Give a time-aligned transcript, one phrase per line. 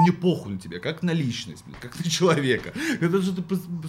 [0.00, 2.72] что мне похуй на тебя, как на личность, блядь, как на человека.
[3.00, 3.42] Это же ты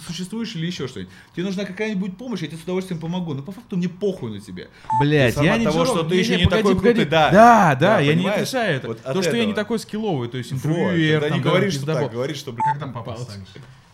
[0.06, 1.12] существуешь или еще что-нибудь.
[1.34, 3.34] Тебе нужна какая-нибудь помощь, я тебе с удовольствием помогу.
[3.34, 4.66] Но по факту мне похуй на тебя.
[5.00, 7.30] Блять, я не того, что ты еще не, такой крутый, да.
[7.30, 8.94] Да, да, Да, я не отрицаю это.
[8.94, 12.12] То, что я не такой скилловый, то есть интервьюер, там, не да, говори, что так,
[12.12, 13.48] говори, что, блядь, Как там станешь?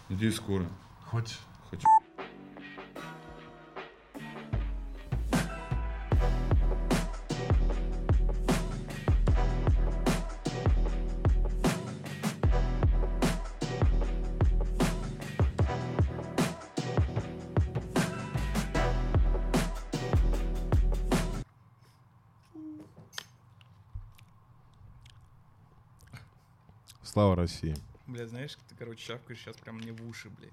[0.08, 0.64] Надеюсь, скоро.
[1.06, 1.38] Хочешь?
[1.70, 1.86] Хочу.
[27.18, 27.74] Слава России.
[28.06, 30.52] Бля, знаешь, ты, короче, чавкаешь сейчас прям мне в уши, блядь.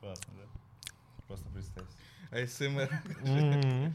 [0.00, 0.92] Классно, да?
[1.28, 1.86] Просто представь.
[2.32, 3.94] АСМР.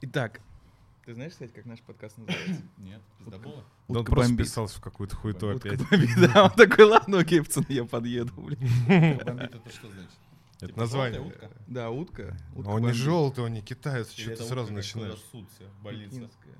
[0.00, 0.40] Итак,
[1.04, 2.64] ты знаешь, кстати, как наш подкаст называется?
[2.78, 3.58] Нет, пиздобола?
[3.58, 4.46] Да он Утка просто бомбит.
[4.48, 5.80] вписался в какую-то Утка опять.
[6.34, 8.58] Да, он такой, ладно, окей, пацаны, я подъеду, блядь.
[8.58, 10.18] Бомбит это что значит?
[10.66, 11.20] Это Типа название.
[11.20, 11.50] утка?
[11.66, 12.36] Да, утка.
[12.54, 15.18] утка Он не желтый, он не китаец, Или что это ты сразу как начинаешь.
[15.82, 16.10] больница?
[16.16, 16.54] Пекинская.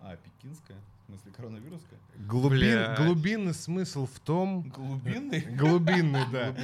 [0.00, 0.76] А, пекинская?
[1.02, 1.98] В смысле, коронавирусская?
[2.26, 4.62] Глубин, глубинный смысл в том...
[4.70, 5.40] Глубинный?
[5.56, 6.54] Глубинный, да.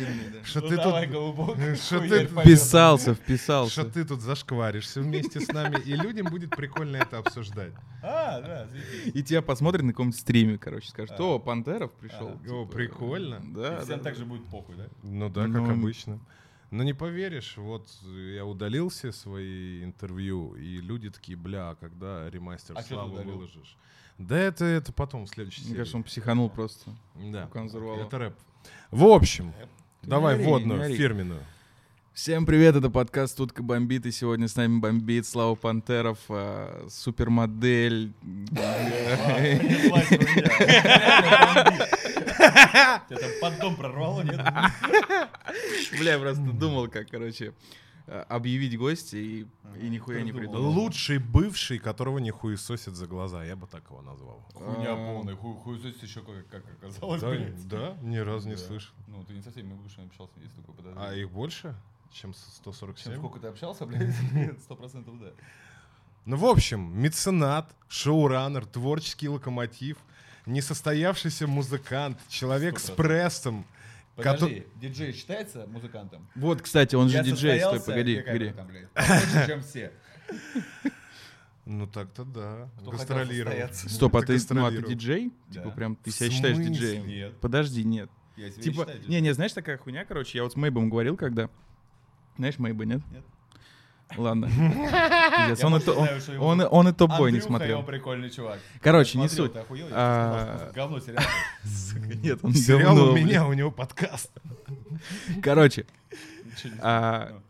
[0.45, 1.79] Что Ну ты тут...
[1.79, 2.27] что ты.
[2.27, 3.73] Вписался, вписался.
[3.73, 7.73] Что ты тут зашкваришься вместе с нами, и людям будет прикольно это обсуждать.
[8.03, 8.69] А, да.
[9.07, 11.23] И тебя посмотрят на каком-нибудь стриме, короче, скажут, А.
[11.23, 12.29] о, Пантеров пришел.
[12.49, 12.51] А.
[12.53, 13.41] О, прикольно.
[13.55, 14.19] Да, всем да, так да.
[14.21, 14.87] же будет похуй, да?
[15.03, 16.19] Ну да, как Ну, обычно.
[16.71, 17.89] Но не поверишь, вот
[18.35, 23.37] я удалил все свои интервью, и люди такие, бля, а когда ремастер А славы удалил?
[23.37, 23.77] выложишь?
[24.19, 25.79] Да это, это потом, в следующей Мне серии.
[25.79, 26.91] кажется, он психанул просто.
[27.15, 28.35] Да, это рэп.
[28.91, 29.55] В общем,
[30.03, 31.43] Ты давай не ори, водную, фирменную.
[32.19, 38.13] Всем привет, это подкаст «Тутка бомбит», и сегодня с нами бомбит Слава Пантеров, а, супермодель.
[43.09, 44.41] Тебя там под дом прорвало, нет?
[45.97, 47.55] Бля, я просто думал, как, короче,
[48.09, 49.47] а, объявить гостя, и
[49.81, 50.73] и нихуя не Придумал.
[50.73, 54.45] Лучший бывший, которого не хуесосят за глаза, я бы так его назвал.
[54.55, 54.97] Хуйня А.
[54.97, 57.23] полная, хуй хуесосить еще как, как оказалось,
[57.67, 58.93] Да, ни разу не слышал.
[59.07, 61.23] Ну, ты не со всеми бывшими общался, есть такое А подозрение.
[61.23, 61.77] их больше,
[62.13, 63.17] чем Чем 147?
[63.17, 64.15] сколько ты общался, блядь?
[64.61, 65.33] Сто процентов да.
[66.25, 69.97] Ну, в общем, меценат, шоураннер, творческий локомотив,
[70.47, 73.65] несостоявшийся музыкант, человек с Сто прессом.
[74.15, 76.29] Подожди, диджей считается музыкантом?
[76.35, 78.51] Вот, кстати, он же Я диджей, стой, погоди, погоди.
[78.51, 79.93] там, блядь, чем все.
[81.71, 82.71] Ну так-то да.
[82.81, 83.75] Кто Гастролировал.
[83.75, 85.33] Стоп, а Ты ну, а ты диджей?
[85.49, 85.63] Да.
[85.63, 87.07] Типа прям ты себя считаешь диджеем?
[87.07, 87.39] Нет.
[87.41, 88.11] Подожди, нет.
[88.39, 91.51] Я себя Типа, не, не, знаешь, такая хуйня, короче, я вот с Мейбом говорил, когда...
[92.39, 93.01] Знаешь Мейба, нет?
[93.13, 93.25] Нет.
[94.17, 94.47] Ладно.
[95.49, 96.69] Пиздец, Он и то- знаю, он зовут.
[96.73, 97.81] он и топ-бой не смотрел.
[97.81, 98.59] он прикольный чувак.
[98.81, 99.53] Короче, не суть.
[99.53, 99.61] ты
[99.91, 101.23] А, говно сериал.
[102.23, 104.31] Нет, он Сериал у меня, у него подкаст.
[105.43, 105.85] Короче,
[106.81, 107.43] а, знаю.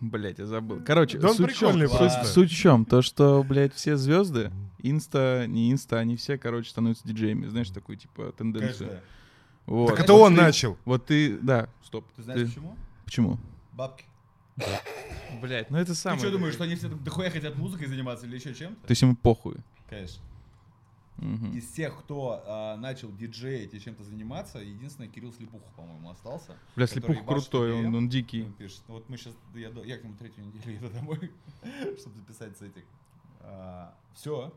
[0.00, 0.80] блять, я забыл.
[0.86, 2.26] Короче, Да он суть прикольный Суть-.
[2.26, 2.84] Суть в чем?
[2.86, 7.48] То, что, блядь, все звезды, инста, не инста, они все, короче, становятся диджеями.
[7.48, 9.00] Знаешь, такую, типа, тенденцию.
[9.66, 9.88] Вот.
[9.90, 10.78] Так это Вот он ты- начал.
[10.84, 12.06] Вот ты, да, стоп.
[12.16, 12.76] Ты знаешь почему?
[13.04, 13.38] Почему?
[13.76, 14.04] Бабки.
[15.42, 16.18] Блять, ну это Ты самое.
[16.20, 18.86] что думаешь, что они все так дохуя хотят музыкой заниматься или еще чем-то?
[18.86, 19.56] То есть ему похуй.
[19.88, 20.22] Конечно.
[21.18, 21.52] Мгм.
[21.52, 26.56] Из тех, кто а, начал диджеить и чем-то заниматься, единственный Кирилл Слепуха, по-моему, остался.
[26.74, 28.44] Бля, который Слепух ебашит крутой, он, он дикий.
[28.44, 31.32] Он пишет, «Ну вот мы сейчас, я, я к нему третью неделю еду домой,
[31.98, 32.84] чтобы записать с этих.
[34.14, 34.54] все,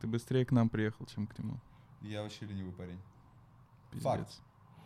[0.00, 1.56] Ты быстрее к нам приехал, чем к нему.
[2.02, 2.98] я вообще ленивый парень.
[3.90, 4.04] Пиздец.
[4.04, 4.40] Факт.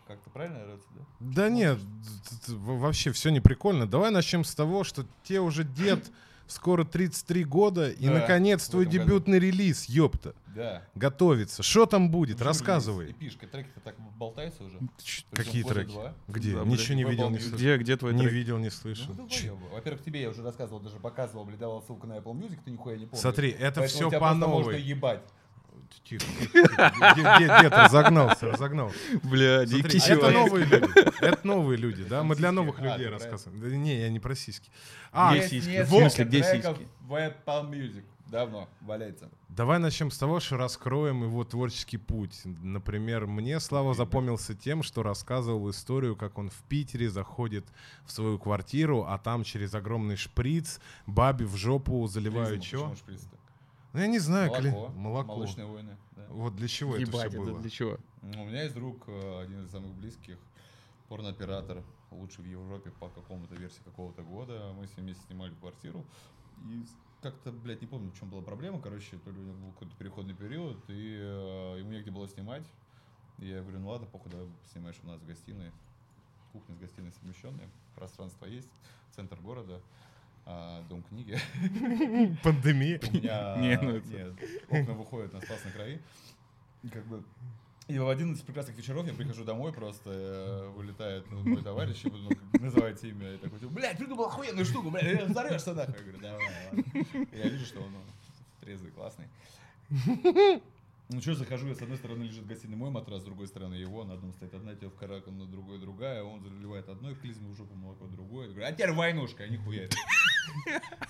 [0.06, 1.00] Как-то правильно орется, да?
[1.20, 1.78] Да нет,
[2.48, 3.86] вообще все не прикольно.
[3.86, 6.10] Давай начнем с того, что те уже дед,
[6.46, 8.98] скоро 33 года, и Да, наконец твой году.
[8.98, 10.34] дебютный релиз, ёпта.
[10.54, 10.84] Да.
[10.94, 11.62] Готовится.
[11.64, 12.38] Что там будет?
[12.38, 13.10] Ну, Рассказывай.
[13.10, 14.78] Эпишка, треки-то так болтаются уже.
[15.02, 15.92] Ч- Какие треки?
[16.28, 16.54] Где?
[16.54, 17.56] Да, Ничего не видел, не слышал.
[17.58, 18.32] Где, где твой Не трек?
[18.32, 19.14] видел, не Ну, слышал.
[19.14, 19.68] долбоёбы.
[19.72, 22.96] Во-первых, тебе я уже рассказывал, даже показывал, блядь, давал ссылку на Apple Music, ты нихуя
[22.98, 23.20] не помнишь.
[23.22, 24.82] Смотри, это Поэтому все по просто можно новой.
[24.82, 25.22] ебать.
[26.04, 26.24] Тихо.
[27.38, 28.96] Дед, разогнался, разогнался.
[29.22, 30.34] Бля, Смотри, дикий это человек.
[30.34, 31.24] новые люди.
[31.24, 32.22] Это новые люди, да?
[32.22, 33.60] Мы для новых А, людей рассказываем.
[33.60, 34.70] Да не, я не про сиськи.
[35.12, 35.82] А, сиськи?
[35.82, 36.86] В смысле, где сиськи?
[37.00, 38.04] В Apple Music.
[38.26, 39.30] Давно валяется.
[39.48, 42.40] Давай начнем с того, что раскроем его творческий путь.
[42.44, 47.64] Например, мне Слава запомнился тем, что рассказывал историю, как он в Питере заходит
[48.04, 52.94] в свою квартиру, а там через огромный шприц бабе в жопу заливают что?
[53.94, 54.66] Ну, я не знаю, Молоко.
[54.66, 55.28] кли- молоко.
[55.34, 55.96] Молочные войны.
[56.16, 56.26] да.
[56.30, 57.60] Вот для чего это Ебать, все это было?
[57.60, 57.98] для чего?
[58.22, 60.36] Ну, У меня есть друг, э, один из самых близких,
[61.08, 64.72] порнооператор, лучший в Европе по какому-то версии какого-то года.
[64.76, 66.04] Мы с ним вместе снимали квартиру.
[66.68, 66.84] И
[67.22, 68.80] как-то, блядь, не помню, в чем была проблема.
[68.80, 72.66] Короче, то ли у него был какой-то переходный период, и э, ему негде было снимать.
[73.38, 75.70] И я говорю, ну ладно, похуй, давай снимаешь у нас в гостиной.
[76.52, 78.68] Кухня с гостиной совмещенная, пространство есть,
[79.10, 79.80] центр города,
[80.46, 81.38] а, дом книги.
[82.42, 83.00] Пандемия.
[83.08, 84.32] У меня Не, ну это- нет,
[84.68, 86.00] окна выходят на Спасной крови.
[86.82, 87.22] И как бы
[87.86, 92.02] и в один из прекрасных вечеров я прихожу домой, просто э, вылетает ну, мой товарищ,
[92.04, 95.94] и ну, как называется имя, и такой, типа, блядь, придумал охуенную штуку, блядь, взорвешься нахуй.
[95.94, 97.26] Я говорю, давай, ладно.
[97.32, 97.98] Я вижу, что он ну,
[98.62, 99.26] трезвый, классный.
[101.10, 103.74] Ну что, захожу, я с одной стороны лежит в гостиной мой матрас, с другой стороны
[103.74, 107.56] его, на одном стоит одна тёвка раком, на другой другая, он заливает одной клизмой в
[107.56, 108.46] жопу молоко другое.
[108.46, 109.90] Я говорю, а теперь войнушка, а нихуя.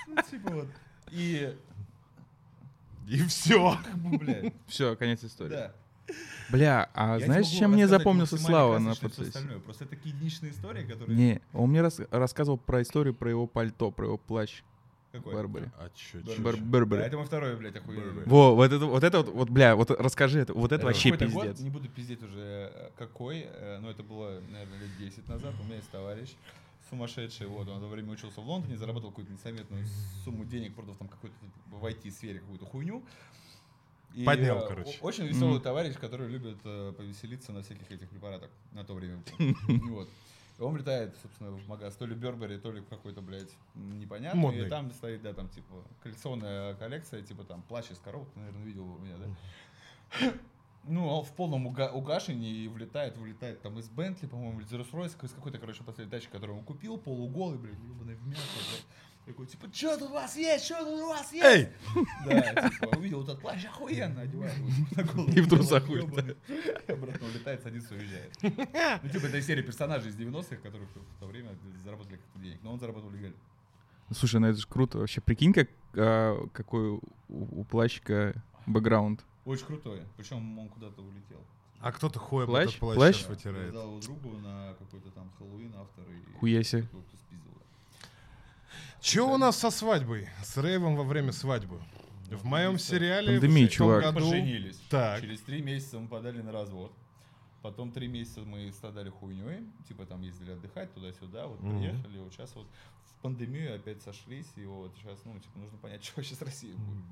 [0.06, 0.68] Ну, типа вот.
[1.10, 1.54] И,
[3.08, 3.78] И все.
[4.66, 5.50] Все, конец истории.
[5.50, 5.72] да.
[6.50, 9.38] Бля, а Я знаешь, чем мне запомнился Слава на процессе?
[9.64, 11.16] Просто это такие единичные истории, которые...
[11.16, 14.62] Не, он мне рас- рассказывал про историю про его пальто, про его плащ
[15.12, 15.32] Какой?
[15.32, 15.70] Барбари.
[15.78, 16.42] А чё, Бар- чё?
[16.42, 17.02] Бар- Да, Барбари.
[17.04, 18.24] это мой второй, блядь, охуенный.
[18.26, 21.10] Во, вот это, вот это вот, вот, бля, вот расскажи это, вот это Это вообще
[21.12, 21.60] какой-то год, пиздец.
[21.64, 25.54] не буду пиздеть уже э, какой, э, но это было, наверное, лет 10 назад.
[25.58, 26.34] У меня есть товарищ
[26.94, 29.84] сумасшедший, вот, он во время учился в Лондоне, заработал какую-то несоветную
[30.24, 31.34] сумму денег, продав там какой-то
[31.66, 33.04] в IT-сфере какую-то хуйню.
[34.14, 34.98] И, Поднял, э, короче.
[35.00, 35.62] Очень веселый Мгм.
[35.62, 39.22] товарищ, который любит э, повеселиться на всяких этих препаратах на то время.
[39.90, 40.08] Вот.
[40.60, 44.40] Он влетает, собственно, в магаз, то ли Бербери, то ли в какой-то, блядь, непонятный.
[44.40, 44.66] Модный.
[44.66, 48.62] И там стоит, да, там, типа, коллекционная коллекция, типа, там, плащ из коробок, ты, наверное,
[48.64, 50.32] видел у меня, да?
[50.86, 55.24] Ну, он в полном уга- угашении и влетает, вылетает там из Бентли, по-моему, из Rolls-Royce,
[55.24, 58.86] из какой-то, короче, последней тачки, которую он купил, полуголый, блядь, ебаный в мясо, блядь.
[59.26, 61.44] Такой, типа, что тут у вас есть, что тут у вас есть?
[61.46, 61.68] Эй!
[62.26, 64.54] Да, типа, увидел этот плащ, охуенно, одевает.
[65.34, 65.98] И в трусах и
[66.92, 68.36] Обратно улетает, садится, уезжает.
[68.42, 72.58] Ну, типа, это серия персонажей из 90-х, которые в то время заработали как-то денег.
[72.62, 73.36] Но он заработал легально.
[74.12, 74.98] Слушай, ну это же круто.
[74.98, 78.34] Вообще, прикинь, как, а, какой у, у плащика
[78.66, 79.24] бэкграунд.
[79.44, 80.02] Очень крутой.
[80.16, 81.40] Причем он куда-то улетел.
[81.80, 82.68] А кто-то хуя Плащ?
[82.68, 83.16] этот плащ Плащ?
[83.16, 83.72] сейчас вытирает.
[83.72, 86.04] Дал его другу на какой-то там Хэллоуин автор.
[86.10, 86.88] И Хуяси.
[89.00, 90.28] Че у нас со свадьбой?
[90.42, 91.78] С рейвом во время свадьбы?
[92.30, 94.02] В моем сериале Пандемия, в чувак.
[94.02, 94.20] году...
[94.20, 94.80] Поженились.
[94.88, 95.20] Так.
[95.20, 96.90] Через три месяца мы подали на развод.
[97.60, 101.78] Потом три месяца мы страдали хуйней, типа там ездили отдыхать туда-сюда, вот Мгм.
[101.78, 102.66] приехали, вот сейчас вот
[103.06, 106.74] в пандемию опять сошлись, и вот сейчас, ну, типа, нужно понять, что вообще с Россией
[106.74, 107.04] будет.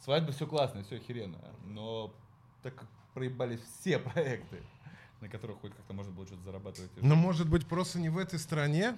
[0.00, 2.12] Свадьба все классно, все охеренно, но
[2.62, 4.62] так как проебались все проекты,
[5.20, 6.90] на которых хоть как-то можно было что-то зарабатывать.
[7.00, 8.96] Ну, может быть, просто не в этой стране?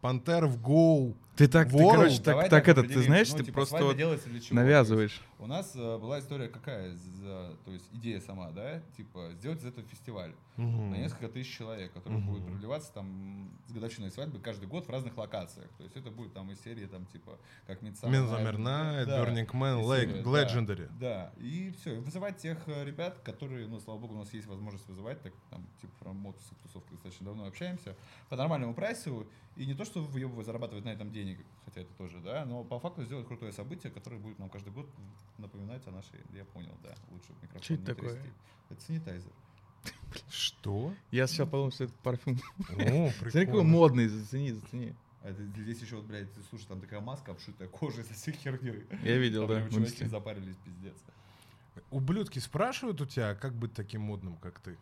[0.00, 1.14] Пантера в Go.
[1.34, 4.06] Ты так, ты, короче, так, Давай так, это, ты знаешь, Ну, ты типа, просто свадьба
[4.06, 5.22] вот навязываешь.
[5.44, 9.66] У нас э, была история какая, за, то есть идея сама, да, типа сделать из
[9.66, 10.92] этого фестиваль Мгм.
[10.92, 12.26] на несколько тысяч человек, который Мгм.
[12.32, 15.68] будет продлеваться там с годовщиной свадьбы каждый год в разных локациях.
[15.76, 19.82] То есть это будет там из серии там типа как Midsummer Midsummer Night, Burning Man,
[19.84, 20.90] Lake- история, да, Legendary.
[20.98, 24.88] Да, и все, вызывать тех э, ребят, которые, ну, слава богу, у нас есть возможность
[24.88, 27.94] вызывать, так там, типа, про мотосы, тусовки достаточно давно общаемся,
[28.30, 29.26] по нормальному прайсу,
[29.56, 32.78] и не то, что выебывать, зарабатывать на этом денег, хотя это тоже, да, но по
[32.80, 34.88] факту сделать крутое событие, которое будет нам каждый год
[35.38, 38.14] напоминать о нашей, я понял, да, лучше микрофон Чё это такое?
[38.14, 38.30] трясти.
[38.70, 39.32] Это санитайзер.
[40.30, 40.94] Что?
[41.10, 42.40] Я сейчас подумал, что это парфюм.
[42.70, 44.94] О, Смотри, какой модный, зацени, зацени.
[45.22, 48.84] А здесь еще вот, блядь, слушай, там такая маска обшитая кожей со всей херней.
[49.02, 50.94] Я видел, Там да, чуваки запарились, пиздец.
[51.90, 54.76] Ублюдки спрашивают у тебя, как быть таким модным, как ты?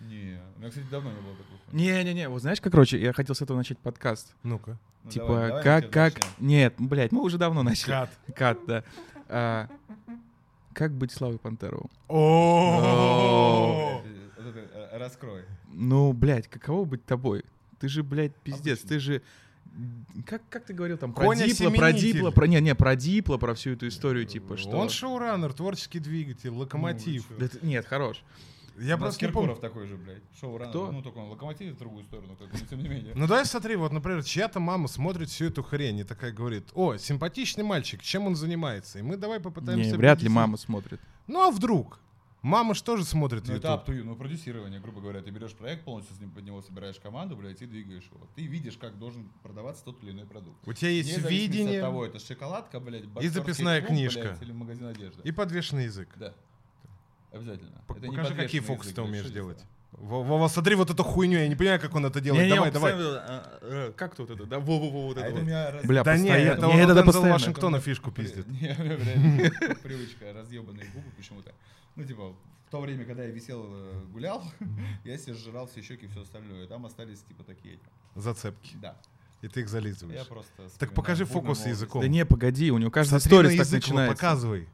[0.00, 1.58] Не, у меня, кстати, давно не было такого.
[1.72, 4.34] Не-не-не, вот знаешь, как, короче, я хотел с этого начать подкаст.
[4.42, 4.78] Ну-ка.
[5.04, 6.14] Ну, типа, давай, давай мы как, как...
[6.14, 6.30] начнем.
[6.38, 7.90] Нет, блядь, мы уже давно начали.
[7.90, 8.10] Кат.
[8.34, 8.84] Кат, да.
[9.28, 9.68] А,
[10.72, 11.90] как быть Славой Пантеровым?
[12.08, 15.44] О, э, Раскрой.
[15.72, 17.44] Ну, блядь, каково быть тобой?
[17.80, 19.22] Ты же, блядь, пиздец, ты же...
[20.24, 21.92] Как, как ты говорил там про Коня Дипло, про.
[21.92, 22.46] Дипло, про...
[22.46, 24.70] Не, не, про Дипло, про всю эту историю, типа, что...
[24.70, 27.26] Он шоураннер, творческий двигатель, локомотив.
[27.28, 28.22] Ну, Да ты- Нет, хорош.
[28.78, 29.54] Я У нас просто не помню.
[29.54, 30.22] Киркоров такой же, блядь.
[30.38, 30.70] Шоу рано.
[30.70, 30.92] Кто?
[30.92, 33.12] Ну, только он локомотив в другую сторону, как бы, но тем не менее.
[33.14, 36.96] Ну давай смотри, вот, например, чья-то мама смотрит всю эту хрень и такая говорит, о,
[36.96, 38.98] симпатичный мальчик, чем он занимается?
[38.98, 39.90] И мы давай попытаемся...
[39.92, 41.00] Не, вряд ли мама смотрит.
[41.26, 42.00] Ну а вдруг?
[42.42, 43.88] Мама же тоже смотрит Ну, это YouTube.
[43.88, 45.20] up to you, ну, продюсирование, грубо говоря.
[45.20, 48.28] Ты берешь проект, полностью с ним под него собираешь команду, блядь, и двигаешь его.
[48.36, 50.56] Ты видишь, как должен продаваться тот или иной продукт.
[50.64, 54.20] У тебя есть Вне видение от того, это шоколадка, блядь, боксерский записная клуб, книжка.
[54.20, 55.22] блядь, или магазин одежды.
[55.24, 56.08] и подвешенный язык.
[56.14, 56.34] Да.
[57.32, 57.82] Обязательно.
[57.86, 59.58] П- Это не Покажи, какие фокусы ты умеешь это делать.
[59.92, 62.42] Во- Вова, смотри вот эту хуйню, я не понимаю, как он это делает.
[62.44, 62.92] Не-не, давай, он давай.
[62.92, 64.44] постоянно, а, э, Как тут это?
[64.44, 65.46] Да, во-во-во, вот А это это у вот.
[65.46, 66.58] меня раз- Бля, Да не, постоянно.
[66.58, 67.32] это Не, это Дензела постоянно.
[67.32, 68.46] Вашингтона фишку пиздит.
[68.48, 68.74] Не,
[69.82, 71.52] привычка, разъебанные губы почему-то.
[71.94, 74.42] Ну, типа, в то время, когда я висел, э, гулял,
[75.04, 76.66] я себе сжирал все щеки и все остальное.
[76.66, 77.78] Там остались, типа, такие,
[78.14, 78.76] Зацепки.
[78.82, 78.96] да.
[79.42, 80.18] И ты их зализываешь.
[80.18, 80.68] Я просто...
[80.78, 82.00] Так покажи фокус языком.
[82.02, 84.14] Да не, погоди, у него каждый сторис так начинается.
[84.14, 84.68] показывай.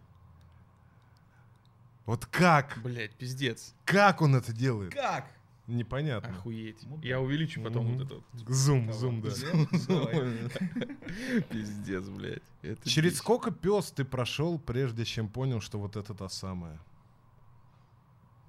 [2.07, 2.79] Вот как?
[2.83, 3.75] Блять, пиздец.
[3.85, 4.93] Как он это делает?
[4.93, 5.27] Как?
[5.69, 6.29] Непонятно.
[6.29, 6.79] Охуеть.
[6.83, 7.07] Ну да.
[7.07, 8.15] Я увеличу потом вот это.
[8.17, 8.25] вот.
[8.49, 9.31] Зум, зум, да.
[11.51, 12.43] Пиздец, блядь.
[12.85, 16.79] Через сколько пес ты прошел, прежде чем понял, что вот это та самая?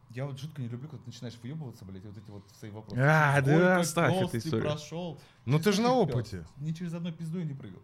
[0.10, 3.00] Я вот жутко не люблю, когда ты начинаешь выебываться, блядь, вот эти вот свои вопросы.
[3.00, 4.70] А, да, оставь эту историю.
[4.70, 5.20] прошел?
[5.46, 6.46] Ну ты же на опыте.
[6.58, 7.82] Ни через одну пизду я не прыгал.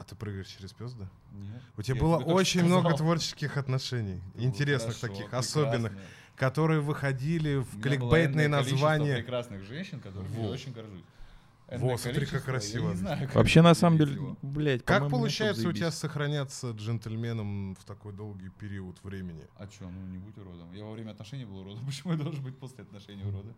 [0.00, 1.10] А ты прыгаешь через пес, да?
[1.32, 1.60] Нет.
[1.76, 2.98] У тебя Я было очень что много сказал.
[2.98, 5.62] творческих отношений, Ну, интересных хорошо, таких, прекрасно.
[5.62, 5.92] особенных,
[6.36, 9.16] которые выходили в кликбейтные названия.
[9.16, 10.48] прекрасных женщин, которыми я Во.
[10.48, 11.02] очень горжусь.
[11.78, 12.94] Во, смотри, как красиво.
[12.94, 18.12] Знаю, как Вообще, на самом деле, блядь, Как получается у тебя сохраняться джентльменом в такой
[18.12, 19.46] долгий период времени?
[19.56, 20.72] А чё, ну не будь уродом.
[20.72, 21.84] Я во время отношений был уродом.
[21.86, 23.54] Почему я должен быть после отношений уродом?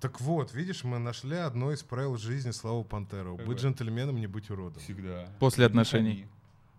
[0.00, 3.36] Так вот, видишь, мы нашли одно из правил жизни Славы Пантерова.
[3.36, 3.54] Какое?
[3.54, 4.80] Быть джентльменом, не быть уродом.
[4.82, 5.28] Всегда.
[5.40, 6.14] После Не отношений.
[6.14, 6.28] хами.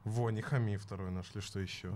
[0.05, 1.91] Во, не хами второй нашли, что еще?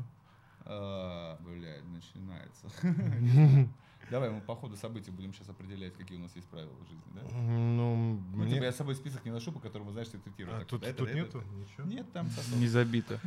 [0.65, 2.67] А, Блядь, начинается.
[4.11, 7.03] Давай, мы по ходу событий будем сейчас определять, какие у нас есть правила в жизни,
[7.15, 7.21] да?
[7.31, 8.53] Ну, Ну, мне...
[8.53, 10.55] типа я с собой список не ношу, по которому, знаешь, ты цитируешь.
[10.55, 11.37] А, Так, тут это, тут это, нету?
[11.39, 11.47] это.
[11.49, 11.83] Ничего?
[11.87, 12.55] Нет, там сосок.
[12.57, 13.19] Не забито.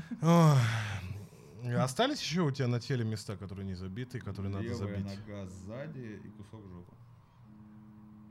[1.79, 5.07] Остались еще у тебя на теле места, которые не забиты, которые надо Левая забить?
[5.27, 6.93] нога сзади и кусок жопы.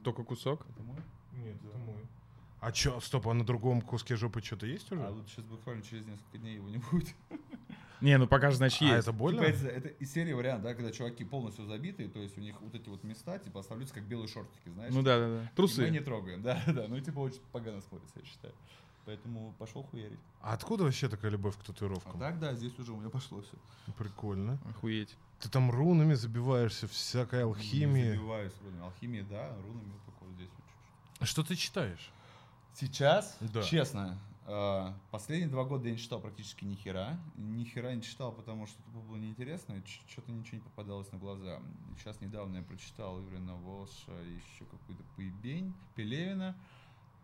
[0.04, 0.66] Только кусок?
[0.70, 0.98] Это мой?
[1.34, 2.06] Нет, это мой.
[2.62, 5.04] А чё, стоп, а на другом куске жопы что-то есть уже?
[5.06, 7.14] А вот сейчас буквально через несколько дней его не будет.
[8.02, 9.00] Не, ну пока же, значит, А есть.
[9.08, 9.40] это больно?
[9.46, 12.60] Типа, это, это из серии вариант, да, когда чуваки полностью забитые, то есть у них
[12.62, 14.94] вот эти вот места, типа, оставляются как белые шортики, знаешь?
[14.94, 15.38] Ну да, да, да.
[15.38, 15.90] И Мы Трусы.
[15.90, 16.86] не трогаем, да, да.
[16.88, 18.54] Ну, типа, очень погано смотрится, я считаю.
[19.06, 20.20] Поэтому пошел хуярить.
[20.42, 22.20] А откуда вообще такая любовь к А татуировкам?
[22.20, 23.94] так, да, здесь уже у меня пошло все.
[23.98, 24.58] Прикольно.
[24.68, 25.16] Охуеть.
[25.40, 28.12] Ты там рунами забиваешься, всякой Не алхимией.
[28.16, 28.84] забиваюсь рунами.
[28.84, 30.50] Алхимия, да, рунами вот только вот здесь.
[31.30, 32.10] Что ты читаешь?
[32.74, 33.62] Сейчас, Да.
[33.62, 34.18] честно,
[35.12, 37.20] последние два года я не читал практически ни хера.
[37.36, 41.60] Ни хера не читал, потому что это было неинтересно, что-то ничего не попадалось на глаза.
[41.98, 46.56] Сейчас недавно я прочитал Иврина Волша, еще какую-то поебень, Пелевина.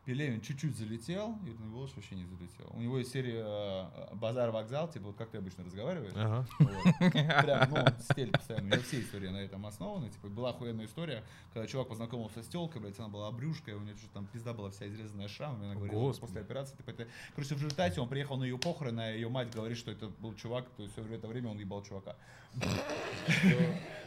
[0.05, 2.71] Пелевин чуть-чуть залетел, Иврин Волш вообще не залетел.
[2.73, 6.13] У него есть серия э, «Базар-вокзал», типа вот как ты обычно разговариваешь.
[6.15, 6.47] Ага.
[6.57, 7.11] Вот.
[7.43, 8.31] Прям, ну, он постоянно.
[8.49, 10.09] У меня все истории на этом основаны.
[10.09, 13.95] Типа, была охуенная история, когда чувак познакомился с телкой, блядь, она была обрюшкой, у нее
[13.95, 16.27] что-то там пизда была вся изрезанная шрамами, она говорила, Господи.
[16.27, 17.07] после операции, типа, это...
[17.35, 20.33] Короче, в результате он приехал на ее похороны, а ее мать говорит, что это был
[20.33, 22.15] чувак, то есть все это время он ебал чувака.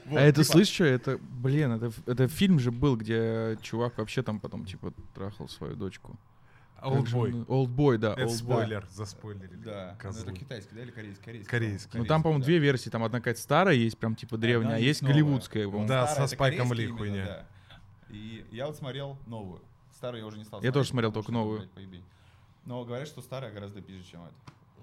[0.07, 3.97] Вот, А это типа, слышишь, что это, блин, это, это фильм же был, где чувак
[3.99, 6.19] вообще там потом, типа, трахал свою дочку.
[6.83, 7.33] Олдбой.
[7.33, 8.13] он- Олдбой, да.
[8.13, 9.57] Это спойлер, заспойлерили.
[9.65, 10.23] Да, ну, козлы.
[10.31, 11.25] это китайский, да, или корейский?
[11.25, 11.51] Корейский.
[11.51, 11.99] Корейский.
[11.99, 12.47] Ну там, по-моему, да.
[12.47, 12.91] две версии.
[12.91, 15.15] Там одна какая-то старая есть, прям типа древняя, а есть новая.
[15.15, 15.89] голливудская, по-моему.
[15.89, 17.25] Да, Старая со Спайком Ли хуйня.
[17.25, 17.47] да.
[18.11, 19.63] И я вот смотрел новую.
[19.97, 21.67] Старую я уже не стал Я тоже смотрел только новую.
[22.67, 24.35] Но говорят, что старая гораздо пизже, чем это.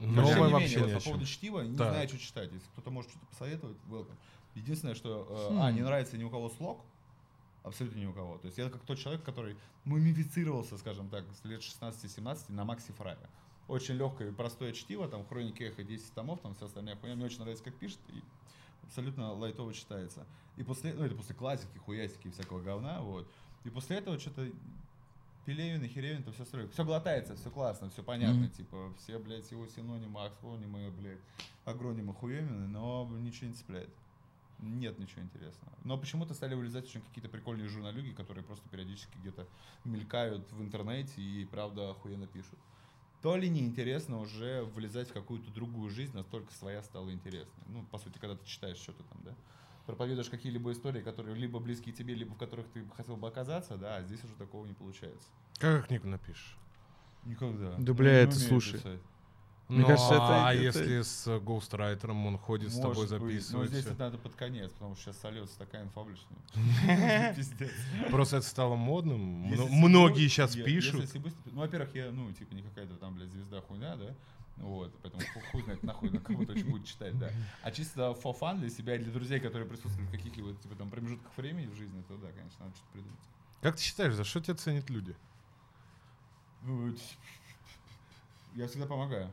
[0.06, 1.92] Новое Тем не вообще менее, вот ни о По поводу чтива, не Да.
[1.92, 2.50] знаю, что читать.
[2.52, 4.16] Если кто-то может что-то посоветовать, welcome.
[4.56, 5.28] Единственное, что...
[5.30, 5.62] э, Хм.
[5.62, 6.82] А, не нравится ни у кого слог.
[7.64, 8.38] Абсолютно ни у кого.
[8.40, 9.56] То есть я как тот человек, который
[9.86, 13.18] мумифицировался, скажем так, с лет 16-17 на Макси Фрае.
[13.68, 17.16] Очень легкое и простое чтиво, там хроники эхо 10 томов, там все остальное хуйня.
[17.16, 18.22] Мне очень нравится, как пишет, и
[18.84, 20.26] абсолютно лайтово читается.
[20.58, 23.30] И после, ну это после классики, хуясики и всякого говна, вот.
[23.64, 24.50] И после этого что-то
[25.46, 26.74] Пелевин и Херевин, то все строит.
[26.74, 28.50] Все глотается, все классно, все понятно, Мгм.
[28.50, 31.20] типа, все, блядь, его синонимы, акронимы, блядь,
[31.66, 33.90] агронимы хуемины, но ничего не цепляет.
[34.62, 35.74] Нет ничего интересного.
[35.84, 39.48] Но почему-то стали вылезать очень какие-то прикольные журналюги, которые просто периодически где-то
[39.84, 42.60] мелькают в интернете и, правда, охуенно пишут.
[43.22, 47.64] То ли неинтересно уже влезать в какую-то другую жизнь, настолько своя стала интересной.
[47.68, 49.36] Ну, по сути, когда ты читаешь что-то там, да,
[49.86, 53.98] проповедуешь какие-либо истории, которые либо близкие тебе, либо в которых ты хотел бы оказаться, да,
[53.98, 55.28] а здесь уже такого не получается.
[55.60, 56.58] Как книгу напишешь?
[57.24, 57.76] Никогда.
[57.78, 58.80] Да, бля, это слушай.
[58.80, 59.02] писать.
[59.72, 63.10] Мне Ну, кажется, это- а это- если с гоустрайтером он ходит с тобой быть.
[63.10, 63.70] Записывать?
[63.70, 63.92] здесь всё?
[63.94, 66.02] это надо под конец, потому что сейчас сольется такая инфа.
[68.12, 69.20] Просто это стало модным.
[69.70, 71.10] Многие сейчас пишут.
[71.46, 74.14] Ну, во-первых, я, ну, типа, не какая-то там, блядь, звезда хуйня, да?
[74.58, 77.30] Вот, поэтому ху- хуй знает, нахуй, на кого-то очень будет читать, да.
[77.64, 80.90] А чисто for fun для себя, и для друзей, которые присутствуют в каких-либо, типа, там,
[80.90, 83.20] промежутках времени в жизни, то да, конечно, надо что-то придумать.
[83.62, 85.16] Как ты считаешь, за что тебя ценят люди?
[86.64, 86.94] Ну,
[88.54, 89.32] Я всегда помогаю.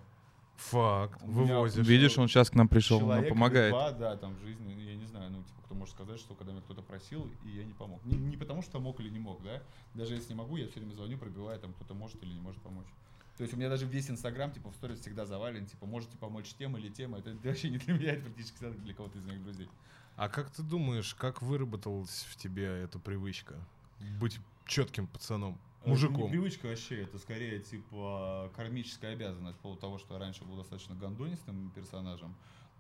[0.59, 1.23] Факт.
[1.23, 1.87] Вывозишь.
[1.87, 3.71] Видишь, он сейчас к нам пришел, Человек нам помогает.
[3.71, 6.53] два, да, там в жизни, я не знаю, ну, типа, кто может сказать, что когда
[6.53, 8.05] меня кто-то просил, и я не помог.
[8.05, 9.63] Не, не потому, что мог или не мог, да,
[9.95, 12.61] даже если не могу, я все время звоню, пробиваю, там, кто-то может или не может
[12.61, 12.89] помочь.
[13.37, 16.53] То есть у меня даже весь Инстаграм, типа, в сторис всегда завален, типа, можете помочь
[16.59, 19.69] тем или тем, это вообще не для меня, это практически для кого-то из моих друзей.
[20.17, 23.55] А как ты думаешь, как выработалась в тебе эта привычка?
[24.19, 25.57] Быть четким пацаном?
[25.81, 26.23] Это Мужиком.
[26.23, 29.59] не привычка вообще, это скорее типа кармическая обязанность.
[29.61, 32.35] По того, что я раньше был достаточно гондонистым персонажем,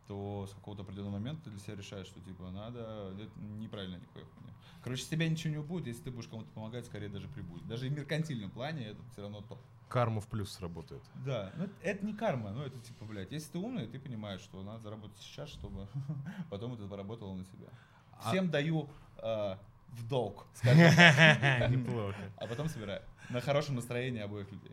[0.08, 4.24] то с какого-то определенного момента ты для себя решаешь, что типа надо, это неправильно никакой
[4.24, 4.52] хуйня.
[4.82, 7.66] Короче, с тебя ничего не будет, если ты будешь кому-то помогать, скорее даже прибудет.
[7.68, 9.58] Даже и в меркантильном плане это все равно топ.
[9.88, 11.02] Карма в плюс работает.
[11.24, 14.40] Да, ну это, это не карма, ну это типа, блядь, если ты умный, ты понимаешь,
[14.40, 15.86] что надо заработать сейчас, чтобы
[16.50, 17.68] потом это заработало на себя.
[18.12, 18.88] А- Всем даю
[19.18, 19.56] э,
[19.92, 20.46] в долг.
[20.64, 22.16] Неплохо.
[22.36, 23.02] а потом собираю.
[23.30, 24.72] На хорошем настроении обоих людей.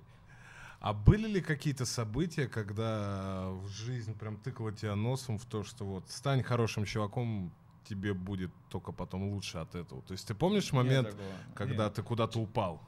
[0.80, 5.86] А были ли какие-то события, когда в жизнь прям тыкала тебя носом в то, что
[5.86, 7.52] вот стань хорошим чуваком,
[7.90, 10.02] тебе будет только потом лучше от этого?
[10.04, 11.16] То есть ты помнишь момент,
[11.56, 11.94] когда Нет.
[11.96, 12.82] ты куда-то упал?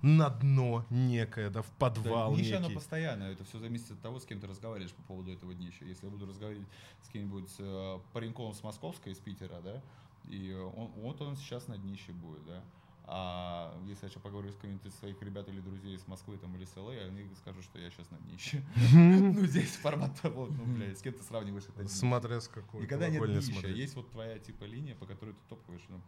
[0.00, 2.74] На дно некое, да, в Да, подвал днище, оно некий.
[2.74, 5.84] постоянно, это все зависит от того, с кем ты разговариваешь по поводу этого днища.
[5.84, 6.66] Если я буду разговаривать
[7.02, 9.80] с кем-нибудь э, пареньком с Московской, из Питера, да,
[10.28, 12.64] и он, вот он сейчас на днище будет, да.
[13.04, 16.54] А если я сейчас поговорю с кем-нибудь из своих ребят или друзей из Москвы там,
[16.56, 18.62] или с ЛА, они скажут, что я сейчас на днище.
[18.92, 21.88] Ну, здесь формат того, ну, блядь, с кем ты сравниваешь это?
[21.88, 22.82] Смотря с какой.
[22.82, 26.00] Никогда нет колокольни днища, есть вот твоя типа линия, по которой ты топаешь, ну,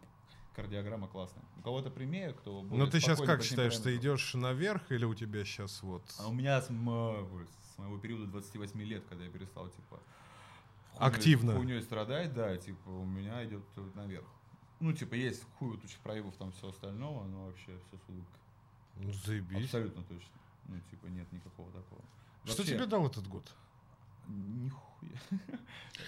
[0.55, 1.43] кардиограмма классная.
[1.57, 5.13] У кого-то прямее, кто Ну более ты сейчас как считаешь, ты идешь наверх или у
[5.13, 6.03] тебя сейчас вот...
[6.19, 9.99] А у меня с, с моего периода 28 лет, когда я перестал, типа,
[10.99, 11.55] Активно.
[11.55, 13.63] хуйней страдать, да, типа, у меня идет
[13.95, 14.25] наверх.
[14.79, 18.39] Ну, типа, есть хуй туча проявов там все остального, но вообще все с улыбкой.
[18.97, 19.65] Ну, заебись.
[19.65, 20.29] Абсолютно точно.
[20.67, 22.01] Ну, типа, нет никакого такого.
[22.45, 23.51] Что Вообще, тебе дал этот год?
[24.27, 25.11] Нихуя.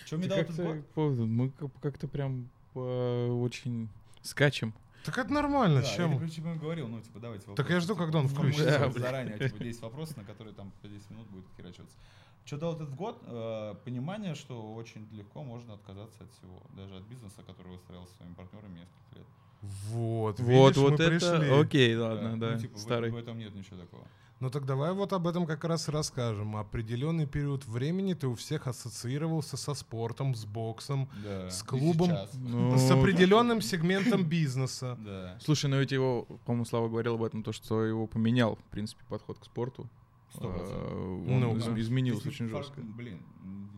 [0.06, 1.18] Что мне дал этот год?
[1.28, 3.90] Мы как- как-то прям э, очень
[4.22, 4.74] скачем.
[5.06, 6.12] Так это нормально, Да, я чем?
[6.18, 8.80] тебе почему и говорил, ну, типа, давайте Так я вопросы, жду, типа, когда он включится.
[8.80, 8.98] блядь.
[8.98, 11.98] Заранее, типа, 10 вопросов, на которые там по 10 минут будет херачиваться.
[12.46, 13.22] Что дал этот год?
[13.24, 16.62] Э, понимание, что очень легко можно отказаться от всего.
[16.76, 19.28] Даже от бизнеса, который выстроил со своими партнерами несколько лет.
[19.62, 21.50] Вот, Вот, видишь, вот мы это, пришли.
[21.62, 23.12] окей, ладно, да, Ну, типа, в- старый.
[23.12, 24.04] В, этом нет ничего такого.
[24.40, 26.58] Ну так давай вот об этом как раз и расскажем.
[26.58, 31.50] Определенный период времени ты у всех ассоциировался со спортом, с боксом, Да.
[31.50, 32.12] С клубом.
[32.36, 34.96] Ну, с определенным сегментом бизнеса.
[35.04, 35.38] Да.
[35.42, 39.04] Слушай, ну ведь его, по-моему, Слава говорил об этом, то, что его поменял, в принципе,
[39.10, 39.90] подход к спорту.
[40.36, 40.84] Сто процентов.
[40.88, 41.80] Э, Он Ну, из- да.
[41.80, 42.82] изменился очень фар- жестко.
[42.82, 43.20] Блин,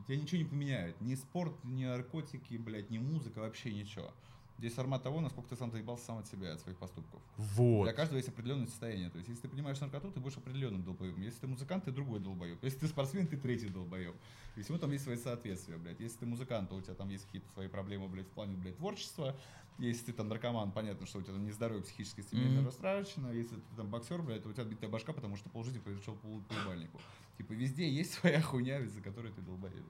[0.08, 1.00] тебя ничего не поменяет.
[1.00, 4.12] Ни спорт, ни наркотики, блядь, ни музыка, вообще ничего.
[4.60, 7.22] Здесь формат того, насколько ты сам заебался сам от себя, от своих поступков.
[7.38, 7.86] Вот.
[7.86, 9.10] Для каждого есть определенное состояние.
[9.10, 11.22] То есть, если ты понимаешь наркоту, ты будешь определенным долбоебом.
[11.22, 12.62] Если ты музыкант, ты другой долбоеб.
[12.62, 14.16] Если ты спортсмен, ты третий долбоеб.
[14.58, 16.02] И всему там есть свои соответствия, блядь.
[16.02, 18.76] Если ты музыкант, то у тебя там есть какие-то свои проблемы, блядь, в плане, блядь,
[18.76, 19.34] творчества.
[19.78, 22.66] Если ты там наркоман, понятно, что у тебя там нездоровье психическое, семейное Мгм.
[22.66, 23.32] расстройство.
[23.32, 26.28] Если ты там боксер, блядь, то у тебя битая башка, потому что полжизни произошел по
[26.28, 27.00] полубальнику.
[27.38, 29.86] Типа везде есть своя хуйня, из-за которой ты долбоебишь.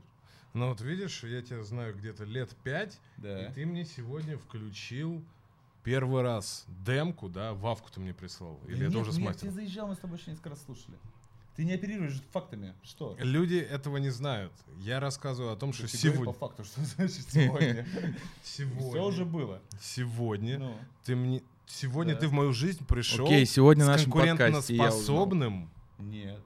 [0.53, 3.47] Ну вот видишь, я тебя знаю где-то лет пять, Да.
[3.47, 5.23] и ты мне сегодня включил
[5.83, 8.59] первый раз демку, да, Вавку ты мне прислал.
[8.67, 9.53] Или это уже с Ты мастером?
[9.53, 10.97] заезжал, мы с тобой еще несколько раз слушали.
[11.55, 12.73] Ты не оперируешь фактами.
[12.83, 13.17] Что?
[13.19, 14.53] Люди этого не знают.
[14.79, 16.25] Я рассказываю о том, что сегодня...
[16.25, 17.85] по факту, что значит сегодня.
[18.43, 18.89] Сегодня.
[18.91, 19.61] Все уже было.
[19.81, 20.57] Сегодня.
[20.57, 20.77] Ну.
[21.03, 21.41] Ты мне...
[21.67, 22.21] Сегодня Да.
[22.21, 25.69] ты в мою жизнь пришел Окей, сегодня с я конкурентоспособным.
[25.99, 26.39] Нет.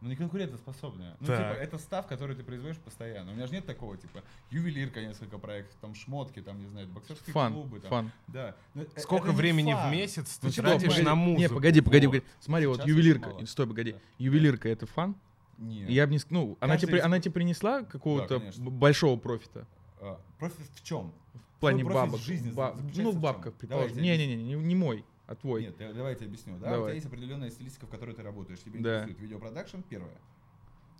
[0.00, 1.16] Ну не конкурентоспособная.
[1.20, 1.36] Ну, Так.
[1.38, 3.32] типа, это став, который ты производишь постоянно.
[3.32, 7.34] У меня же нет такого, типа, ювелирка, несколько проектов, там шмотки, там, не знаю, боксерские
[7.34, 7.80] Фан, клубы.
[7.80, 7.90] Там.
[7.90, 8.12] фан.
[8.28, 8.56] Да.
[8.74, 9.88] Но Сколько это времени фан.
[9.88, 11.40] в месяц ты Ну, типа, тратишь погоди, на музыку?
[11.40, 12.12] Не, погоди, погоди, Вот.
[12.16, 12.32] погоди.
[12.40, 13.26] Смотри, вот Сейчас ювелирка.
[13.26, 13.46] очень мало.
[13.46, 13.92] Стой, погоди.
[13.92, 13.98] Да.
[14.18, 15.16] Ювелирка это фан?
[15.58, 15.90] Нет.
[15.90, 18.64] Я бы не ну, она Каждый тебе, из- она тебе принесла какого-то конечно.
[18.64, 19.66] б- большого профита?
[20.00, 21.12] А, профит в чем?
[21.56, 22.18] В плане бабок.
[22.20, 23.98] жизни Ба- ну, в бабках, предположим.
[24.00, 25.62] Не-не-не, не, не мой, а твой.
[25.62, 26.58] Нет, давайте объясню.
[26.58, 26.88] Да, у Давай.
[26.90, 28.58] тебя есть определенная стилистика, в которой ты работаешь.
[28.60, 28.98] Тебе Да.
[29.04, 30.18] интересует видеопродакшн, первое.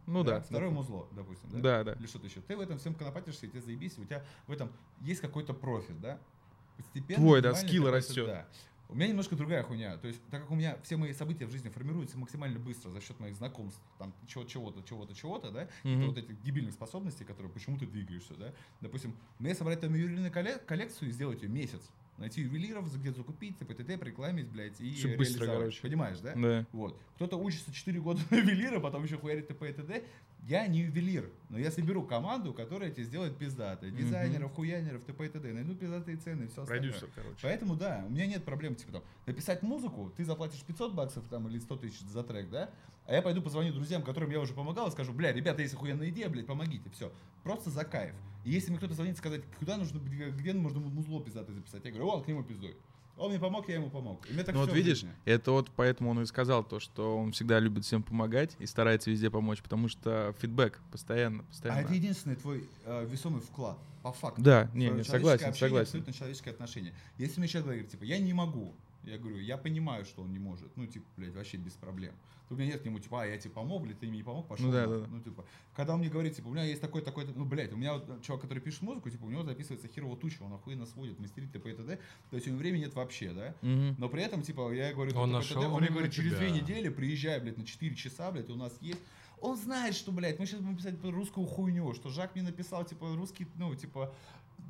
[0.07, 0.40] Ну да.
[0.40, 1.49] Второе музло, допустим.
[1.51, 1.59] Да?
[1.61, 1.93] Да, да.
[1.99, 2.40] Или что-то еще.
[2.40, 6.01] Ты в этом всем конопатишься, и тебе заебись, у тебя в этом есть какой-то профит,
[6.01, 6.19] да?
[6.77, 7.21] Постепенно.
[7.21, 8.27] Твой, да, skill растет.
[8.27, 8.47] Да.
[8.88, 9.97] У меня немножко другая хуйня.
[9.99, 13.01] То есть, так как у меня все мои события в жизни формируются максимально быстро за
[13.01, 17.53] счет моих знакомств, там, чего- чего-то, чего-то, чего-то, да, это вот этих дебильных способностей, которые
[17.53, 18.53] почему ты двигаешься, да.
[18.81, 21.88] Допустим, мне собрать там ювелирную колле- коллекцию и сделать ее месяц.
[22.20, 25.80] Найти ювелиров, где закупить, ТПТ, прорекламить, блядь, и Всё быстро, короче.
[25.80, 26.35] Понимаешь, да?
[26.37, 26.66] Да.
[26.70, 27.00] Вот.
[27.16, 30.04] Кто-то учится 4 года на ювелира, потом еще хуярит ТП и т.д.
[30.42, 33.90] Я не ювелир, но я соберу команду, которая тебе сделает пиздаты.
[33.90, 35.26] Дизайнеров, хуянеров, т.п.
[35.26, 35.52] и т.д.
[35.52, 36.90] Найду пиздатые цены и все остальное.
[36.90, 37.38] Продюсер, короче.
[37.42, 41.48] Поэтому, да, у меня нет проблем, типа там, написать музыку, ты заплатишь 500 баксов там
[41.48, 42.70] или 100 тысяч за трек, да?
[43.11, 46.11] А я пойду позвоню друзьям, которым я уже помогал, и скажу, бля, ребята, есть охуенная
[46.11, 47.11] идея, блядь, помогите, все.
[47.42, 48.14] Просто за кайф.
[48.44, 52.07] И если мне кто-то звонит сказать, куда нужно, где, можно музло пиздатое записать, я говорю,
[52.09, 52.77] о, к нему пиздой.
[53.16, 54.25] Он мне помог, я ему помог.
[54.31, 55.12] И мне так Ну вот видишь, жизни.
[55.25, 59.11] это вот поэтому он и сказал то, что он всегда любит всем помогать и старается
[59.11, 61.81] везде помочь, потому что фидбэк постоянно, А постоянно.
[61.81, 64.40] это единственный твой э, весомый вклад, по факту.
[64.40, 65.83] Да, не, не, согласен, общение, согласен.
[65.88, 66.94] Абсолютно человеческое отношение.
[67.18, 68.73] Если мне человек говорит, типа, я не могу,
[69.11, 70.77] Я говорю, я понимаю, что он не может.
[70.77, 72.14] Ну, типа, блядь, вообще без проблем.
[72.49, 74.49] У меня нет к нему, типа, а, я тебе помог, блядь, ты мне не помог,
[74.49, 74.66] пошел.
[74.66, 75.01] Ну да, нахуй».
[75.01, 75.12] да, да.
[75.12, 75.44] Ну, типа,
[75.75, 78.23] когда он мне говорит, типа, у меня есть такой, такой, ну, блядь, у меня вот
[78.23, 81.70] чувак, который пишет музыку, типа, у него записывается херово туча, он охуенно сводит, мастерит, т.п.
[81.70, 81.99] и т.д.
[82.31, 83.55] То есть у него времени нет вообще, да?
[83.62, 83.94] Мгм.
[83.99, 85.38] Но при этом, типа, я говорю, Он т.п.
[85.38, 86.40] нашел т.д., он мне говорит, через тебя.
[86.40, 89.01] две недели приезжай, блядь, на 4 часа, блядь, у нас есть.
[89.40, 93.14] Он знает, что, блядь, мы сейчас будем писать русскую хуйню, что Жак мне написал, типа,
[93.14, 94.14] русский, ну, типа,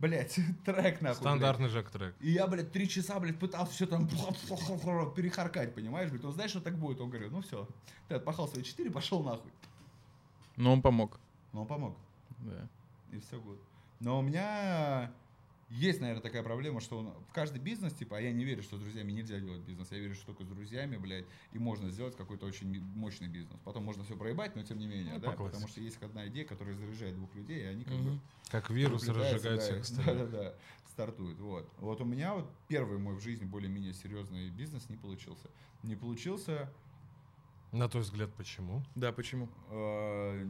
[0.01, 0.35] блядь,
[0.65, 1.17] трек, нахуй, блядь.
[1.17, 2.15] Стандартный жак-трек.
[2.21, 4.09] И я, блядь, три часа, блядь, пытался все там
[5.15, 6.09] перехаркать, понимаешь?
[6.09, 7.01] Говорит, он знаешь, что так будет?
[7.01, 7.69] Он говорит, ну все,
[8.09, 9.51] ты отпахал свои четыре, пошел нахуй.
[10.57, 11.19] Но он помог.
[11.53, 11.97] Но он помог,
[12.41, 12.69] Да.
[13.13, 13.59] и все гуд.
[14.01, 15.11] Но у меня
[15.71, 18.77] есть, наверное, такая проблема, что он- в каждый бизнес, типа, а я не верю, что
[18.77, 19.91] с друзьями нельзя делать бизнес.
[19.93, 23.59] Я верю, что только с друзьями, блядь, и можно сделать какой-то очень мощный бизнес.
[23.65, 26.27] Потом можно все проебать, но тем не менее, Ну, да, по потому что есть одна
[26.27, 28.21] идея, которая заряжает двух людей, и они как бы Мгм.
[28.51, 29.97] Как вирус разжигает да, всех.
[30.05, 30.55] Да, да, да,
[30.89, 31.39] стартует.
[31.39, 31.71] Вот.
[31.79, 35.49] Вот у меня вот первый мой в жизни более-менее серьезный бизнес не получился.
[35.85, 36.69] Не получился
[37.73, 38.83] На твой взгляд, почему?
[38.97, 39.49] Да, почему?
[39.71, 40.45] э,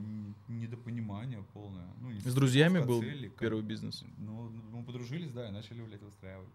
[0.49, 1.87] недопонимание полное.
[2.01, 4.05] Ну, не С друзьями был цели, как- первый бизнес.
[4.17, 6.49] Ну, мы подружились, да, и начали, блядь, выстраивать.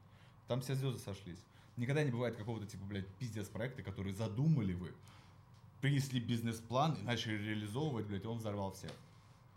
[0.48, 1.40] Там все звезды сошлись.
[1.78, 4.92] Никогда не бывает какого-то, типа, блядь, пиздец проекта, который задумали вы,
[5.82, 8.92] принесли бизнес-план и начали реализовывать, блядь, и он взорвал всех.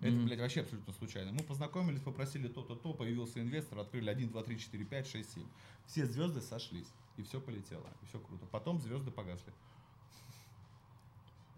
[0.01, 0.27] Это, Мгм.
[0.27, 1.33] блядь, вообще абсолютно случайно.
[1.33, 5.47] Мы познакомились, попросили то-то, то, появился инвестор, открыли 1, 2, 3, 4, 5, 6, 7.
[5.87, 8.45] Все звезды сошлись, и все полетело, и все круто.
[8.51, 9.53] Потом звезды погасли.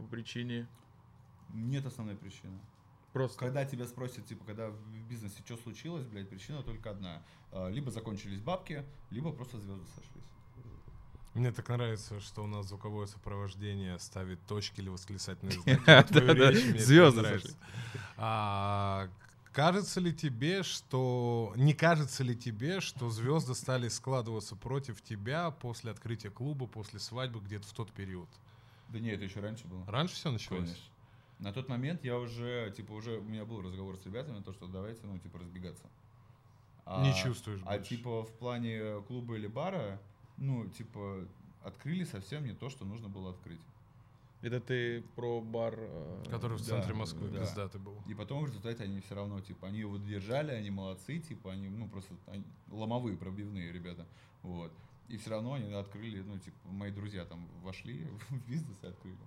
[0.00, 0.68] По причине...
[1.52, 2.58] Нет основной причины.
[3.12, 3.38] Просто.
[3.38, 7.22] Когда тебя спросят, типа, когда в бизнесе что случилось, блядь, причина только одна.
[7.50, 10.24] А, Либо закончились бабки, либо просто звезды сошлись.
[11.34, 16.78] Мне так нравится, что у нас звуковое сопровождение ставит точки или восклицательные знаки.
[16.78, 17.56] Звезды нравится.
[18.16, 19.08] А,
[19.52, 21.52] Кажется ли тебе, что...
[21.56, 27.40] Не кажется ли тебе, что звезды стали складываться против тебя после открытия клуба, после свадьбы,
[27.40, 28.28] где-то в тот период?
[28.90, 29.84] Да нет, это еще раньше было.
[29.86, 30.64] Раньше все началось?
[30.64, 30.84] Конечно.
[31.38, 34.66] На тот момент я уже, типа, уже у меня был разговор с ребятами, то, что
[34.66, 35.84] давайте, ну, типа, разбегаться.
[36.84, 37.96] А- Не чувствуешь А, больше?
[37.96, 40.00] типа, в плане клуба или бара,
[40.36, 41.26] ну, типа,
[41.62, 43.60] открыли совсем не то, что нужно было открыть.
[44.42, 45.74] Это ты про бар...
[45.78, 47.40] э, Который в Да, центре Москвы, да.
[47.40, 48.02] пиздатый был.
[48.08, 51.68] И потом в результате они все равно, типа, они его держали, они молодцы, типа, они,
[51.68, 54.06] ну, просто они ломовые, пробивные ребята,
[54.42, 54.72] вот.
[55.10, 59.18] И все равно они открыли, ну, типа, мои друзья там вошли в бизнес и открыли.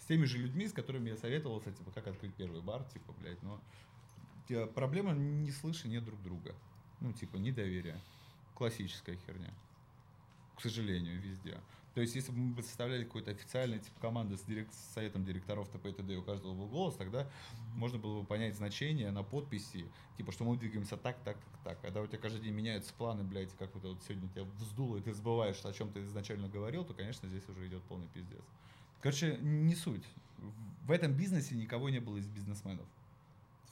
[0.00, 3.40] С теми же людьми, с которыми я советовался, типа, как открыть первый бар, типа, блядь,
[3.42, 3.60] но
[4.74, 6.54] проблема не слышания друг друга.
[7.00, 8.00] Ну, типа, недоверие.
[8.54, 9.54] Классическая херня.
[10.56, 11.60] К сожалению, везде.
[11.98, 15.68] То есть, если бы мы составляли какой-то официальный тип команды с, дирек- с советом директоров
[15.68, 16.14] ТП и т.д.
[16.14, 17.28] и у каждого был голос, тогда
[17.74, 19.84] можно было бы понять значение на подписи,
[20.16, 21.80] типа, что мы двигаемся так, так, так, так.
[21.80, 25.00] Когда у тебя каждый день меняются планы, блядь, как вот, вот сегодня тебя вздуло, и
[25.00, 28.44] ты забываешь, о чем ты изначально говорил, то, конечно, здесь уже идет полный пиздец.
[29.00, 30.06] Короче, не суть.
[30.86, 32.86] В этом бизнесе никого не было из бизнесменов.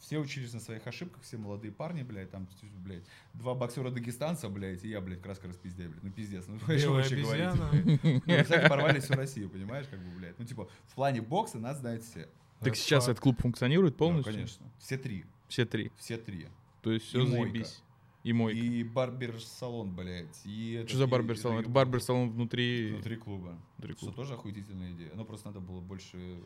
[0.01, 2.47] Все учились на своих ошибках, все молодые парни, блядь, там,
[2.85, 3.05] блядь,
[3.35, 6.91] два боксера дагестанца, блядь, и я, блядь, краска распиздяй, блядь, ну пиздец, ну что Белая
[7.03, 8.01] вообще говорить?
[8.27, 10.39] Ну, кстати, порвали всю Россию, понимаешь, как бы, блядь.
[10.39, 12.29] Ну, типа, в плане бокса нас знают все.
[12.61, 13.13] Так Это сейчас факт.
[13.13, 14.33] этот клуб функционирует Ну, полностью?
[14.35, 14.67] конечно.
[14.79, 15.25] Все три.
[15.49, 15.91] Все три.
[15.97, 16.47] Все три.
[16.83, 17.53] То есть все И мойка.
[17.53, 17.83] заебись.
[18.23, 18.59] И мойка.
[18.59, 20.41] И барбер-салон, блядь.
[20.45, 21.61] И этот, Что за барбер-салон?
[21.61, 22.93] Это барбер-салон внутри...
[22.93, 23.59] Внутри клуба.
[23.79, 24.17] внутри Что клуба.
[24.17, 25.11] тоже охуительная идея.
[25.15, 26.41] Но просто надо было больше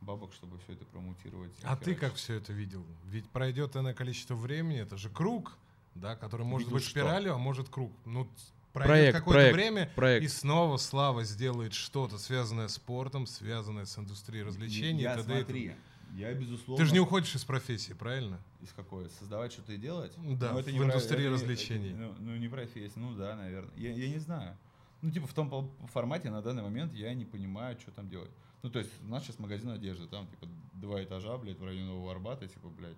[0.00, 1.52] бабок, чтобы все это промутировать.
[1.60, 2.84] и А ты как все это видел?
[3.04, 5.56] Ведь пройдет иное количество времени, это же круг,
[5.94, 6.90] да, который может Видел быть что?
[6.92, 7.92] спиралью, а может круг.
[8.04, 8.28] Ну,
[8.72, 10.24] пройдет Проект, какое-то проект, время, проект.
[10.24, 15.02] и снова Слава сделает что-то, связанное с спортом, связанное с индустрией развлечений.
[15.02, 15.74] Я смотри,
[16.14, 16.82] я безусловно...
[16.82, 18.38] Ты же не уходишь из профессии, правильно?
[18.62, 19.10] Из какой?
[19.18, 20.12] Создавать что-то и делать?
[20.38, 21.88] Да, Ну, это в не про- индустрии это не- развлечений.
[21.90, 23.72] это- ну, ну, не профессия, ну да, наверное.
[23.76, 24.56] Я, я не знаю.
[25.00, 28.30] Ну, типа, в том формате на данный момент я не понимаю, что там делать.
[28.62, 31.86] Ну, то есть, у нас сейчас магазин одежды, там, типа, два этажа, блядь, в районе
[31.86, 32.96] Нового Арбата, типа, блядь.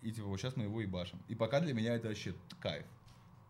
[0.00, 1.20] И, типа, вот сейчас мы его и башим.
[1.28, 2.86] И пока для меня это вообще кайф.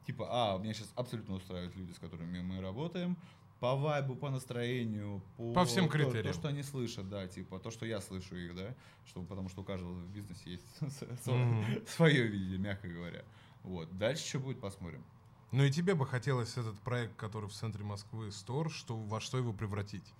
[0.06, 3.16] Типа, а, меня сейчас абсолютно устраивают люди, с которыми мы работаем.
[3.60, 6.26] По вайбу, по настроению, по, По всем то- критериям.
[6.26, 8.74] То, что они слышат, да, типа, то, что я слышу их, да,
[9.06, 10.66] что, потому что у каждого в бизнесе есть
[11.86, 13.24] свое видение, мягко говоря.
[13.62, 13.96] Вот.
[13.96, 15.04] Дальше что будет, посмотрим.
[15.52, 19.36] Ну и тебе бы хотелось этот проект, который в центре Москвы, Стор, что, во что
[19.36, 20.14] его превратить?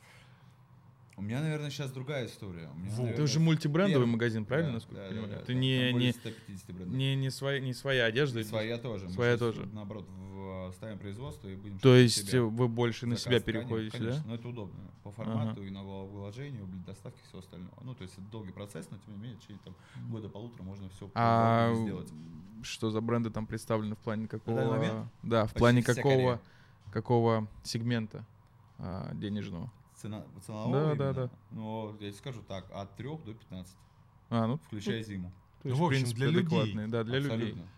[1.16, 2.70] У меня, наверное, сейчас другая история.
[2.74, 2.96] У меня, Вот.
[2.96, 5.32] Ты наверное, уже мультибрендовый первый- магазин, правильно, Да, насколько да, я понимаю?
[5.32, 5.58] да, Ты да.
[5.60, 6.96] не, не, 150 брендов.
[6.96, 8.40] не, не, своя, не своя одежда.
[8.40, 9.06] И своя тоже.
[9.06, 9.66] Мы Своя сейчас, тоже.
[9.72, 12.40] Наоборот, в- ставим производство и будем То есть себе.
[12.40, 14.28] вы больше на себя переходите, конечно, да?
[14.28, 14.80] но это удобно.
[15.02, 17.74] По формату и налогообложению, блин, доставки всего остального.
[17.82, 19.74] Ну, то есть это долгий процесс, но тем не менее, в течение там,
[20.10, 22.08] года полутора можно все А сделать.
[22.62, 25.08] что за бренды там представлены в плане какого?
[25.22, 26.40] Да, в плане какого?
[26.90, 28.24] Какого сегмента
[28.78, 29.70] а, денежного?
[30.02, 30.96] Цена, ценового Да, именно?
[30.96, 31.30] да, да.
[31.52, 33.76] Ну, я тебе скажу так, от 3 до 15,
[34.30, 35.32] А, ну, включая зиму.
[35.62, 36.74] то есть, Ну, в общем, принципе, для людей.
[36.88, 37.32] Да, для людей.
[37.36, 37.68] Абсолютно.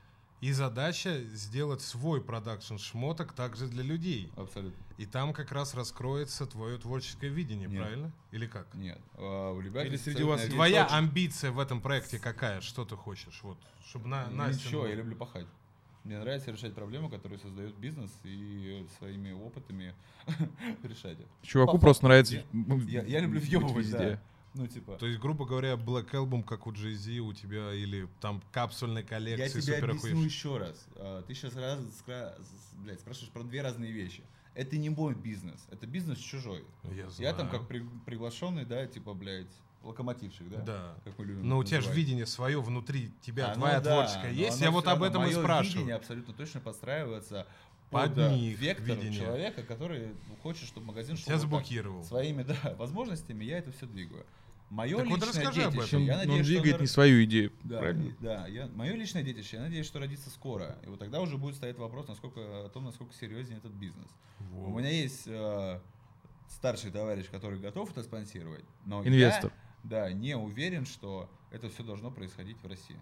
[0.41, 4.31] И задача сделать свой продакшн шмоток также для людей.
[4.37, 4.77] Абсолютно.
[4.99, 7.81] И там как раз раскроется твое творческое видение, Нет.
[7.81, 8.13] правильно?
[8.31, 8.75] Или как?
[8.75, 8.99] Нет.
[9.17, 10.99] а, у ребят Или среди вас Твоя точек.
[10.99, 12.61] амбиция в этом проекте какая?
[12.61, 13.41] Что ты хочешь?
[13.43, 14.67] Вот, чтобы на, Ну, Настя...
[14.69, 15.47] Ничего, ну, я люблю пахать.
[16.05, 19.95] Мне нравится решать проблемы, которые создает бизнес, и своими опытами
[20.83, 21.27] решать их.
[21.43, 23.99] Чуваку просто нравится я- ну, Я, я люблю въебывать, везде.
[23.99, 24.21] да.
[24.57, 28.41] Ну, типа, То есть, грубо говоря, Black Album, как у Jay-Z, у тебя, или там
[28.53, 30.27] капсульной я коллекции тебе супер объясню охуевшей.
[30.27, 30.87] еще раз.
[30.95, 31.81] А, Ты сейчас раз,
[32.75, 34.23] блядь, спрашиваешь про две разные вещи.
[34.55, 36.63] Это не мой бизнес, это бизнес чужой.
[36.85, 37.51] Я, Я там знаю.
[37.51, 39.51] как при- приглашенный, да, типа, блядь,
[39.85, 40.59] локомотивчик, да?
[40.61, 40.95] Да.
[41.05, 43.91] Как мы любим Но у тебя же видение свое внутри тебя, А, ну твоя да,
[43.91, 44.61] творческая но есть.
[44.61, 45.65] Я вот об этом и спрашиваю.
[45.75, 47.47] видение абсолютно точно подстраивается
[47.91, 49.21] Под них вектор видение.
[49.21, 50.09] человека, который
[50.43, 51.51] хочет, чтобы магазин шел Тебя вот так.
[51.51, 52.05] заблокировал.
[52.05, 54.25] Своими да, возможностями я это все двигаю.
[54.71, 56.05] Мое Так вот личное об детище, этом.
[56.05, 58.17] я Он надеюсь, что двигает оно- не свою идею, да, правильно?
[58.19, 60.79] да, я, мое личное детище, я надеюсь, что родится скоро.
[60.85, 64.09] И вот тогда уже будет стоять вопрос насколько, о том, насколько серьезен этот бизнес.
[64.51, 64.69] Вот.
[64.71, 65.79] У меня есть э,
[66.49, 69.53] старший товарищ, который готов это спонсировать, но Инвестор.
[69.53, 72.97] я да, не уверен, что это все должно происходить в России.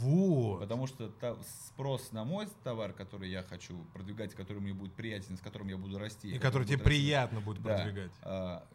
[0.00, 0.60] Вот.
[0.60, 1.36] Потому что та-
[1.68, 5.76] спрос на мой товар, который я хочу продвигать, который мне будет приятен, с которым я
[5.78, 6.28] буду расти.
[6.34, 8.10] И который тебе расти, приятно будет да, продвигать.
[8.22, 8.66] а,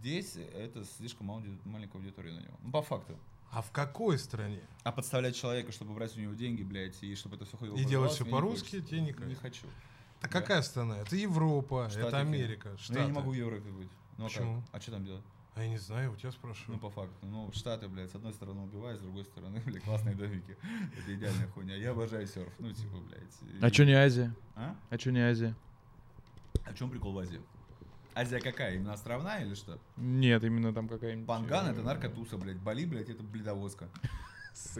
[0.00, 2.54] здесь это слишком мал- маленькая аудитория на него.
[2.62, 3.16] Ну, по факту.
[3.52, 4.60] А в какой стране?
[4.82, 7.84] А подставлять человека, чтобы брать у него деньги, блядь, и чтобы это все ходило И
[7.84, 9.66] делать все по-русски тебе не хочу.
[10.20, 10.40] Так Да.
[10.40, 10.98] какая страна?
[10.98, 12.18] Это Европа, Штаты это?
[12.18, 13.90] Америка, Ну, я не могу в Европе быть.
[14.18, 14.36] Ну, а как?
[14.38, 14.62] Почему?
[14.72, 15.24] А что там делать?
[15.54, 16.78] А я не знаю, у тебя Ну, спрашиваю.
[16.80, 17.14] по факту.
[17.22, 20.56] Ну, Штаты, блядь, с одной стороны убивают, с другой стороны, блядь, классные домики.
[20.98, 21.76] Это идеальная хуйня.
[21.76, 22.52] Я обожаю серф.
[22.58, 23.62] Ну, типа, блядь.
[23.62, 24.34] А что не Азия?
[24.56, 24.74] А?
[24.90, 25.54] А что не Азия?
[26.66, 27.40] А в чем прикол в Азии?
[28.14, 28.74] Азия какая?
[28.74, 29.78] Именно островная или что?
[29.96, 31.26] Нет, именно там какая-нибудь...
[31.26, 32.58] Панган э, это наркотуса, блядь.
[32.58, 33.88] Бали, блядь, это бледовозка.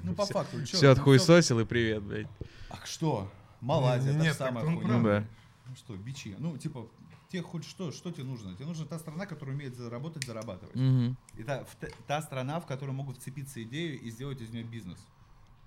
[0.02, 0.76] Ну, по факту, чё?
[0.76, 2.28] Все ну, отхуесосил и привет, блядь.
[2.68, 3.30] А что?
[3.60, 4.98] Малайзия, та нет, так самая хуйня.
[4.98, 5.24] Ну да.
[5.66, 6.37] Ну что, бичи.
[6.38, 6.87] Ну, типа,
[7.35, 8.55] тебе хоть что, что тебе нужно?
[8.55, 10.75] Тебе нужна та страна, которая умеет заработать, зарабатывать.
[10.77, 11.16] Мгм.
[11.37, 11.66] И та,
[12.07, 14.99] та страна, в которой могут вцепиться идею и сделать из нее бизнес.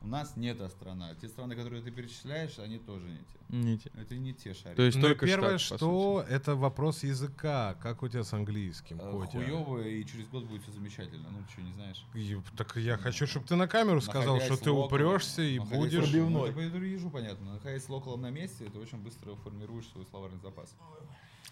[0.02, 1.14] У нас не та страна.
[1.16, 3.56] Те страны, которые ты перечисляешь, они тоже не те.
[3.58, 3.92] Не те.
[3.96, 4.76] Это не те шарики.
[4.78, 7.74] То есть Ну, только первое, штат, что это вопрос языка.
[7.82, 9.32] Как у тебя с английским, Э, Котя?
[9.40, 11.30] Хуёво, и через год будет все замечательно.
[11.32, 12.06] Ну, что, не знаешь?
[12.14, 16.04] И- Так я хочу, чтобы ты на камеру сказал, что ты локалом- упрешься и будешь...
[16.14, 17.54] локалом- Ну, это ежу понятно.
[17.56, 20.76] Находясь с локалом на месте, ты очень быстро формируешь свой словарный запас.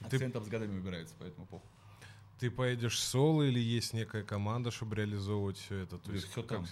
[0.10, 1.67] Ты- Акцентов с годами выбирается, поэтому похуй.
[2.39, 5.97] Ты поедешь соло или есть некая команда, чтобы реализовывать все это?
[5.97, 6.67] То есть всё там.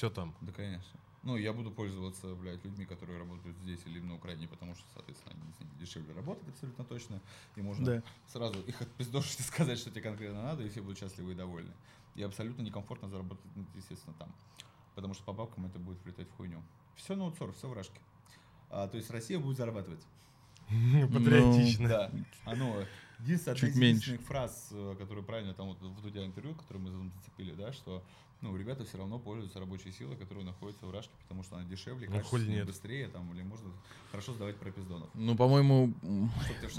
[0.00, 0.34] Все там.
[0.40, 0.98] Да, конечно.
[1.24, 5.34] Ну, я буду пользоваться, блядь, людьми, которые работают здесь или на Украине, потому что, соответственно,
[5.34, 7.20] они с ними дешевле работают абсолютно точно.
[7.56, 8.02] И можно Да.
[8.26, 11.70] сразу их отпиздошить и сказать, что тебе конкретно надо, и все будут счастливы и довольны.
[12.14, 14.32] И абсолютно некомфортно заработать, ну, естественно, там.
[14.94, 16.62] Потому что по бабкам это будет влетать в хуйню.
[16.96, 18.00] Все на аутсорс, все в рашке.
[18.70, 20.00] А, то есть Россия будет зарабатывать.
[21.12, 21.88] Патриотично.
[21.88, 22.10] Да.
[22.46, 22.84] Оно
[23.18, 24.16] единственная Чуть одна из меньше.
[24.24, 28.02] фраз, э, которые правильно там вот, вот у тебя интервью, которое мы зацепили, да, что
[28.42, 32.08] ну, ребята все равно пользуются рабочей силой, которая находится в Рашке, потому что она дешевле,
[32.08, 32.66] Ну, качественнее, нет.
[32.66, 33.70] быстрее, там, или можно
[34.10, 35.08] хорошо сдавать пропиздонов.
[35.14, 35.92] Ну, по-моему,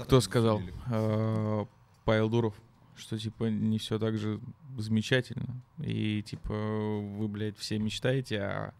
[0.04, 0.60] кто сказал?
[0.90, 1.64] Э,
[2.04, 2.54] Павел Дуров,
[2.96, 4.40] что, типа, не все так же
[4.76, 5.60] замечательно.
[5.78, 8.74] И, типа, вы, блядь, все мечтаете, а...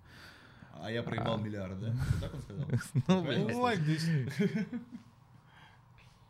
[0.84, 1.40] А я проебал А.
[1.40, 1.94] миллиард, да?
[2.10, 2.66] Вот так он сказал?
[3.06, 3.22] Ну.
[3.22, 4.66] Ну, this.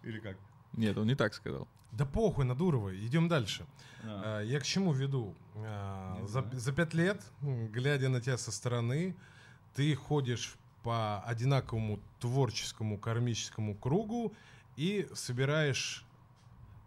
[0.03, 0.37] Или как?
[0.75, 1.67] Нет, он не так сказал.
[1.93, 3.67] Да похуй на Дурова, идем дальше.
[4.03, 4.41] А.
[4.41, 5.35] Я к чему веду?
[5.57, 6.59] А, Не За, знаю.
[6.59, 9.15] за пять лет, глядя на тебя со стороны,
[9.75, 14.33] ты ходишь по одинаковому творческому кармическому кругу
[14.77, 16.05] и собираешь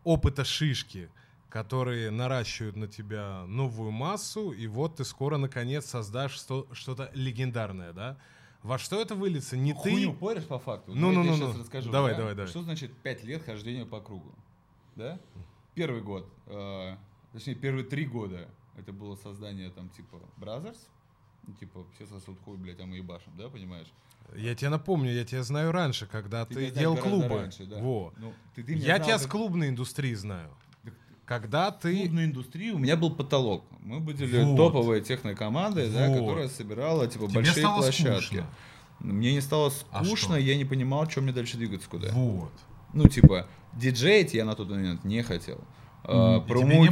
[0.04, 1.10] опыта шишки,
[1.50, 8.18] которые наращивают на тебя новую массу, и вот ты скоро наконец создашь что-то легендарное, да?
[8.64, 9.56] Во что это выльется?
[9.56, 9.92] Не ты...
[9.92, 10.94] Хуйню порешь по факту?
[10.96, 11.48] Ну, ну, ну, ну.
[11.52, 11.92] щас расскажу.
[11.92, 12.18] Давай, да?
[12.18, 12.50] давай, давай.
[12.50, 14.34] Что значит 5 лет хождения по кругу?
[14.96, 15.20] Да?
[15.74, 16.96] Первый год, э,
[17.34, 20.78] точнее, первые три года, это было создание там типа Brothers,
[21.48, 23.88] ну, типа, все сосут хуй, блядь, а мы ебашим, да, понимаешь?
[24.36, 27.28] Я тебе напомню, я тебя знаю раньше, когда ты, знаешь делал клубы.
[27.28, 27.78] раньше, да.
[27.80, 28.12] Во.
[28.18, 30.50] Ну, ты, ты Я знал тебя с как- клубной индустрии знаю.
[31.26, 31.96] Когда ты...
[32.04, 33.66] клубной индустрии у меня был потолок.
[33.82, 34.58] Мы были Вот.
[34.58, 36.20] топовой технокомандой, да, Вот.
[36.20, 38.24] которая собирала типа Тебе большие площадки.
[38.26, 38.48] скучно.
[39.00, 40.38] Мне не стало А скучно, что?
[40.38, 42.10] я не понимал, чем мне дальше двигаться куда.
[42.12, 42.52] Вот.
[42.94, 45.60] Ну, типа, диджеить я на тот момент не хотел.
[46.04, 46.88] А, И тебе не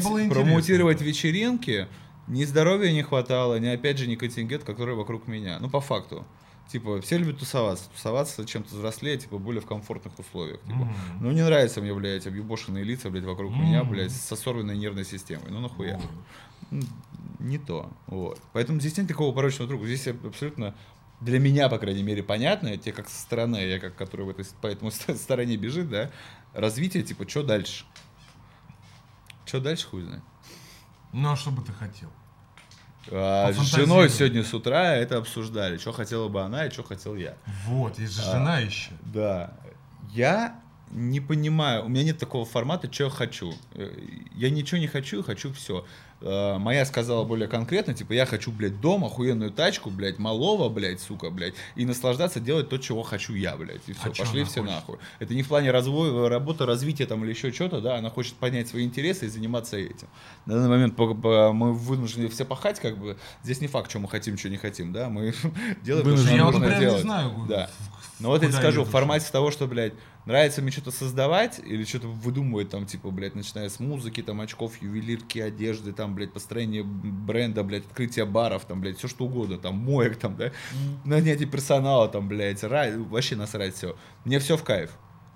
[0.95, 1.03] это?
[1.03, 1.87] вечеринки
[2.27, 5.57] Ни здоровья не хватало, ни опять же ни контингент, который вокруг меня.
[5.59, 6.25] Ну, по факту.
[6.69, 7.89] Типа, все любят тусоваться.
[7.89, 10.61] Тусоваться чем-то взрослее, типа, более в комфортных условиях.
[10.61, 10.93] Типа, Мгм.
[11.19, 13.91] ну, не нравится мне, блядь, объебошенные лица, блядь, вокруг меня, Мгм.
[13.91, 15.47] блядь, со сорванной нервной системой.
[15.51, 15.99] Ну, нахуя?
[16.71, 16.81] М,
[17.39, 17.91] Не то.
[18.07, 18.39] Вот.
[18.53, 19.85] Поэтому здесь нет такого порочного круга.
[19.85, 20.73] Здесь абсолютно
[21.19, 24.45] для меня, по крайней мере, понятно, те как со стороны, я как который в этой,
[24.61, 26.09] по этому ст- стороне бежит, да,
[26.53, 27.85] развитие, типа, что дальше?
[29.45, 30.23] Что дальше, хуй знает.
[31.11, 32.09] Ну, а что бы ты хотел?
[33.11, 37.15] А, с женой сегодня с утра это обсуждали, что хотела бы она и что хотел
[37.15, 37.35] я.
[37.65, 38.31] Вот, есть же А.
[38.31, 38.91] жена еще.
[39.01, 39.53] Да.
[40.11, 43.53] Я не понимаю, у меня нет такого формата, что я хочу.
[44.35, 45.85] Я ничего не хочу, хочу все.
[46.23, 51.29] Моя сказала более конкретно, типа, я хочу, блядь, дом, охуенную тачку, блядь, малого, блядь, сука,
[51.29, 54.75] блядь, и наслаждаться делать то, чего хочу я, блядь, и все, А пошли все хочет?
[54.75, 54.97] нахуй.
[55.19, 58.69] Это не в плане развоя, работы, развития там или еще что-то, да, она хочет поднять
[58.69, 60.07] свои интересы и заниматься этим.
[60.45, 64.38] На данный момент мы вынуждены все пахать, как бы, здесь не факт, что мы хотим,
[64.38, 65.33] что не хотим, да, мы
[65.83, 67.01] делаем то, что нужно делать.
[67.01, 67.31] знаю.
[67.49, 67.69] Да.
[68.19, 69.93] Ну вот я тебе скажу, в формате того, что, блядь,
[70.25, 74.81] нравится мне что-то создавать или что-то выдумывать там, типа, блядь, начиная с музыки, там, очков,
[74.81, 79.76] ювелирки, одежды, там, блядь, построение бренда, блядь, открытие баров, там, блядь, все что угодно, там,
[79.76, 80.52] моек, там, да,
[81.06, 83.95] нанятие персонала, там, блядь, рай, вообще насрать все.
[84.26, 84.91] Мне все в кайф.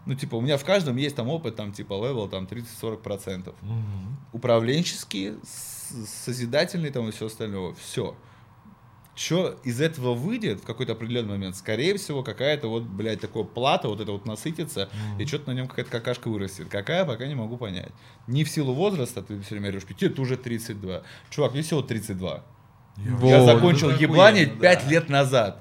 [0.05, 3.53] Ну, типа, у меня в каждом есть там опыт, там, типа, level, там, 30-40%.
[3.61, 4.17] Мгм.
[4.31, 7.73] Управленческий, с- созидательный, там, и все остальное.
[7.73, 8.15] Все.
[9.17, 11.55] Что из этого выйдет в какой-то определенный момент?
[11.55, 15.27] Скорее всего, какая-то вот, блядь, такое плата, вот это вот насытится, и Мгм.
[15.27, 16.67] что-то на нем какая-то какашка вырастет.
[16.69, 17.91] Какая, пока не могу понять.
[18.27, 21.01] Не в силу возраста, ты все время говоришь, тебе ты уже 32.
[21.31, 22.43] Чувак, мне всего 32.
[22.97, 23.27] Я Вот.
[23.29, 24.89] Я закончил ебланить охуенно, 5 да.
[24.91, 25.59] лет назад.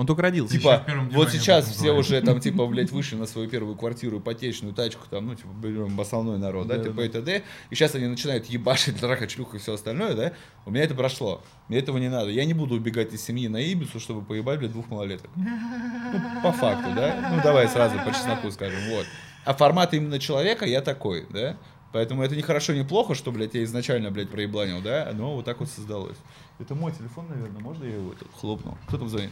[0.00, 0.56] Он только родился.
[0.56, 0.82] Типа,
[1.12, 5.26] вот сейчас все уже там, типа, блядь, вышли на свою первую квартиру, ипотечную тачку, там,
[5.26, 7.42] ну, типа, берем основной народ, да, Да, типа, и т.д.
[7.68, 10.32] И сейчас они начинают ебашить, трахать шлюх и все остальное, да.
[10.64, 11.42] У меня это прошло.
[11.68, 12.30] Мне этого не надо.
[12.30, 15.28] Я не буду убегать из семьи на Ибицу, чтобы поебать, блядь, двух малолеток.
[15.36, 17.32] Ну, по факту, да.
[17.34, 19.04] Ну, давай сразу по чесноку скажем, вот.
[19.44, 21.58] А формат именно человека я такой, да.
[21.92, 25.44] Поэтому это не хорошо, не плохо, что, блядь, я изначально, блядь, проебланил, да, но вот
[25.44, 26.16] так вот создалось.
[26.58, 28.78] Это мой телефон, наверное, можно я его хлопнул?
[28.86, 29.30] Кто там звонит?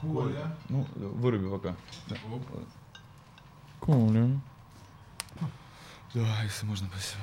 [0.00, 0.56] Коля.
[0.68, 1.76] Ну, выруби пока.
[2.32, 2.42] Оп.
[3.80, 4.40] Коля.
[6.14, 7.22] Да, если можно, спасибо.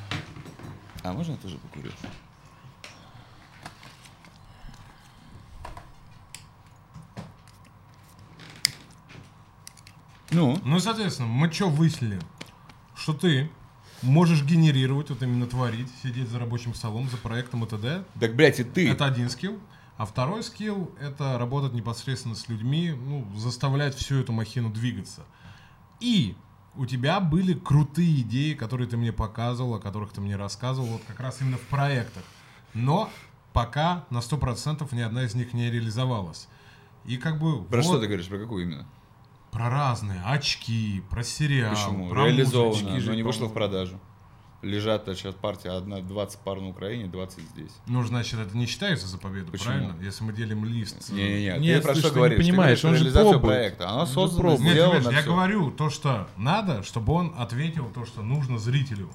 [1.03, 1.91] А можно я тоже покурю?
[10.31, 12.19] Ну, Ну, и, соответственно, мы что выяснили?
[12.95, 13.49] Что ты
[14.01, 18.03] можешь генерировать, вот именно творить, сидеть за рабочим столом, за проектом и т.д.
[18.19, 18.89] так, блядь, и ты.
[18.89, 19.59] Это один скилл.
[19.97, 25.23] А второй скилл— это работать непосредственно с людьми, ну, заставлять всю эту махину двигаться.
[25.99, 26.35] И
[26.75, 31.01] у тебя были крутые идеи, которые ты мне показывал, о которых ты мне рассказывал, вот
[31.07, 32.23] как раз именно в проектах.
[32.73, 33.09] Но
[33.53, 36.47] пока на 100% ни одна из них не реализовалась.
[37.05, 37.63] И как бы...
[37.63, 38.87] Про вот что ты говоришь, про какую именно?
[39.51, 40.21] Про разные.
[40.25, 41.75] Очки, про сериал.
[41.75, 42.09] Почему?
[42.09, 43.99] про Реализовано, музычки но не вышло в продажу.
[44.63, 47.71] Лежат сейчас партия одна, 20 пар на Украине, 20 здесь.
[47.85, 49.67] Ну, значит, это не считается за победу, Почему?
[49.73, 49.95] правильно?
[50.01, 51.09] Если мы делим лист...
[51.11, 52.37] э, Не-не-не, Нет, ты про что ты не говоришь?
[52.37, 53.53] Ты понимаешь, говоришь он же реализацию пробует.
[53.57, 53.89] проекта.
[53.89, 54.61] Оно Он же создано, пробует.
[54.75, 55.31] Нет, понимаешь, я всё.
[55.31, 59.09] говорю то, что надо, чтобы он ответил то, что нужно зрителю.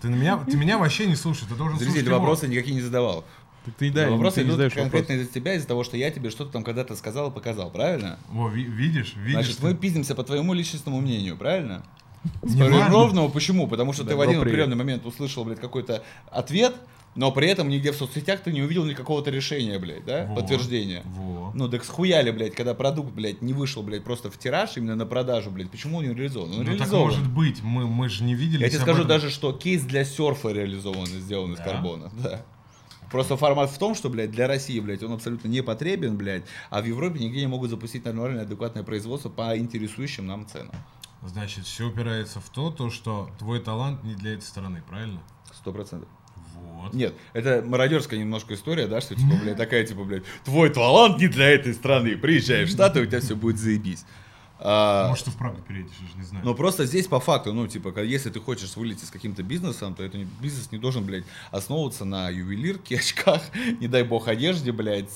[0.00, 2.18] Ты, на меня, ты меня вообще не слушаешь, ты должен Зритель слушать его.
[2.18, 3.24] вопросы никакие не задавал.
[3.64, 5.22] Так ты, да, вопросы ты не идут задаешь конкретно вопрос.
[5.28, 8.18] из-за тебя, из-за того, что я тебе что-то там когда-то сказал и показал, правильно?
[8.30, 9.32] Во, ви- видишь, видишь.
[9.44, 11.84] Значит, ты- мы пиздимся по твоему личностному мнению, правильно?
[12.42, 13.66] Ровного почему?
[13.66, 16.74] Потому что ты в один определенный момент услышал, блядь, какой-то ответ,
[17.14, 20.26] но при этом нигде в соцсетях ты не увидел никакого-то решения, блядь, да?
[20.26, 20.36] Во.
[20.36, 21.02] Подтверждения.
[21.04, 21.50] Во.
[21.54, 25.06] Ну, так схуяли, блядь, когда продукт, блядь, не вышел, блядь, просто в тираж, именно на
[25.06, 25.70] продажу, блядь.
[25.70, 26.50] Почему он не реализован?
[26.52, 27.04] Он Ну так реализован.
[27.06, 28.62] может быть, мы, мы же не видели.
[28.62, 31.64] Я тебе скажу даже, что кейс для серфа реализован и сделан из Да?
[31.64, 32.10] карбона.
[32.22, 32.42] Да.
[33.10, 36.82] Просто формат в том, что, блядь, для России, блядь, он абсолютно не потребен, блядь, а
[36.82, 40.72] в Европе нигде не могут запустить нормальное, адекватное производство по интересующим нам ценам.
[41.22, 45.20] Значит, все упирается в то, то, что твой талант не для этой страны, правильно?
[45.52, 46.08] Сто процентов.
[46.54, 46.94] Вот.
[46.94, 51.28] Нет, это мародерская немножко история, да, что типа, блядь, такая, типа, блядь, твой талант не
[51.28, 52.16] для этой страны.
[52.16, 54.04] Приезжай в Штаты, у тебя все будет заебись.
[54.60, 56.44] А, Может, ты вправду переедешь, я же не знаю.
[56.44, 60.02] Но просто здесь по факту, ну, типа, если ты хочешь вылететь с каким-то бизнесом, то
[60.02, 63.40] это не- бизнес не должен, блядь, основываться на ювелирке, очках,
[63.80, 65.10] не дай бог, одежде, блядь,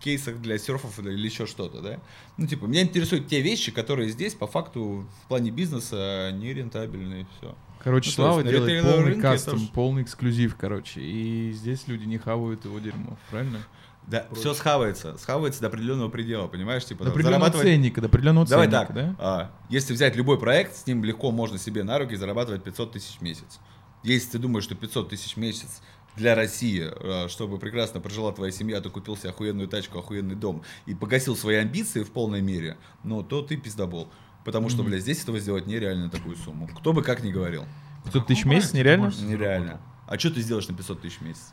[0.00, 2.00] кейсах для серфов или еще что-то, да?
[2.36, 7.26] Ну, типа, меня интересуют те вещи, которые здесь, по факту, в плане бизнеса не рентабельны,
[7.38, 7.54] все.
[7.82, 11.00] Короче, Ну, Слава делает полный кастом, тоже- полный эксклюзив, короче.
[11.00, 13.58] И здесь люди не хавают его дерьмо, правильно?
[14.06, 16.84] Да, все схавается, схавается до определенного предела, понимаешь?
[16.84, 19.16] Типа, До определенного зарабатывать- ценника, до определенного Давай ценника, так, да?
[19.18, 23.16] а, если взять любой проект, с ним легко можно себе на руки зарабатывать 500 тысяч
[23.16, 23.58] в месяц.
[24.02, 25.80] Если ты думаешь, что 500 тысяч в месяц
[26.16, 30.62] для России, э, чтобы прекрасно прожила твоя семья, ты купил себе охуенную тачку, охуенный дом
[30.86, 34.08] и погасил свои амбиции в полной мере, ну, то ты пиздобол.
[34.44, 36.68] Потому что, блядь, здесь этого сделать нереально такую сумму.
[36.68, 37.64] Кто бы как ни говорил.
[38.04, 39.12] 500 тысяч в месяц нереально?
[39.22, 39.80] Нереально.
[40.06, 41.52] А что ты сделаешь на 500 тысяч в месяц?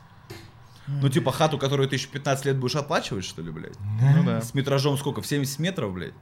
[0.86, 3.78] Ну, типа, хату, которую ты еще 15 лет будешь оплачивать, что ли, блядь?
[3.80, 4.40] Ну да.
[4.42, 5.22] С метражом сколько?
[5.22, 6.14] В 70 метров, блядь?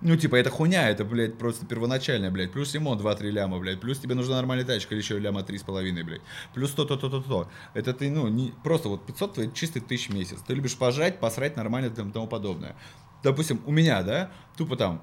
[0.00, 2.52] Ну, типа, это хуйня, это, блядь, просто первоначальная, блядь.
[2.52, 3.80] Плюс ремонт 2-3 ляма, блядь.
[3.80, 6.20] Плюс тебе нужна нормальная тачка или еще ляма 3,5, блядь.
[6.52, 7.48] Плюс то-то-то-то-то.
[7.72, 10.40] Это ты, ну, не, просто вот 500 твоих чистых тысяч в месяц.
[10.46, 12.76] Ты любишь пожрать, посрать нормально и тому подобное.
[13.22, 15.02] Допустим, у меня, да, тупо там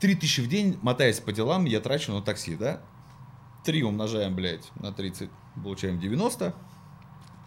[0.00, 2.82] 3000 в день, мотаясь по делам, я трачу на такси, да?
[3.64, 5.30] 3 умножаем, блядь, на 30,
[5.62, 6.54] получаем 90.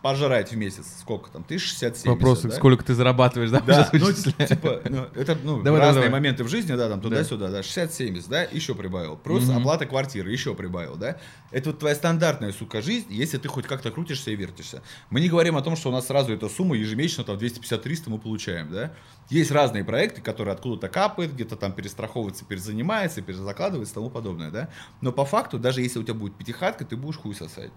[0.01, 1.41] Пожрать в месяц сколько там?
[1.41, 2.51] 1060 Вопрос, да?
[2.51, 3.59] сколько ты зарабатываешь, да?
[3.59, 6.21] Да, ну, типа, ну, это ну, Давай, разные давай.
[6.21, 9.17] моменты в жизни, да, там туда-сюда, да, 60-70, да, еще прибавил.
[9.17, 9.57] Плюс Мгм.
[9.57, 11.17] оплата квартиры, еще прибавил, да.
[11.51, 14.81] Это вот твоя стандартная, сука, жизнь, если ты хоть как-то крутишься и вертишься.
[15.09, 18.19] Мы не говорим о том, что у нас сразу эта сумма ежемесячно, там, 250-300 мы
[18.19, 18.93] получаем, да.
[19.29, 24.69] Есть разные проекты, которые откуда-то капают, где-то там перестраховывается, перезанимается, перезакладывается и тому подобное, да.
[25.01, 27.71] Но по факту, даже если у тебя будет пятихатка, ты будешь хуй сосать.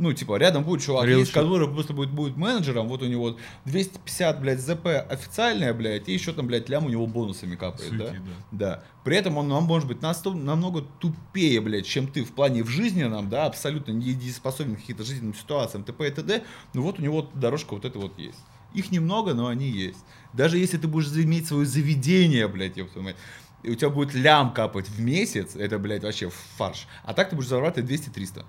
[0.00, 3.36] Ну, типа, рядом будет чувак, Real есть, который просто будет, будет менеджером, вот у него
[3.66, 8.06] 250, блядь, ЗП официальная, блядь, и еще там, блядь, лям у него бонусами капает, да?
[8.06, 8.18] Суки,
[8.50, 8.58] да.
[8.76, 8.84] Да.
[9.04, 12.68] При этом он, он может быть насто- намного тупее, блядь, чем ты в плане в
[12.68, 16.08] жизненном, да, абсолютно недееспособен к каким-то жизненным ситуациям, т.п.
[16.08, 16.44] и т.д.
[16.72, 18.38] Ну вот у него дорожка вот эта вот есть.
[18.72, 19.98] Их немного, но они есть.
[20.32, 23.16] Даже если ты будешь иметь свое заведение, блядь, твою мать,
[23.62, 26.86] и у тебя будет лям капать в месяц, это, блядь, вообще фарш.
[27.04, 28.46] А так ты будешь зарабатывать 200-300.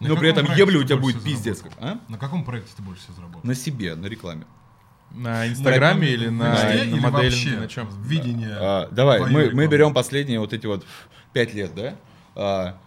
[0.00, 1.62] На Но при этом ебля у тебя будет пиздец.
[1.62, 1.98] как, А?
[2.08, 3.40] На каком проекте ты больше всего заработал?
[3.44, 4.44] На себе, на рекламе.
[5.10, 7.88] На Инстаграме или В на, на моделинге, вообще на чем?
[8.02, 8.56] Видение.
[8.60, 10.84] А, давай, мы, мы берем последние вот эти вот
[11.32, 11.96] пять лет, да?
[12.34, 12.78] А,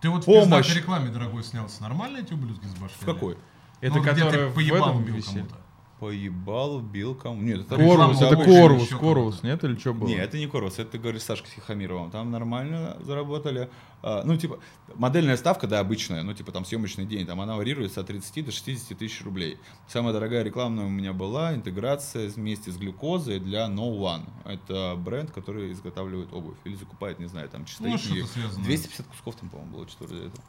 [0.00, 0.66] Ты вот в помощь.
[0.66, 1.82] пиздатой рекламе, дорогой, снялся.
[1.82, 3.00] Нормально эти ублюдки с башкой?
[3.00, 3.38] в какой?
[3.80, 5.56] Это Ну, где ты в поебал убил кому-то.
[6.02, 7.40] Поебал, убил кому?
[7.40, 9.62] Нет, это Корвус, это Корвус, Корвус, нет?
[9.62, 10.08] Или что было?
[10.08, 12.10] Не, это не Корвус, это ты говоришь с Сашкой Тихомировым.
[12.10, 13.70] Там нормально заработали.
[14.02, 14.58] А, ну, типа,
[14.96, 18.50] модельная ставка, да, обычная, ну, типа, там съемочный день, там она варьируется от 30 до
[18.50, 19.60] 60 тысяч рублей.
[19.86, 24.28] Самая дорогая рекламная у меня была интеграция вместе с глюкозой для No One.
[24.44, 28.64] Это бренд, который изготавливает обувь или закупает, не знаю, там чисто Ну, их что-то связанное.
[28.64, 30.42] 250 кусков там, по-моему, было, что-то для этого.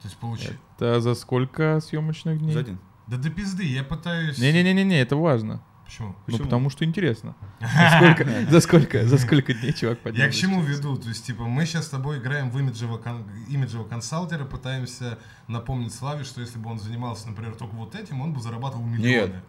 [0.00, 0.50] То есть получи.
[0.76, 2.52] Это за сколько съемочных дней?
[2.52, 2.78] За день.
[3.06, 4.38] Да до пизды, я пытаюсь...
[4.38, 5.62] Не-не-не-не, это важно.
[5.84, 6.08] Почему?
[6.08, 6.44] Ну, Почему?
[6.44, 7.34] потому что интересно.
[7.60, 10.24] За сколько, за сколько, за сколько дней чувак поднял?
[10.24, 10.96] Я к чему веду?
[10.96, 15.92] То есть, типа, мы сейчас с тобой играем в имиджево, кон- имиджево консалтера, пытаемся напомнить
[15.92, 19.32] Славе, что если бы он занимался, например, только вот этим, он бы зарабатывал миллионы.
[19.32, 19.44] Нет.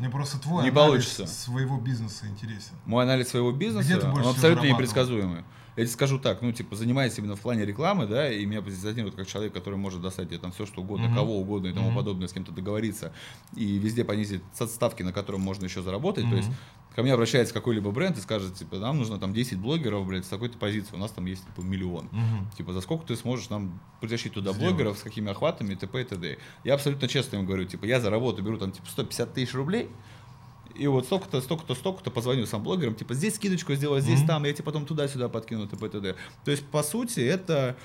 [0.00, 1.26] Мне просто твой Не анализ получится.
[1.26, 2.72] своего бизнеса интересен.
[2.86, 5.44] Мой анализ своего бизнеса, он абсолютно непредсказуемый.
[5.76, 9.14] Я тебе скажу так, ну, типа, занимаясь именно в плане рекламы, да, и меня позиционируют
[9.14, 11.14] как человек, который может достать тебе там все, что угодно, Мгм.
[11.14, 11.96] кого угодно и тому Мгм.
[11.96, 13.12] подобное, с кем-то договориться,
[13.54, 16.28] и везде понизить ставки, на котором можно еще заработать.
[16.28, 16.50] То есть.
[16.94, 20.28] Ко мне обращается какой-либо бренд и скажет, типа, нам нужно там 10 блогеров, блядь, с
[20.28, 22.08] такой-то позиции, у нас там есть, типа, миллион.
[22.10, 22.50] Мгм.
[22.56, 24.74] Типа, за сколько ты сможешь нам притащить туда Сделать.
[24.74, 26.00] блогеров, с какими охватами, т.п.
[26.00, 26.38] и т.д.
[26.64, 29.88] Я абсолютно честно им говорю, типа, я за работу беру там, типа, 150 тысяч рублей,
[30.74, 34.26] и вот столько-то, столько-то, столько-то позвоню сам блогерам, типа, здесь скидочку сделай, здесь Мгм.
[34.28, 35.86] там, я тебе потом туда-сюда подкину, т.п.
[35.86, 36.16] и т.д.
[36.44, 37.76] То есть, по сути, это,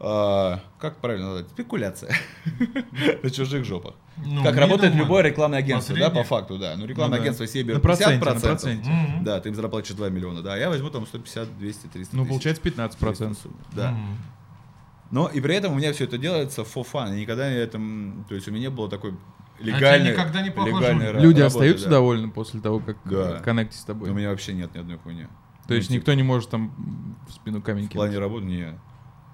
[0.00, 2.14] а, как правильно назвать, спекуляция
[3.22, 3.94] на чужих жопах.
[4.16, 4.98] Ну, Как работает middleman.
[4.98, 6.74] любое рекламное агентство, да, по факту, да.
[6.76, 7.22] Ну, рекламное Ну да.
[7.22, 8.34] агентство себе На берет проценте, 50%.
[8.34, 8.90] на проценте.
[8.90, 9.24] Мгм.
[9.24, 12.26] Да, ты им заплатишь 2 миллиона, да, а я возьму там 150, 200, 300 Ну,
[12.26, 13.50] получается 15%.
[13.74, 13.92] Да.
[13.92, 14.16] Мгм.
[15.10, 17.16] Но и при этом у меня все это делается for fun.
[17.16, 20.42] И никогда я этом, то есть у меня не было такой А тебя легальной, никогда
[20.42, 21.90] не ра- Люди работы, остаются да.
[21.92, 23.40] довольны после того, как Да.
[23.40, 24.10] коннектить с У тобой?
[24.10, 25.26] меня вообще нет ни одной хуйни.
[25.68, 28.78] То есть ну, никто не может там в спину камень В плане работы не.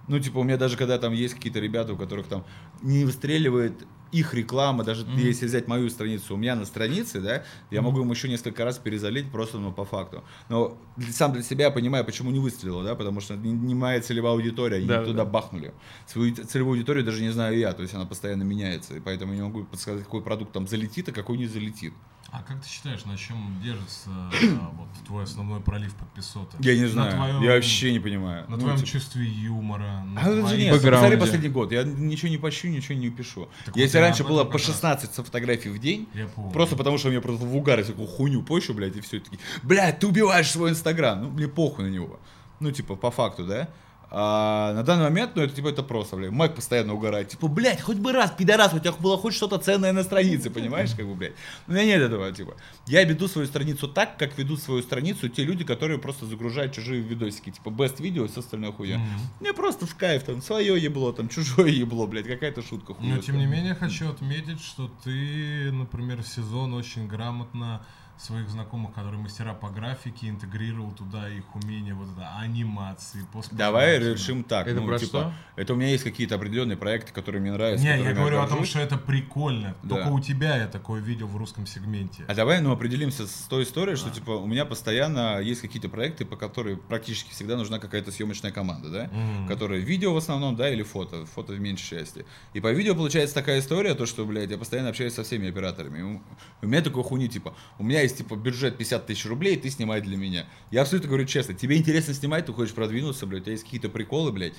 [0.08, 2.44] Ну, типа, у меня даже когда там есть какие-то ребята, у которых там
[2.82, 5.18] не выстреливает их реклама, даже Мгм.
[5.18, 8.78] если взять мою страницу, у меня на странице, да, я могу им еще несколько раз
[8.78, 10.24] перезалить просто, ну, по факту.
[10.48, 10.78] Но
[11.12, 14.32] сам для себя я понимаю, почему не выстрелило, да, потому что не, не моя целевая
[14.32, 15.30] аудитория, они Да, туда да.
[15.30, 15.72] бахнули.
[16.06, 19.42] Свою целевую аудиторию даже не знаю я, то есть она постоянно меняется, и поэтому не
[19.42, 21.92] могу подсказать, какой продукт там залетит, а какой не залетит.
[22.30, 24.10] А как ты считаешь, на чем держится
[24.76, 26.56] вот твой основной пролив подписота?
[26.60, 28.44] Я не На знаю, твоем- я вообще не понимаю.
[28.48, 31.72] На Ну, твоем типа, чувстве юмора, на А это же твоей- нет, посмотри последний год.
[31.72, 33.48] Я ничего не пощу, ничего не пишу.
[33.64, 34.66] Так Если раньше было по как раз.
[34.66, 36.50] 16 фотографий в день, Я помню.
[36.52, 39.38] просто потому что у меня просто в угаре такую хуйню пощу, блядь, и все таки
[39.62, 41.22] блядь, ты убиваешь свой инстаграм.
[41.22, 42.20] Ну, мне похуй на него.
[42.60, 43.68] Ну, типа, по факту, да?
[44.10, 46.30] А на данный момент, ну, это типа это просто, блядь.
[46.30, 47.28] Майк постоянно угорает.
[47.28, 50.94] Типа, блядь, хоть бы раз, пидорас, у тебя было хоть что-то ценное на странице, понимаешь,
[50.96, 51.34] как бы, блядь.
[51.66, 52.54] У меня нет этого, типа.
[52.86, 57.02] Я веду свою страницу так, как ведут свою страницу те люди, которые просто загружают чужие
[57.02, 58.96] видосики, типа, best видео и все остальное хуя.
[58.98, 59.06] Мгм.
[59.40, 63.16] Мне просто в кайф, там, свое ебло, там, чужое ебло, блядь, какая-то шутка хуя.
[63.16, 67.82] Но тем не менее хочу отметить, что ты, например, в сезон очень грамотно
[68.18, 74.42] своих знакомых, которые мастера по графике, интегрировал туда их умения вот это анимации, Давай решим
[74.42, 74.66] так.
[74.66, 75.32] Это ну, про типа, что?
[75.56, 77.84] Это у меня есть какие-то определенные проекты, которые мне нравятся.
[77.84, 79.76] Не, я говорю о том, что это прикольно.
[79.82, 79.96] Да.
[79.96, 82.24] Только у тебя я такое видел в русском сегменте.
[82.26, 86.24] А давай, ну, определимся с той историей, что, типа, у меня постоянно есть какие-то проекты,
[86.24, 89.10] по которым практически всегда нужна какая-то съемочная команда, да?
[89.12, 89.46] Мгм.
[89.46, 92.26] Которая видео в основном, да, или фото, фото в меньшей части.
[92.52, 96.02] И по видео получается такая история, то, что, блядь, я постоянно общаюсь со всеми операторами.
[96.02, 96.22] У,
[96.62, 100.00] у меня такой хуйни, типа, у меня есть, типа, бюджет 50 тысяч рублей, ты снимай
[100.00, 100.46] для меня.
[100.70, 103.88] Я абсолютно говорю честно, тебе интересно снимать, ты хочешь продвинуться, блядь, у тебя есть какие-то
[103.88, 104.54] приколы, блядь,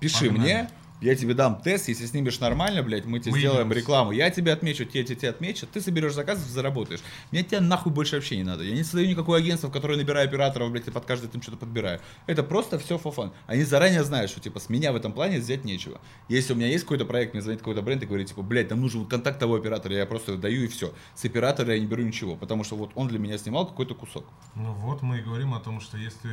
[0.00, 0.38] пиши Погнали.
[0.38, 0.70] мне,
[1.02, 3.78] я тебе дам тест, если снимешь нормально, блядь, мы тебе Мы сделаем идем.
[3.78, 4.12] рекламу.
[4.12, 7.00] Я тебе отмечу, те, те, те отмечу, ты соберешь заказов, заработаешь.
[7.30, 8.62] Мне тебя нахуй больше вообще не надо.
[8.64, 11.58] Я не создаю никакое агентство, в которое набираю операторов, блядь, и под каждый там что-то
[11.58, 12.00] подбираю.
[12.26, 13.32] Это просто все for fun.
[13.46, 16.00] Они заранее знают, что, типа, с меня в этом плане взять нечего.
[16.28, 18.80] Если у меня есть какой-то проект, мне звонит какой-то бренд и говорит, типа, блядь, нам
[18.80, 20.94] нужен вот контакт того оператора, я просто даю и все.
[21.14, 24.24] С оператора я не беру ничего, потому что вот он для меня снимал какой-то кусок.
[24.54, 26.30] Ну вот мы и говорим о том, что если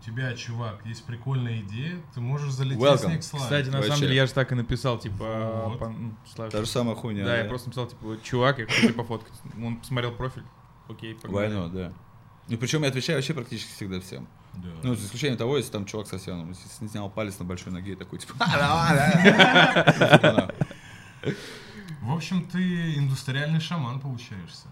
[0.00, 2.98] у тебя, чувак, есть прикольная идея, ты можешь залететь Welcome.
[2.98, 3.44] с ней к славе.
[3.44, 3.88] Кстати, на Вообще.
[3.88, 5.64] самом деле, я же так и написал, типа...
[5.66, 5.78] Вот.
[5.78, 7.24] по- ну, Славе, Та же самая хуйня.
[7.24, 9.34] Да, я просто написал, типа, чувак, я хочу пофоткать.
[9.62, 10.44] Он посмотрел профиль.
[10.88, 11.54] Окей, погнали.
[11.54, 11.92] Войну, да.
[12.48, 14.26] И причем я отвечаю вообще практически всегда всем.
[14.54, 14.68] Да.
[14.82, 16.48] Ну, за исключением того, если там чувак совсем
[16.80, 20.16] ну, снял палец на большой ноге и такой, типа, «А, давай, да».
[20.18, 20.54] Типа,
[22.00, 24.68] В общем, ты индустриальный шаман получаешься.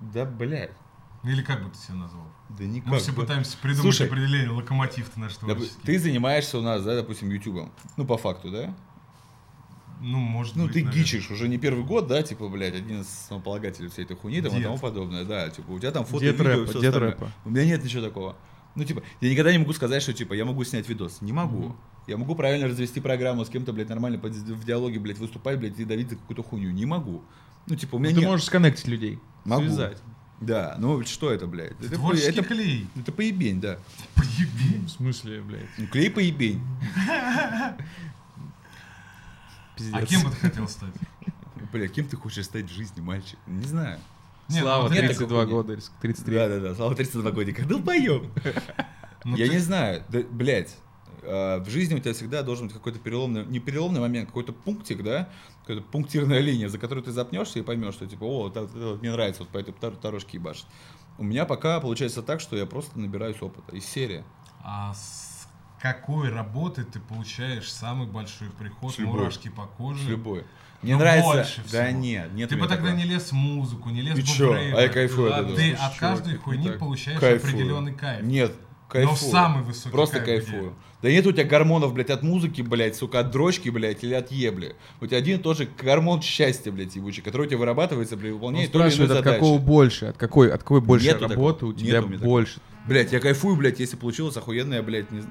[0.00, 0.76] Да, блядь.
[1.22, 2.24] Или как бы ты себя назвал?
[2.48, 2.90] Да никак.
[2.90, 5.82] Мы все пытаемся придумать Слушай, определение, локомотив ты наш Доп- творческий.
[5.84, 7.70] Ты занимаешься у нас, да, допустим, ютубом.
[7.96, 8.74] Ну, по факту, да?
[10.00, 11.02] Ну, может Ну, быть, ты наверное.
[11.04, 14.56] гичишь уже не первый год, да, типа, блядь, один из основополагателей всей этой хуйни там,
[14.58, 17.10] и тому подобное, да, типа, у тебя там фото, Дед видео, рэпа, всё дед остальное.
[17.10, 17.32] рэпа.
[17.44, 18.36] У меня нет ничего такого.
[18.74, 21.20] Ну, типа, я никогда не могу сказать, что, типа, я могу снять видос.
[21.20, 21.76] Не могу.
[22.06, 25.84] Я могу правильно развести программу, с кем-то, блядь, нормально в диалоге, блядь, выступать, блядь, и
[25.84, 26.70] давить за какую-то хуйню.
[26.70, 27.22] Не могу.
[27.66, 28.26] Ну, типа, у меня Ты нет.
[28.30, 29.18] можешь сконнектить людей.
[29.44, 29.64] Могу.
[29.64, 29.98] Связать.
[30.40, 31.72] Да, ну, что это, блядь?
[31.80, 32.86] Это, Творческий это, клей.
[32.96, 33.78] это поебень, да.
[34.14, 34.86] Поебень.
[34.86, 35.66] В смысле, блядь?
[35.76, 36.62] Ну, клей поебень.
[39.76, 39.94] Пиздец.
[39.94, 40.94] А кем бы ты хотел стать?
[41.72, 43.38] Бля, кем ты хочешь стать в жизни, мальчик?
[43.46, 43.98] Не знаю.
[44.48, 45.50] Нет, Слава, нет 32 такой хуйни.
[45.52, 46.34] года, или 33.
[46.34, 46.74] Да, да, да.
[46.74, 47.64] Слава 32 годика.
[47.64, 48.26] Долбоёб.
[49.24, 50.02] Ну, Я не знаю.
[50.08, 50.74] Да, блядь.
[51.22, 55.02] а, В жизни у тебя всегда должен быть какой-то переломный, не переломный момент, какой-то пунктик,
[55.04, 55.28] да,
[55.62, 59.10] какая-то пунктирная линия, за которую ты запнешься и поймешь, что типа, о, это вот мне
[59.12, 60.66] нравится вот по этой дорожке ебашить.
[61.18, 64.24] У меня пока получается так, что я просто набираюсь опыта из серии.
[64.62, 65.46] А с
[65.80, 69.18] какой работы ты получаешь самый большой приход, С любой.
[69.20, 70.04] мурашки по коже?
[70.04, 70.44] С любой.
[70.82, 71.30] Мне Ну, нравится.
[71.30, 71.98] больше Да всего.
[71.98, 72.48] нет, нет.
[72.48, 72.96] Ты бы тогда такого.
[72.96, 74.74] не лез в музыку, не лез И в рейв.
[74.76, 75.54] А я кайфую от А.
[75.54, 76.78] Ты от каждой это хуйни так.
[76.78, 77.52] получаешь Кайфую.
[77.52, 78.22] определенный кайф.
[78.22, 78.54] Нет,
[78.94, 79.30] Но кайфую.
[79.30, 80.50] самый высокий Просто кайф где?
[80.52, 80.74] кайфую.
[81.02, 84.30] Да нет у тебя гормонов, блядь, от музыки, блядь, сука, от дрочки, блядь, или от
[84.30, 84.74] ебли.
[85.00, 88.30] У тебя один и тот же гормон счастья, блядь, ебучий, который у тебя вырабатывается при
[88.30, 90.06] выполнении той или иной от какого больше?
[90.06, 91.70] От какой, от какой больше Нету работы такого.
[91.70, 92.30] у тебя Нету меня такого.
[92.30, 92.60] больше?
[92.86, 95.22] Блядь, я кайфую, блядь, если получилось охуенное, блядь, не...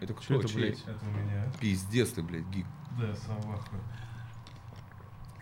[0.00, 0.78] Это кто, это, блядь?
[0.86, 1.52] Это у меня.
[1.60, 2.66] Пиздец ты, блядь, гик.
[2.98, 3.70] Да, Саваха.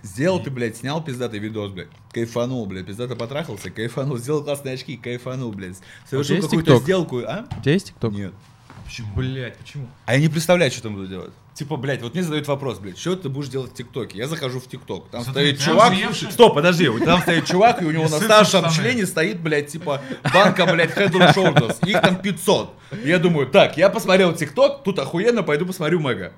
[0.07, 4.97] Сделал ты, блядь, снял пиздатый видос, блядь, кайфанул, блядь, пиздато потрахался, кайфанул, сделал классные очки,
[4.97, 5.79] кайфанул, блядь,
[6.09, 7.47] совершил какую-то сделку, а?
[7.59, 8.13] У тебя есть ТикТок?
[8.13, 8.33] Нет.
[8.85, 9.09] Почему?
[9.17, 9.89] Блять, почему?
[10.05, 11.33] А я не представляю, что там буду делать.
[11.55, 14.17] Типа, блядь, вот мне задают вопрос, блядь, что ты будешь делать в ТикТоке?
[14.17, 17.85] Я захожу в ТикТок, там Смотри, стоит чувак, заевший- стоп, подожди, там стоит чувак, и
[17.85, 20.03] у него на старшем члене стоит, блядь, типа,
[20.33, 22.71] банка, блядь, Head and Shoulders, их там 500.
[23.03, 26.33] И я думаю, так, я посмотрел ТикТок, тут охуенно, пойду посмотрю Мэга.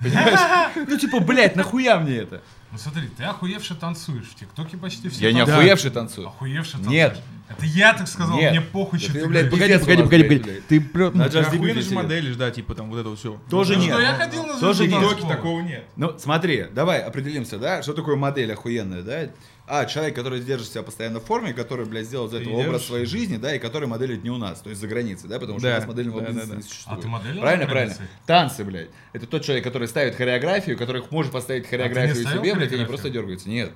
[0.00, 0.70] Понимаешь?
[0.76, 2.42] Ну, типа, блядь, нахуя мне это?
[2.72, 4.26] Ну смотри, ты охуевше танцуешь.
[4.28, 5.58] В ТикТоке почти все Я не танцуют.
[5.60, 6.28] охуевший танцую.
[6.28, 6.92] Охуевше танцуешь.
[6.92, 7.20] Нет.
[7.48, 8.52] Это я так сказал, Нет.
[8.52, 9.66] мне похуй, Да что ты, ты блядь, говоришь.
[9.68, 10.62] Пиздец Погоди, у погоди, погоди, блядь, погоди.
[10.68, 11.96] Ты про- На ну, Just ты Dance охуенно же сидит.
[11.96, 13.40] моделишь, да, типа там вот это вот все.
[13.50, 13.92] Тоже Ну, нет.
[13.92, 15.08] что, я ходил на Тоже звезду нет.
[15.08, 15.34] танцпола.
[15.34, 15.84] такого нет.
[15.96, 19.30] Ну, смотри, давай определимся, да, что такое модель охуенная, да?
[19.72, 23.06] А, человек, который держит себя постоянно в форме, который, блядь, сделал из этого образ своей
[23.06, 25.68] жизни, да, и который моделит не у нас, то есть за границей, да, потому что
[25.68, 26.68] Да, у нас модельного да, бизнеса да, не да.
[26.68, 26.98] существует.
[26.98, 27.94] А ты моделил Правильно, правильно.
[28.26, 28.88] Танцы, блядь.
[29.12, 32.56] Это тот человек, который ставит хореографию, который может поставить хореографию А себе, блядь, и не
[32.56, 32.86] хореографию?
[32.88, 33.48] просто дергается.
[33.48, 33.72] Нет.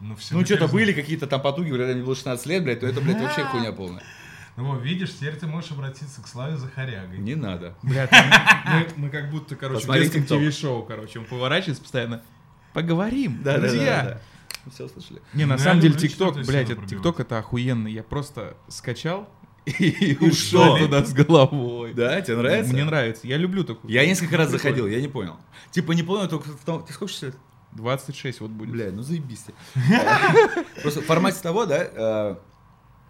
[0.00, 2.86] Ну, все Ну, что-то были какие-то там потуги, когда мне было 16 лет, блядь, то
[2.86, 4.04] это, блядь, вообще хуйня полная.
[4.56, 7.18] Ну, вот, видишь, теперь ты можешь обратиться к Славе за хорягой.
[7.18, 7.74] Не надо.
[7.82, 10.38] Блядь, мы, мы как будто, короче, Посмотри в детском.
[10.38, 12.22] ТВ-шоу, короче, он поворачивается постоянно.
[12.72, 14.02] Поговорим, Да, да, да, друзья.
[14.02, 14.20] да, да.
[14.72, 15.20] Все слышали.
[15.34, 16.68] Не, на Ну, самом деле ТикТок, блядь.
[16.86, 17.88] ТикТок это охуенно.
[17.88, 19.28] Я просто скачал
[19.66, 21.92] и ушел туда с головой.
[21.94, 22.72] Да, тебе нравится?
[22.72, 23.26] Мне нравится.
[23.26, 23.92] Я люблю такую.
[23.92, 25.36] Я несколько раз заходил, я не понял.
[25.70, 26.84] Типа не понял только в том...
[26.84, 27.36] Ты сколько сейчас лет?
[27.72, 28.70] 26 вот будет.
[28.70, 29.44] Бля, ну заебись.
[30.82, 32.36] Просто в формате того, да, э,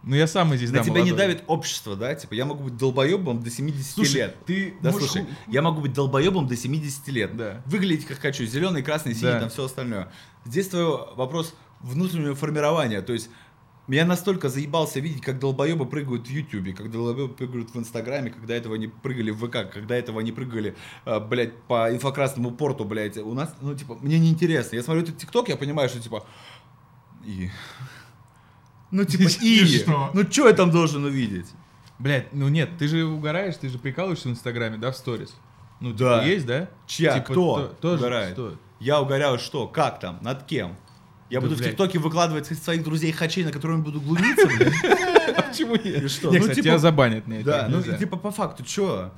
[0.02, 1.18] Ну я сам здесь, на да, тебя не молодой.
[1.18, 2.14] давит общество, да?
[2.14, 4.36] Типа я могу быть долбоебом до 70 Слушай, лет.
[4.46, 7.36] ты Да, можешь слушай, я могу быть долбоебом до 70 лет.
[7.36, 7.62] Да.
[7.66, 8.44] Выглядеть как хочу.
[8.44, 9.40] Зеленый, красный, синий, Да.
[9.40, 10.12] там все остальное.
[10.44, 10.84] Здесь твой
[11.16, 13.02] вопрос внутреннего формирования.
[13.02, 13.30] То есть
[13.88, 18.54] меня настолько заебался видеть, как долбоебы прыгают в Ютубе, как долбоебы прыгают в Инстаграме, когда
[18.54, 23.16] этого они прыгали в ВК, когда этого они прыгали, а, блядь, по инфокрасному порту, блядь.
[23.16, 24.76] У нас, ну, типа, мне неинтересно.
[24.76, 26.24] Я смотрю этот ТикТок, я понимаю, что, типа,
[27.24, 27.50] и...
[28.90, 29.78] Ну, типа, И и...
[29.78, 30.10] что?
[30.14, 31.46] Ну, что я там должен увидеть?
[31.98, 35.34] Блядь, ну нет, ты же угораешь, ты же прикалываешься в Инстаграме, да, в сторис?
[35.80, 36.20] Ну, Да.
[36.20, 36.68] типа, есть, да?
[36.86, 37.14] Чья?
[37.14, 38.32] Типа, Кто то- тоже угорает?
[38.32, 38.58] стоит.
[38.80, 39.66] Я угоряю что?
[39.66, 40.18] Как там?
[40.22, 40.76] Над кем?
[41.30, 41.70] Я Да, буду в блядь.
[41.70, 44.72] ТикТоке выкладывать своих друзей хачей, на которых буду глумиться, блядь?
[45.36, 46.04] А почему нет?
[46.04, 46.30] И что?
[46.30, 47.44] Не, Ну, кстати, типа- тебя забанят, нет.
[47.44, 49.10] Да, ну типа по факту, чё?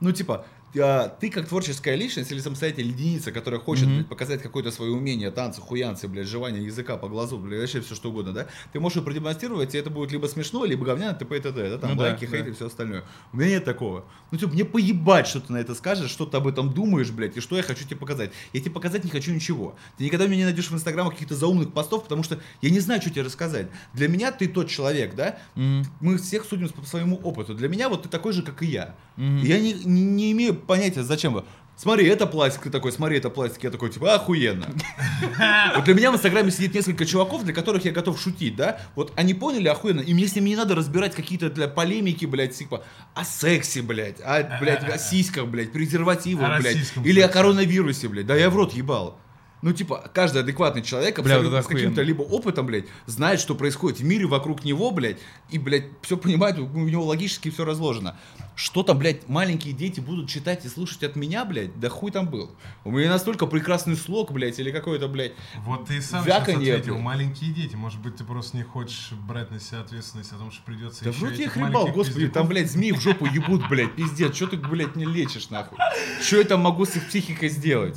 [0.00, 4.92] Ну типа, ты как творческая личность или самостоятельная единица, которая хочет блядь, показать какое-то свое
[4.92, 8.46] умение, танцы, хуянцы, блядь, жевание языка по глазу, блядь, вообще все что угодно, да?
[8.72, 11.36] Ты можешь продемонстрировать, и это будет либо смешно, либо говняно, т.п.
[11.36, 11.70] и т.д.
[11.70, 12.50] Да, там Ну да, лайки, хейт да.
[12.50, 13.04] и все остальное.
[13.32, 14.04] У меня нет такого.
[14.30, 17.36] Ну типа, мне поебать, что ты на это скажешь, что ты об этом думаешь, блядь,
[17.36, 18.30] и что я хочу тебе показать.
[18.52, 19.74] Я тебе показать не хочу ничего.
[19.96, 23.00] Ты никогда меня не найдешь в инстаграмах каких-то заумных постов, потому что я не знаю,
[23.00, 23.68] что тебе рассказать.
[23.94, 25.38] Для меня ты тот человек, да?
[25.54, 27.54] Мгм, Мы всех судим по своему опыту.
[27.54, 28.94] Для меня вот ты такой же, как и я.
[29.16, 29.38] мгм.
[29.42, 31.44] Я не, не, не имею понятия, зачем вы.
[31.76, 34.66] Смотри, это пластик, ты такой, смотри, это пластик, я такой, типа, охуенно.
[35.76, 38.80] Вот для меня в Инстаграме сидит несколько чуваков, для которых я готов шутить, да?
[38.96, 42.56] Вот они поняли охуенно, и мне с ними не надо разбирать какие-то для полемики, блядь,
[42.56, 42.82] типа,
[43.14, 48.34] о сексе, блядь, о, блядь, о сиськах, блядь, презервативах, блядь, или о коронавирусе, блядь, да
[48.34, 49.16] я в рот ебал.
[49.60, 53.40] Ну, типа, каждый адекватный человек Бля, вот абсолютно это с каким-то либо опытом, блядь, знает,
[53.40, 55.18] что происходит в мире вокруг него, блядь,
[55.50, 58.16] и, блядь, все понимает, у него логически все разложено.
[58.54, 62.28] Что там, блядь, маленькие дети будут читать и слушать от меня, блядь, да хуй там
[62.28, 62.50] был.
[62.84, 65.32] У меня настолько прекрасный слог, блядь, или какой-то, блядь,
[65.64, 67.04] Вот ты и сам сейчас Вяканье, ответил, блядь.
[67.04, 67.74] маленькие дети.
[67.76, 71.10] Может быть, ты просто не хочешь брать на себя ответственность о том, что придется да
[71.10, 74.46] еще вроде я хребал, господи, пиздюков- там, блядь, змеи в жопу ебут, блядь, пиздец, что
[74.48, 75.78] ты, блядь, не лечишь, нахуй?
[76.20, 77.96] Что я там могу с их психикой сделать?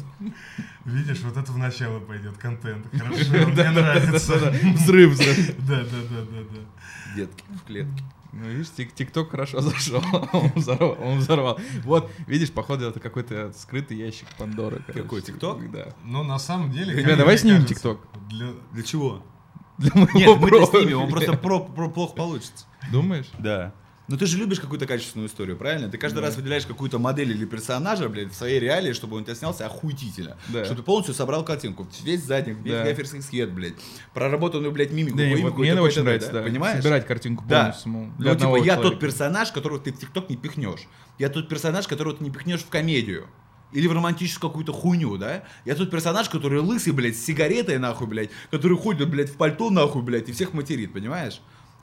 [0.86, 2.86] Видишь, вот это в начало пойдет контент.
[2.92, 4.52] Хорошо, мне нравится.
[4.76, 5.56] Взрыв, взрыв.
[5.68, 7.16] Да, да, да, да, да.
[7.16, 8.04] Детки в клетке.
[8.34, 10.02] Ну, видишь, тик- ТикТок хорошо зашел.
[10.32, 11.60] Он взорвал, он взорвал.
[11.84, 14.82] Вот, видишь, походу, это какой-то скрытый ящик Пандоры.
[14.94, 15.70] Какой, ТикТок?
[15.70, 15.94] Да.
[16.06, 16.94] Но на самом деле...
[16.94, 18.00] Ребят, как давай снимем ТикТок.
[18.30, 18.48] Для...
[18.72, 19.22] Для чего?
[19.78, 20.82] Для моего Нет, мы-то профиля.
[20.84, 22.66] снимем, он просто про- про- плохо получится.
[22.90, 23.28] Думаешь?
[23.38, 23.74] Да.
[24.12, 25.88] Но ты же любишь какую-то качественную историю, правильно?
[25.90, 26.28] Ты каждый Да.
[26.28, 30.38] раз выделяешь какую-то модель или персонажа, блядь, в своей реалии, чтобы он тебя снялся охуительно.
[30.50, 30.66] Да.
[30.66, 31.88] Что ты полностью собрал картинку.
[32.04, 32.84] Весь задник, весь Да.
[32.84, 33.76] гаферский свет, блядь.
[34.14, 35.18] Проработанную, блядь, мимику.
[35.18, 36.42] Да, мимику вот мне и очень нравится, да.
[36.44, 36.84] Понимаешь?
[36.84, 37.60] Собирать картинку Да.
[37.60, 38.14] полностью самому.
[38.20, 40.88] Ну, типа, я тот персонаж, которого ты в ТикТок не пихнешь.
[41.18, 43.28] Я тот персонаж, которого ты не пихнешь в комедию.
[43.72, 45.46] Или в романтическую какую-то хуйню, да?
[45.64, 49.70] Я тот персонаж, который лысый, блядь, с сигаретой, нахуй, блядь, который ходит, блядь, в пальто,
[49.70, 51.40] нахуй, блядь, и всех материт, понимаешь?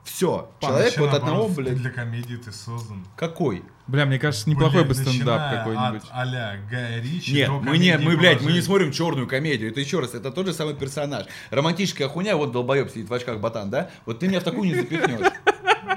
[0.08, 0.50] Все.
[0.60, 3.04] Человек Вообще, вот одного, блядь, Для комедии ты создан.
[3.14, 3.62] какой?
[3.86, 6.02] Бля, мне кажется, неплохой Блядь, бы стендап какой-нибудь.
[6.10, 9.70] А-ля Гая Ричи Нет, мы не, комедии мы, блядь, мы не смотрим черную комедию.
[9.70, 11.26] Это еще раз, это тот же самый персонаж.
[11.50, 13.90] Романтическая хуйня, вот долбоеб сидит в очках ботан, да?
[14.06, 15.32] Вот ты меня в такую не запихнешь.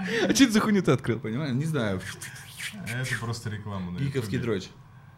[0.01, 1.19] А что это за хуйню ты открыл?
[1.19, 1.53] Понимаешь?
[1.53, 2.01] Не знаю.
[2.73, 4.69] Это просто реклама Гиковский дрочь.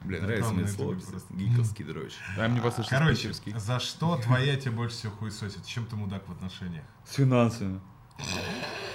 [0.01, 0.97] Блин, нравится мне слово.
[1.29, 2.13] Гиковский дрочь.
[2.37, 5.65] А мне послушать Короче, за что твоя тебя больше всего хуесосит?
[5.65, 6.83] Чем ты мудак в отношениях?
[7.05, 7.79] С финансами.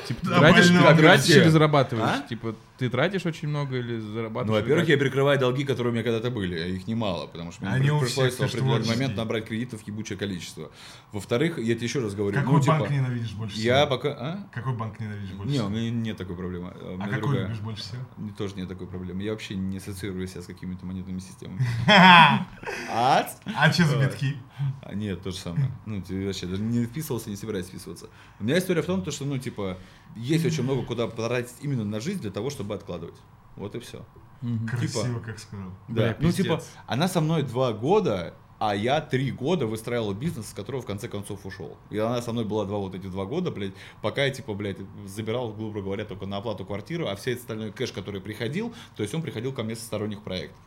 [0.08, 2.20] Типа, ты Да, тратишь, больно, ты тратишь или зарабатываешь?
[2.24, 2.26] А?
[2.28, 4.46] Типа, ты тратишь очень много или зарабатываешь?
[4.46, 7.64] Ну, во-первых, я перекрываю долги, которые у меня когда-то были, а их немало, потому что
[7.66, 10.70] мне Они пришлось в определенный момент набрать кредитов ебучее количество.
[11.12, 13.66] Во-вторых, я тебе еще раз говорю, Какой ну, типа, банк ненавидишь больше всего?
[13.74, 14.08] я пока...
[14.10, 14.48] А?
[14.52, 16.72] Какой банк ненавидишь больше Не, у меня нет такой проблемы.
[16.80, 17.42] У А какой другая.
[17.44, 18.02] любишь больше всего?
[18.36, 19.22] Тоже нет такой проблемы.
[19.22, 21.60] Я вообще не ассоциирую себя с какими-то монетными системами.
[22.90, 23.70] А?
[23.72, 24.36] Че за битки?
[24.82, 25.70] А, нет, то же самое.
[25.86, 28.08] Ну, ты вообще даже не вписывался, не собираюсь вписываться.
[28.40, 29.78] У меня история в том, то, что, ну, типа,
[30.16, 33.16] есть очень много куда потратить именно на жизнь для того, чтобы откладывать.
[33.56, 34.04] Вот и все.
[34.40, 34.68] Мгм.
[34.68, 35.70] Красиво, как сказал.
[35.88, 35.94] Да.
[35.94, 36.44] Бля, ну, пиздец.
[36.44, 40.86] типа, она со мной два года, а я три года выстраивал бизнес, с которого в
[40.86, 41.76] конце концов ушел.
[41.90, 44.78] И она со мной была два вот эти два года, блядь, пока я, типа, блядь,
[45.06, 49.14] забирал, грубо говоря, только на оплату квартиры, а все остальной кэш, который приходил, то есть
[49.14, 50.58] он приходил ко мне со сторонних проектов.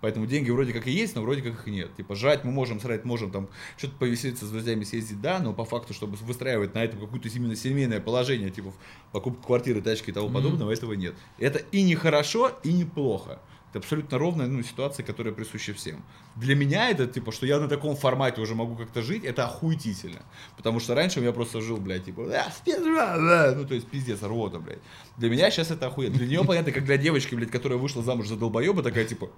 [0.00, 1.94] Поэтому деньги вроде как и есть, но вроде как их нет.
[1.96, 5.64] Типа, жрать мы можем, срать можем, там, что-то повеселиться с друзьями, съездить, да, но по
[5.64, 8.72] факту, чтобы выстраивать на этом какое-то именно семейное положение, типа,
[9.12, 11.14] покупка квартиры, тачки и тому подобного, этого нет.
[11.38, 13.40] Это и не хорошо, и не плохо.
[13.70, 16.02] Это абсолютно ровная ну, ситуация, которая присуща всем.
[16.34, 20.22] Для меня это, типа, что я на таком формате уже могу как-то жить, это охуительно.
[20.56, 22.82] Потому что раньше я просто жил, блядь, типа, «А, спизжа,
[23.16, 24.80] да», ну, то есть, пиздец, рвота, блядь.
[25.18, 26.16] Для меня сейчас это охуенно.
[26.16, 29.30] Для нее, понятно, как для девочки, блядь, которая вышла замуж за долбоеба, такая, типа,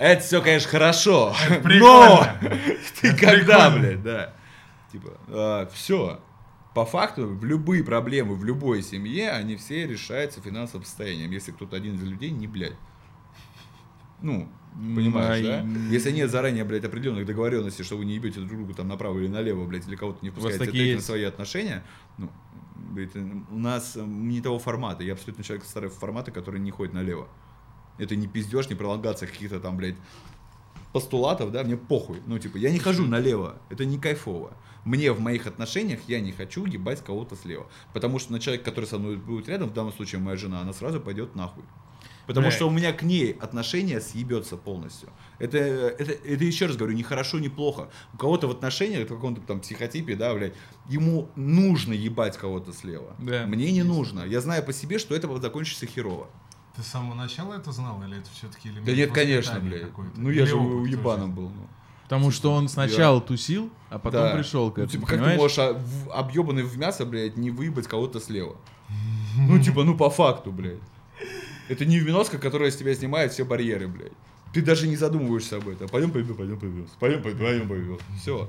[0.00, 2.26] это все, конечно, хорошо, но
[3.00, 4.34] ты когда, блядь, да.
[4.90, 6.20] Типа, все.
[6.74, 11.76] По факту, в любые проблемы в любой семье, они все решаются финансовым состоянием, если кто-то
[11.76, 12.76] один из людей не блядь.
[14.22, 15.66] Ну, понимаешь, да?
[15.90, 19.28] Если нет заранее, блядь, определенных договоренностей, что вы не ебете друг друга там направо или
[19.28, 21.04] налево, блядь, или кого-то не вас пускаете такие есть?
[21.04, 21.84] свои отношения,
[22.16, 22.30] ну,
[22.74, 25.02] блядь, у нас не того формата.
[25.02, 27.28] Я абсолютно человек старого формата, который не ходит налево.
[28.00, 29.96] Это не пиздеж, не пролонгация каких-то там, блядь,
[30.92, 32.20] постулатов, да, мне похуй.
[32.26, 34.52] Ну, типа, я не хожу налево, это не кайфово.
[34.84, 37.68] Мне в моих отношениях я не хочу ебать кого-то слева.
[37.92, 40.72] Потому что на человек, который со мной будет рядом, в данном случае моя жена, она
[40.72, 41.64] сразу пойдет нахуй.
[42.26, 42.56] Потому Бля.
[42.56, 45.10] что у меня к ней отношения съебется полностью.
[45.38, 47.90] Это, это, это еще раз говорю, не хорошо, не плохо.
[48.14, 50.54] У кого-то в отношениях, в каком-то там психотипе, да, блядь,
[50.88, 53.16] ему нужно ебать кого-то слева.
[53.18, 53.46] Да.
[53.46, 54.20] Мне не нужно.
[54.20, 56.28] Я знаю по себе, что это закончится херово.
[56.76, 59.82] Ты с самого начала это знал, или это все-таки элемент Да нет, конечно, блядь.
[59.82, 60.12] какой-то?
[60.20, 61.48] Ну я Или же опыт уебаном был.
[61.48, 61.66] Ну.
[62.04, 64.34] Потому что он сначала тусил, а потом Да.
[64.36, 65.40] пришел к Ну, этому, типа, как ты понимаешь?
[65.40, 68.56] можешь а, в- объебанный в мясо, блядь, не выебать кого-то слева?
[69.36, 70.80] Ну, типа, ну по факту, блядь.
[71.68, 74.12] Это не виноска, которая с тебя снимает все барьеры, блядь.
[74.52, 75.88] Ты даже не задумываешься об этом.
[75.88, 76.86] Пойдем пойдем, пойдем пойдем.
[76.98, 77.98] Пойдем пойдем, пойдем пойдем.
[78.20, 78.48] Все.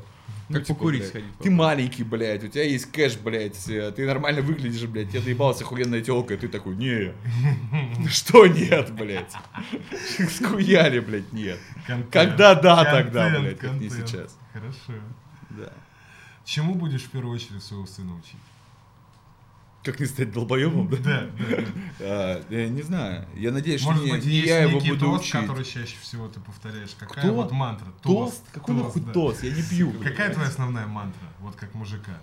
[0.50, 4.88] Как покурить сходить, Ты маленький, блядь, у тебя есть кэш, блядь, э, ты нормально выглядишь,
[4.88, 7.14] блядь, тебе доебалась охуенная телка, и ты такой, не.
[8.10, 9.32] Что нет, блядь?
[10.30, 11.60] Схуяли, блядь, нет.
[11.88, 12.12] Контент.
[12.12, 14.38] Когда да, Контент, тогда, блядь, как не сейчас.
[14.54, 15.02] Хорошо.
[15.52, 15.72] Да.
[16.46, 18.40] Чему будешь в первую очередь своего сына учить?
[19.84, 20.98] Как не стать долбоебом, да?
[20.98, 21.28] Да.
[22.00, 23.26] А, я не знаю.
[23.36, 25.42] Я надеюсь, что не, я его некий буду тост, учить.
[25.42, 26.92] который чаще всего ты повторяешь.
[27.00, 27.88] Какая вот мантра?
[28.04, 28.44] Тост?
[28.52, 29.44] Какой нахуй тост?
[29.44, 29.92] Я не пью.
[30.04, 31.28] Какая твоя основная мантра?
[31.40, 32.22] Вот как мужика.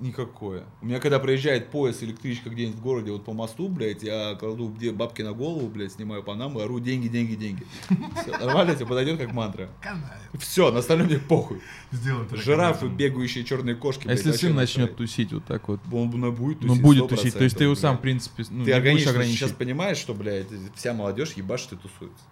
[0.00, 0.64] Никакое.
[0.82, 4.68] У меня когда проезжает поезд, электричка где-нибудь в городе, вот по мосту, блядь, я кладу
[4.68, 7.64] где бабки на голову, блядь, снимаю панаму, ору деньги, деньги, деньги.
[8.20, 9.70] Все, нормально тебе подойдет как мантра.
[9.80, 10.20] Канает.
[10.38, 11.60] Все, на остальное мне похуй.
[11.92, 14.08] Сделай это Жирафы, бегающие черные кошки.
[14.08, 15.80] А если сын начнет тусить вот так вот?
[15.92, 17.34] Он ну, будет Ну, тусить будет 100%, тусить.
[17.34, 20.92] То есть ты его сам, в принципе, ну, Ты органично сейчас понимаешь, что, блядь, вся
[20.92, 22.24] молодежь ебашит и тусуется.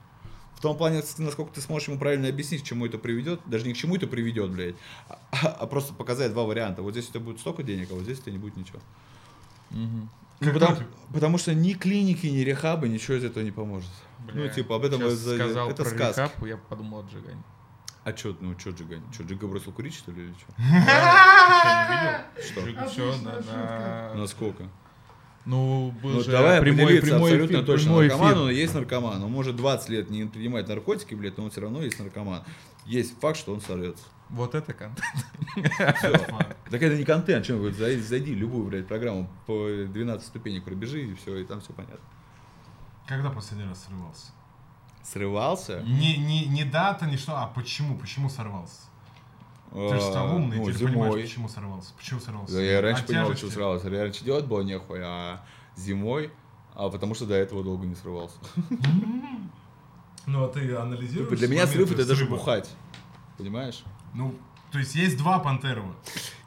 [0.62, 3.72] В том плане, насколько ты сможешь ему правильно объяснить, к чему это приведет, даже не
[3.74, 4.76] к чему это приведет, блядь,
[5.08, 6.82] а, а просто показать два варианта.
[6.82, 8.78] Вот здесь у тебя будет столько денег, а вот здесь у тебя не будет ничего.
[9.70, 10.08] Мгм.
[10.38, 10.76] Ну, потому,
[11.12, 13.90] потому что ни клиники, ни рехабы, ничего из этого не поможет.
[14.20, 16.20] ну, Бля, типа, об этом это, сказал это про сказки.
[16.20, 17.42] рехаб, я подумал о Джигане.
[18.04, 19.02] А чё, ну, чё Джигань?
[19.12, 20.46] Чё, Джига бросил курить, что ли, или чё?
[22.40, 23.16] Что?
[23.24, 24.68] На- Насколько?
[25.44, 27.86] Ну, был Ну, же давай прямой, прямой абсолютно эфир, точно.
[27.86, 28.42] прямой наркоман, эфир.
[28.42, 29.22] он есть наркоман.
[29.24, 32.44] Он может 20 лет не принимать наркотики, блядь, но он все равно есть наркоман.
[32.86, 34.04] Есть факт, что он сорвется.
[34.30, 35.04] Вот это контент.
[35.98, 36.12] Все.
[36.70, 41.02] Так это не контент, чем вы зайди, зайди любую, блядь, программу по 12 ступенек пробежи,
[41.02, 42.00] и все, и там все понятно.
[43.06, 44.32] Когда последний раз срывался?
[45.02, 45.82] Срывался?
[45.82, 47.98] Не, не, не дата, не что, а почему?
[47.98, 48.80] Почему сорвался?
[49.72, 51.22] Ты же стал А, умный, ну, ты же понимаешь, зимой.
[51.22, 51.94] почему сорвался.
[51.96, 52.58] Почему сорвался?
[52.60, 53.88] Я раньше От понимал, что срывался.
[53.88, 55.42] Я раньше делать было нехуй, а
[55.76, 56.30] зимой,
[56.74, 58.36] а потому что до этого долго не срывался.
[60.24, 61.28] Ну, а ты анализируешь?
[61.30, 62.70] Типа, Для меня срыв это даже бухать.
[63.38, 63.82] Понимаешь?
[64.14, 64.36] Ну,
[64.70, 65.94] то есть есть два Пантерова,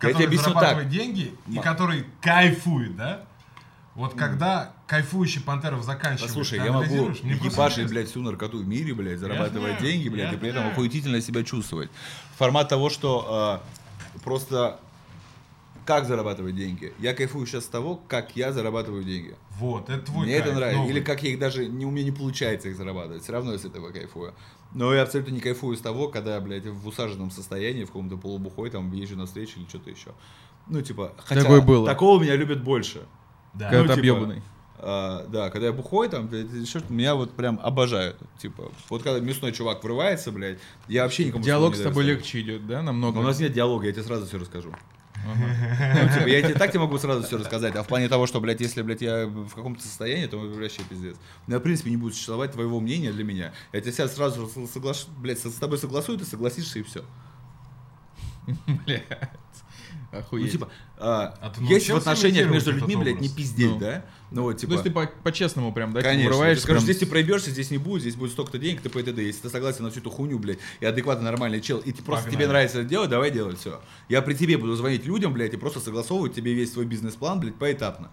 [0.02, 0.90] зарабатывает так.
[0.90, 3.26] деньги и который кайфует, да?
[3.96, 8.94] Вот когда кайфующий Пантеров заканчивает, Послушай, ты я могу ебашить, блядь, всю наркоту в мире,
[8.94, 11.90] блядь, зарабатывать знаю, деньги, блядь, и при этом охуительно себя чувствовать.
[12.38, 13.62] Формат того, что
[14.14, 14.80] э, просто
[15.86, 16.94] как зарабатывать деньги.
[17.00, 19.36] Я кайфую сейчас с того, как я зарабатываю деньги.
[19.60, 20.80] Вот, это твой Мне это кайф, нравится.
[20.80, 20.92] новый.
[20.94, 23.24] Или как я их даже, не, у меня не получается их зарабатывать.
[23.24, 24.34] Все равно я с этого кайфую.
[24.74, 28.72] Но я абсолютно не кайфую с того, когда, блядь, в усаженном состоянии, в каком-то полубухой,
[28.72, 30.12] там, езжу на встречу или что-то еще.
[30.68, 31.88] Ну, типа, хотя Такое было.
[31.88, 33.06] такого меня любят больше.
[33.56, 33.70] Да.
[33.70, 34.42] Когда Ну, ты типа, объебанный.
[34.78, 38.18] А, да, когда я бухой, там, блядь, что-то, меня вот прям обожают.
[38.38, 42.42] Типа, вот когда мясной чувак врывается, блядь, я вообще никому Диалог с тобой даю легче
[42.42, 43.16] идет, да, намного?
[43.16, 44.74] Но у нас нет диалога, я тебе сразу все расскажу.
[45.28, 46.04] Ага.
[46.04, 48.40] Ну, типа, я тебе так тебе могу сразу все рассказать, а в плане того, что,
[48.40, 51.16] блядь, если, блядь, я в каком-то состоянии, то вообще пиздец.
[51.48, 53.54] У меня, в принципе, не будет существовать твоего мнения для меня.
[53.72, 57.04] Я тебе сейчас сразу соглашу, блядь, с тобой согласую, ты согласишься и все.
[60.16, 60.32] Блядь.
[60.32, 60.52] Ну, Охуеть.
[60.52, 63.80] типа, а, А ты есть в отношениях между людьми, блядь, не пиздеть, Ну.
[63.80, 64.06] да?
[64.32, 64.72] Ну вот, То типа...
[64.74, 66.32] есть ты по- по-честному прям, да, типа, Конечно.
[66.32, 69.00] Ты скажешь, прям- здесь ты проебешься, здесь не будет, здесь будет столько-то денег, т.п.
[69.00, 69.22] и т.д.
[69.24, 72.26] Если ты согласен на всю эту хуйню, блядь, и адекватно нормальный чел, и ты просто
[72.26, 72.36] Погнали.
[72.36, 73.80] тебе нравится это делать, давай делать все.
[74.10, 77.56] Я при тебе буду звонить людям, блядь, и просто согласовывать тебе весь свой бизнес-план, блядь,
[77.56, 78.10] поэтапно.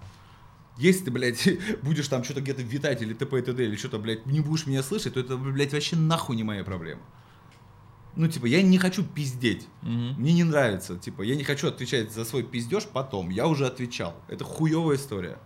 [0.79, 1.49] Если ты, блядь,
[1.83, 3.39] будешь там что-то где-то витать или т.п.
[3.39, 3.65] и т.д.
[3.65, 7.01] или что-то, блядь, не будешь меня слышать, то это, блядь, вообще нахуй не моя проблема.
[8.15, 9.67] Ну, типа, я не хочу пиздеть.
[9.83, 10.15] Мгм.
[10.21, 10.97] Мне не нравится.
[10.99, 13.31] Типа, я не хочу отвечать за свой пиздеж потом.
[13.31, 14.15] Я уже отвечал.
[14.29, 15.39] Это хуевая история.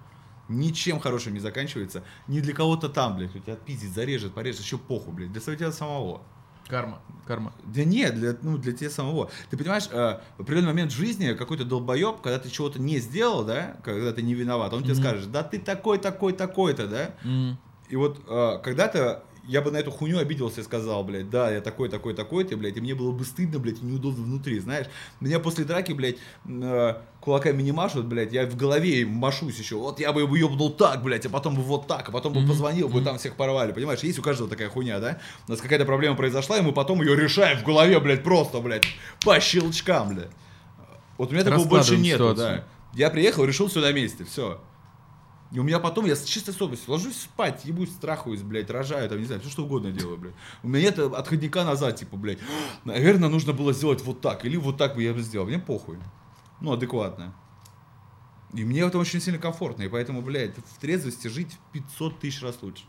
[0.48, 2.02] Ничем хорошим не заканчивается.
[2.28, 3.34] Ни для кого-то там, блядь.
[3.34, 5.32] У тебя отпиздит, зарежет, порежет, еще похуй, блядь.
[5.32, 6.22] Для тебя самого.
[6.68, 7.52] Карма, карма.
[7.64, 9.30] Да нет, для, ну, для тебя самого.
[9.50, 13.44] Ты понимаешь, э, в определенный момент в жизни какой-то долбоеб, когда ты чего-то не сделал,
[13.44, 15.02] да, когда ты не виноват, он тебе Мгм.
[15.02, 17.14] скажет, да ты такой, такой, такой-то, да.
[17.22, 17.56] М.
[17.88, 21.60] И вот э, когда-то я бы на эту хуйню обиделся и сказал, блядь, да, я
[21.60, 24.86] такой, такой, такой, ты, блядь, и мне было бы стыдно, блядь, и неудобно внутри, знаешь.
[25.20, 26.16] Меня после драки, блядь,
[26.48, 29.76] э, кулаками не машут, блядь, я в голове машусь еще.
[29.76, 32.40] Вот я бы его ебнул так, блядь, а потом бы вот так, а потом бы
[32.40, 32.48] Мгм.
[32.50, 34.00] позвонил бы, там всех порвали, понимаешь?
[34.00, 35.18] Есть у каждого такая хуйня, да?
[35.48, 38.84] У нас какая-то проблема произошла, и мы потом ее решаем в голове, блядь, просто, блядь,
[39.24, 40.30] по щелчкам, блядь.
[41.18, 42.34] Вот у меня такого больше ситуацию.
[42.36, 42.64] да.
[42.94, 44.60] Я приехал, решил все на месте, все.
[45.52, 49.18] И у меня потом, я с чистой совестью ложусь спать, ебусь, страхуюсь, блядь, рожаю, там,
[49.18, 50.34] не знаю, все что угодно делаю, блядь.
[50.62, 52.38] У меня нет отходника назад, типа, блядь,
[52.84, 55.46] наверное, нужно было сделать вот так, или вот так бы я бы сделал.
[55.46, 55.98] Мне похуй.
[56.60, 57.34] Ну, адекватно.
[58.54, 62.58] И мне это очень сильно комфортно, и поэтому, блядь, в трезвости жить 500 тысяч раз
[62.62, 62.84] лучше.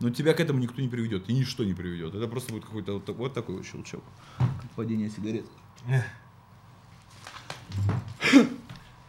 [0.00, 2.14] Но тебя к этому никто не приведет, и ничто не приведет.
[2.14, 4.02] Это просто будет какой-то вот, вот такой вот щелчок.
[4.38, 5.46] Как падение сигарет.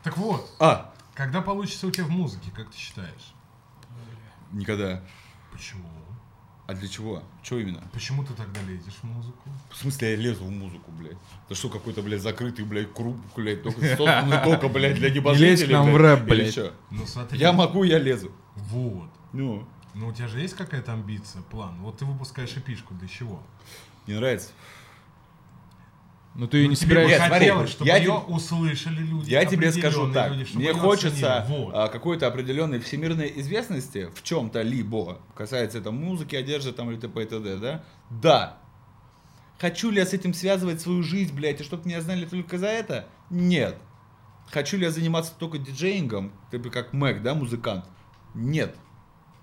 [0.03, 3.33] Так вот, А, когда получится у тебя в музыке, как ты считаешь?
[4.51, 5.01] никогда.
[5.51, 5.89] Почему?
[6.65, 7.23] А для чего?
[7.41, 7.83] Что именно?
[7.91, 9.49] Почему ты тогда лезешь в музыку?
[9.69, 11.17] В смысле я лезу в музыку, блядь?
[11.45, 15.65] Это что, какой-то, блядь, закрытый, блядь, круг, блядь, только созданный только, блядь, для небожителей, лезь
[15.65, 16.57] к нам в рэп, блядь.
[16.89, 17.37] Ну смотри.
[17.37, 18.31] Я могу, я лезу.
[18.55, 19.09] Вот.
[19.33, 21.75] Ну, Ну у тебя же есть какая-то амбиция, план?
[21.81, 23.41] Вот ты выпускаешь эпишку, для чего?
[24.07, 24.49] не нравится.
[26.35, 27.17] Ну ты ее Ну, не тебе собираешься...
[27.19, 29.29] Нет, смотри, хотелось, чтобы я ее тебе- услышали люди.
[29.29, 31.45] Я тебе скажу так, люди, мне хочется.
[31.47, 31.71] Вот.
[31.75, 37.21] а, какой-то определенной всемирной известности в чем-то либо, касается это музыки, одежды там или т.п.
[37.21, 37.83] и т.д., да?
[38.09, 38.57] Да.
[39.59, 42.67] Хочу ли я с этим связывать свою жизнь, блядь, и чтобы меня знали только за
[42.67, 43.07] это?
[43.29, 43.77] Нет.
[44.49, 47.85] Хочу ли я заниматься только диджеингом, типа как Мэг, да, музыкант?
[48.33, 48.75] Нет.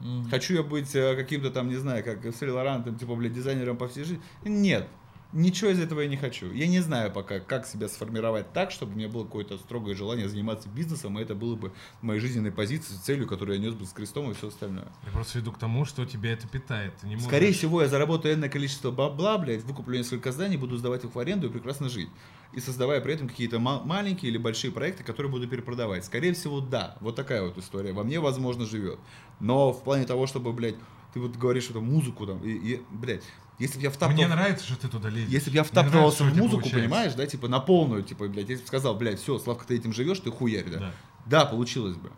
[0.00, 0.28] М.
[0.28, 3.76] Хочу я быть э, каким-то там, не знаю, как Сэль Лоран, там, типа, блядь, дизайнером
[3.76, 4.22] по всей жизни?
[4.44, 4.88] Нет.
[5.32, 6.50] Ничего из этого я не хочу.
[6.52, 10.28] Я не знаю пока, как себя сформировать так, чтобы у меня было какое-то строгое желание
[10.28, 11.72] заниматься бизнесом, и это было бы
[12.02, 14.88] моей жизненной позицией, целью, которую я нес бы с крестом и все остальное.
[15.06, 16.94] Я просто веду к тому, что тебя это питает.
[17.00, 17.28] Ты не можешь...
[17.28, 21.18] Скорее всего, я заработаю энное количество бабла, блядь, выкуплю несколько зданий, буду сдавать их в
[21.18, 22.08] аренду и прекрасно жить.
[22.52, 26.04] И создавая при этом какие-то ма- маленькие или большие проекты, которые буду перепродавать.
[26.04, 26.96] Скорее всего, да.
[27.00, 27.92] Вот такая вот история.
[27.92, 28.98] Во мне, возможно, живет.
[29.38, 30.74] Но в плане того, чтобы, блядь,
[31.12, 33.22] ты вот говоришь, что музыку там, и, и, блядь,
[33.58, 34.14] если бы я втаптывал...
[34.14, 35.28] Мне нравится, что ты туда лезешь.
[35.28, 36.78] Если бы я у в музыку, получается.
[36.78, 39.92] понимаешь, да, типа на полную, типа, блядь, если бы сказал, блядь, все, Славка, ты этим
[39.92, 40.78] живешь, ты хуярь, да.
[40.78, 40.94] Да.
[41.26, 42.10] Да, получилось бы.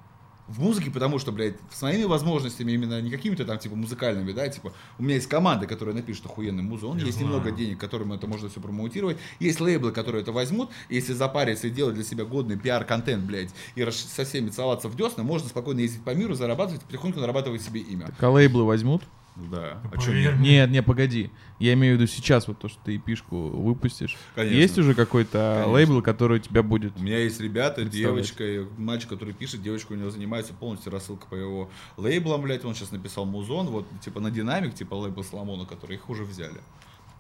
[0.48, 4.48] В музыке, потому что, блядь, с моими возможностями, именно не какими-то там, типа, музыкальными, да,
[4.48, 7.26] типа, у меня есть команда, которая напишет охуенную музыку, он есть знаю.
[7.26, 11.70] немного денег, которым это можно все промоутировать, есть лейблы, которые это возьмут, если запариться и
[11.70, 16.02] делать для себя годный пиар-контент, блядь, и со всеми целоваться в десна, можно спокойно ездить
[16.02, 18.06] по миру, зарабатывать, потихоньку нарабатывать себе имя.
[18.06, 19.02] Так, а лейблы возьмут?
[19.36, 19.80] Да.
[19.84, 20.40] Ну, А чё поверь нет?
[20.40, 21.30] Нет, не, погоди.
[21.58, 24.16] Я имею в виду сейчас, вот то, что ты пишку выпустишь.
[24.34, 24.56] Конечно.
[24.56, 25.72] Есть уже какой-то Конечно.
[25.72, 26.92] лейбл, который у тебя будет?
[26.98, 31.26] У меня есть ребята, девочка, и мальчик, который пишет, девочка у него занимается полностью рассылка
[31.28, 35.64] по его лейблам, блядь, он сейчас написал музон, вот, типа, на динамик, типа, лейбл Соломона,
[35.64, 36.60] который их уже взяли.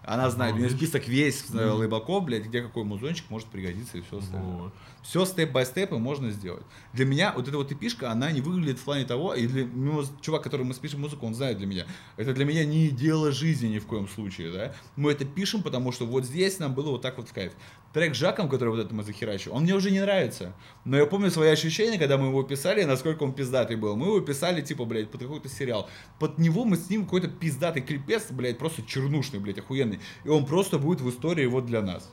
[0.04, 4.02] Она знает, у нее список весь э, лейблаков, блядь, где какой музончик может пригодиться и
[4.02, 4.56] все остальное.
[4.56, 4.72] Вот.
[5.02, 6.64] Все степ-бай-степ и можно сделать.
[6.92, 10.04] Для меня вот эта вот эпишка, она не выглядит в плане того, и для ну,
[10.20, 11.86] чувак, который мы спишем музыку, он знает для меня.
[12.16, 14.74] Это для меня не дело жизни ни в коем случае, да.
[14.96, 17.52] Мы это пишем, потому что вот здесь нам было вот так вот в кайф.
[17.92, 20.54] Трек с Жаком, который вот это мы захерачили, он мне уже не нравится.
[20.84, 23.96] Но я помню свои ощущения, когда мы его писали, насколько он пиздатый был.
[23.96, 25.88] Мы его писали, типа, блядь, под какой-то сериал.
[26.18, 30.00] Под него мы с ним какой-то пиздатый клипец, блядь, просто чернушный, блядь, охуенный.
[30.24, 32.10] И он просто будет в истории вот для нас.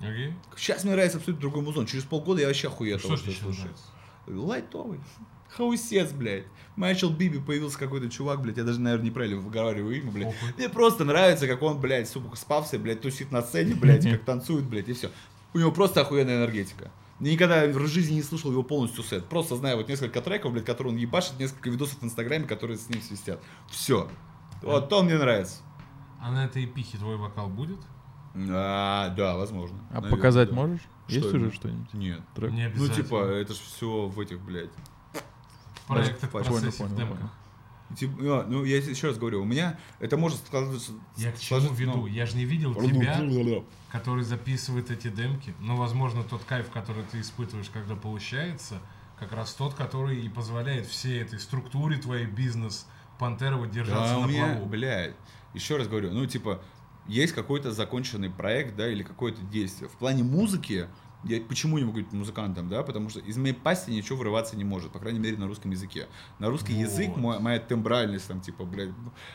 [0.00, 0.32] Окей.
[0.56, 1.86] Сейчас мне нравится абсолютно другой музон.
[1.86, 3.64] Через полгода я вообще охуею от Что что я тебе слушаю.
[3.64, 3.84] нравится?
[4.26, 5.00] Лайтовый.
[5.56, 6.44] Хаусец, блядь.
[6.76, 10.34] Майчел Биби появился какой-то чувак, блядь, я даже, наверное, неправильно выговариваю имя, блядь.
[10.34, 10.54] Похуй.
[10.56, 14.64] Мне просто нравится, как он, блядь, сука, спався, блядь, тусит на сцене, блядь, как танцует,
[14.64, 15.10] блядь, и все.
[15.52, 16.90] У него просто охуенная энергетика.
[17.20, 19.26] Я никогда в жизни не слушал его полностью сет.
[19.26, 22.88] Просто знаю вот несколько треков, блядь, которые он ебашит, несколько видосов в Инстаграме, которые с
[22.88, 23.40] ним свистят.
[23.70, 24.08] Все.
[24.62, 25.62] Вот то он мне нравится.
[26.20, 27.78] А на этой эпихе твой вокал будет?
[28.34, 29.78] А, да, возможно.
[29.90, 30.54] А Наверное, показать да.
[30.56, 30.80] можешь?
[31.06, 31.52] Есть Что уже именно?
[31.52, 31.94] что-нибудь?
[31.94, 32.20] Нет.
[32.34, 32.50] Трек?
[32.50, 34.70] Не Ну, типа, это же все в этих, блядь.
[35.86, 37.08] Проект в Понял, процессе, понял, понял.
[37.10, 37.30] демках.
[37.98, 40.92] Типа, ну, я еще раз говорю, у меня это может складываться...
[41.16, 41.92] Я к чему веду?
[41.92, 45.54] ну, Я же не видел тебя, который записывает эти демки.
[45.60, 48.80] Но, возможно, тот кайф, который ты испытываешь, когда получается,
[49.18, 52.86] как раз тот, который и позволяет всей этой структуре твоей бизнес
[53.18, 54.66] Пантерова держаться Да, у на меня, плаву.
[54.66, 55.14] блядь,
[55.52, 56.60] еще раз говорю, ну, типа,
[57.06, 59.88] есть какой-то законченный проект, да, или какое-то действие.
[59.88, 60.88] В плане музыки,
[61.24, 64.64] я почему не могу быть музыкантом, да, потому что из моей пасти ничего вырываться не
[64.64, 66.06] может, по крайней мере, на русском языке.
[66.38, 67.16] На русский язык Вот.
[67.18, 68.90] мой- моя тембральность, там, типа, блядь,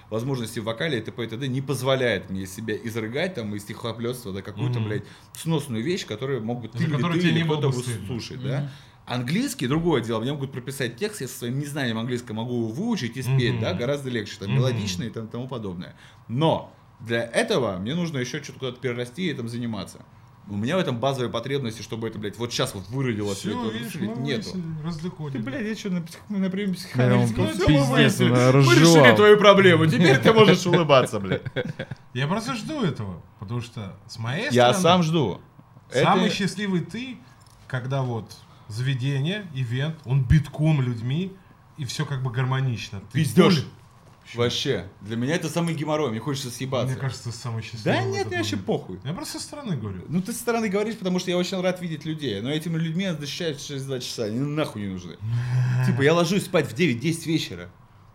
[0.09, 1.23] возможности в вокале и т.п.
[1.23, 1.47] и т.д.
[1.47, 4.89] не позволяет мне себя изрыгать, там, из стихоплетства, да, какую-то, Мгм.
[4.89, 7.71] блядь, сносную вещь, которую мог бы ты или ты, или кто-то
[8.07, 8.71] слушать, да.
[9.05, 10.19] Английский другое дело.
[10.21, 13.61] Мне могут прописать текст, я со своим незнанием английского могу его выучить и спеть, Мгм.
[13.61, 14.57] да, гораздо легче, там, Мгм.
[14.57, 15.95] мелодично и там, тому подобное.
[16.27, 20.05] Но для этого мне нужно еще что-то куда-то перерасти и этим заниматься.
[20.49, 23.37] У меня в этом базовые потребности, чтобы это, блядь, вот сейчас вот выродилось.
[23.37, 24.49] Все, это, видишь, блядь, мы нету.
[24.83, 25.41] разликодили.
[25.41, 27.47] Ты, блядь, я что, на, на приеме психоаналитика?
[27.47, 28.29] Всё, мы выяснили.
[28.31, 31.43] Мы решили твою проблему, теперь ты можешь улыбаться, блядь.
[32.13, 34.79] Я просто жду этого, потому что с моей Я стороны...
[34.81, 35.41] сам жду.
[35.91, 37.17] Самый Это- счастливый ты,
[37.67, 38.35] когда вот
[38.67, 41.31] заведение, ивент, он битком людьми,
[41.77, 43.01] и все как бы гармонично.
[43.11, 43.65] Ты Пиздёж.
[44.36, 46.91] Более- Вообще, для меня это самый геморрой, мне хочется съебаться.
[46.93, 47.84] Мне кажется, самый счастливый.
[47.99, 48.99] Да нет, мне вообще похуй.
[49.03, 50.01] Я просто со стороны говорю.
[50.07, 52.39] Ну ты со стороны говоришь, потому что я очень рад видеть людей.
[52.41, 54.25] Но этими людьми я защищаюсь через два часа.
[54.25, 55.17] Они нахуй не нужны.
[55.86, 57.69] Типа я ложусь спать в 9-10 вечера.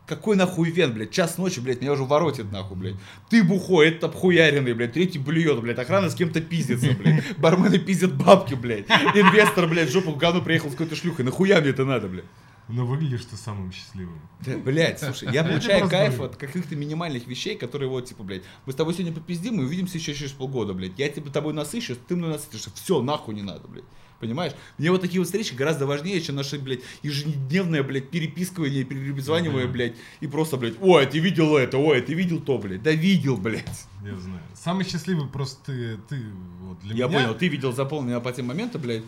[0.06, 1.12] Какой нахуй ивент, блядь?
[1.12, 2.96] Час ночи, блядь, меня уже воротит нахуй, блядь.
[3.30, 7.38] Ты бухой, этот обхуяренный, блядь, третий блюет, блядь, охрана с кем-то пиздится, блядь.
[7.38, 8.84] Бармены пиздят бабки, блядь.
[8.90, 11.24] Инвестор, блядь, в жопу в говно приехал с какой-то шлюхой.
[11.24, 12.26] Нахуя мне это надо, блядь?
[12.68, 14.18] Но выглядишь ты самым счастливым.
[14.40, 18.42] Да, блядь, слушай, я Я получаю кайф от каких-то минимальных вещей, которые вот, типа, блядь,
[18.64, 20.98] мы с тобой сегодня попиздим и увидимся еще через полгода, блядь.
[20.98, 22.70] Я типа тобой насыщусь, ты мной насытишься.
[22.74, 23.84] Все, нахуй не надо, блядь.
[24.20, 24.52] Понимаешь?
[24.78, 29.96] Мне вот такие вот встречи гораздо важнее, чем наши, блядь, ежедневное, блядь, переписывание, перезванивание, блядь,
[30.20, 32.82] и просто, блядь, ой, ты видел это, ой, ты видел то, блядь.
[32.82, 33.84] Да видел, блядь.
[34.02, 34.40] Я знаю.
[34.54, 36.22] Самый счастливый просто ты, ты
[36.60, 37.18] вот для Я меня.
[37.18, 39.02] понял, ты видел заполненные по тем моментам, блядь.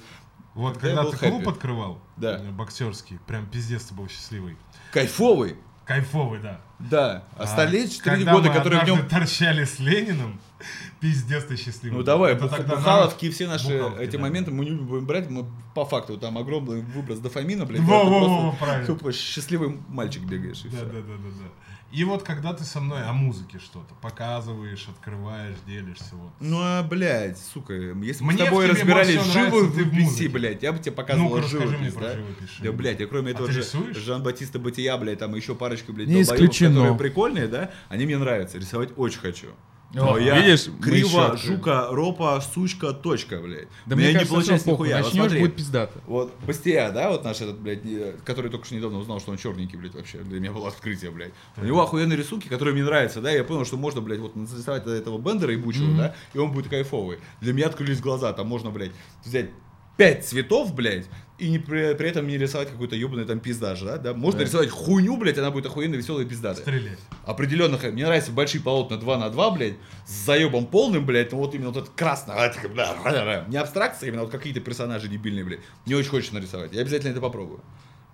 [0.56, 1.50] Вот когда был ты клуб happy.
[1.52, 2.38] открывал, Да.
[2.38, 4.56] э, боксерский, прям пиздец ты был счастливый.
[4.92, 5.56] Кайфовый.
[5.84, 6.60] Кайфовый, да.
[6.80, 7.24] Да.
[7.36, 10.40] А четыре когда года, мы которые в нем торчали с Лениным,
[11.00, 11.98] пиздец ты счастливый.
[11.98, 14.22] Ну давай, бух- бухаловки и все наши Бухаловки, эти да.
[14.22, 17.82] моменты мы не будем брать, мы по факту там огромный выброс дофамина, блядь.
[17.82, 18.86] Во, во, во, правильно.
[18.86, 20.86] тупо счастливый мальчик бегаешь и Да, всё.
[20.86, 21.48] да, да, да, да.
[21.96, 26.30] И вот когда ты со мной о музыке что-то показываешь, открываешь, делишься, вот.
[26.40, 30.28] Ну а, блядь, сука, если бы мы Мне с тобой разбирались музыке.
[30.28, 32.12] блядь, я бы тебе показывал Ну-ка, расскажи мне живопись, про да?
[32.16, 32.48] живопись.
[32.60, 33.64] Да, блядь, я кроме А этого же?
[33.94, 36.74] Жан-Батиста Батия, блядь, там еще парочку, блядь, Не исключено.
[36.74, 39.46] которые прикольные, да, они мне нравятся, рисовать очень хочу.
[39.94, 43.68] Но О, я видишь, криво, жука, ропа, сучка, точка, блядь.
[43.86, 44.88] Да мне не кажется, получается всё похуй.
[44.88, 44.98] нихуя.
[45.02, 45.40] Вот Начнешь, смотри.
[45.40, 46.00] будет пиздато.
[46.06, 49.38] Вот Бастия, да, вот наш этот, блядь, не- который только что недавно узнал, что он
[49.38, 50.18] черненький, блядь, вообще.
[50.18, 51.32] Для меня было открытие, блядь.
[51.56, 54.86] У него охуенные рисунки, которые мне нравятся, да, я понял, что можно, блядь, вот нарисовать
[54.86, 55.96] этого Бендера и Бучева, Мгм.
[55.98, 57.18] да, и он будет кайфовый.
[57.40, 58.92] Для меня открылись глаза, там можно, блядь,
[59.24, 59.50] взять
[59.96, 61.06] пять цветов, блядь,
[61.38, 64.14] и не при, при этом не рисовать какой-то ебаный там пиздаж, да, да.
[64.14, 64.44] Можно Да.
[64.46, 66.98] рисовать хуйню, блядь, она будет охуенно веселая и пиздатая Стрелять.
[67.24, 69.74] определенных, мне нравятся большие полотна 2 на 2, блядь,
[70.06, 74.30] с заебом полным, блядь, ну вот именно вот это красное, а, не абстракция, именно вот
[74.32, 77.60] какие-то персонажи дебильные, блядь, не очень хочется нарисовать, я обязательно это попробую.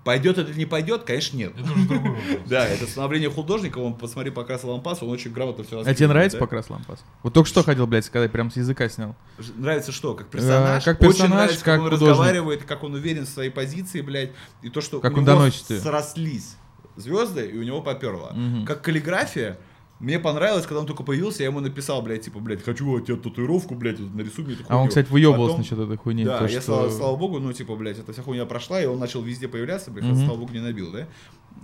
[0.05, 1.53] Пойдет это или не пойдет, конечно, нет.
[1.55, 2.39] Это уже другой вопрос.
[2.47, 6.39] Да, это становление художника, он, посмотри, покрас лампас, он очень грамотно все А тебе нравится
[6.39, 7.05] покрас лампас?
[7.23, 9.15] Вот только что хотел, блядь, сказать, прям с языка снял.
[9.57, 10.83] Нравится что, как персонаж?
[10.83, 12.09] Э, как Очень персонаж, нравится, как он художник.
[12.09, 14.33] разговаривает, как он уверен в своей позиции, блядь,
[14.63, 15.51] и то, что Как у он него
[15.81, 16.57] срослись
[16.97, 18.35] звезды, и у него поперло.
[18.67, 19.59] Как каллиграфия,
[20.03, 23.17] мне понравилось, когда он только появился, я ему написал, блядь, типа, блядь, хочу от тебя
[23.17, 24.89] татуировку, блядь, вот нарисуй мне эту А он, хуйню.
[24.91, 26.25] кстати, выебывался Потом- насчет этой хуйни.
[26.25, 28.87] Да, то, я, что- слава, слава богу, ну, типа, блядь, эта вся хуйня прошла, и
[28.87, 30.27] он начал везде появляться, блядь, Мгм.
[30.27, 31.09] слава богу, не набил, да?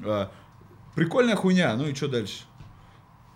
[0.04, 0.30] А,
[0.94, 2.44] прикольная хуйня, ну и что дальше?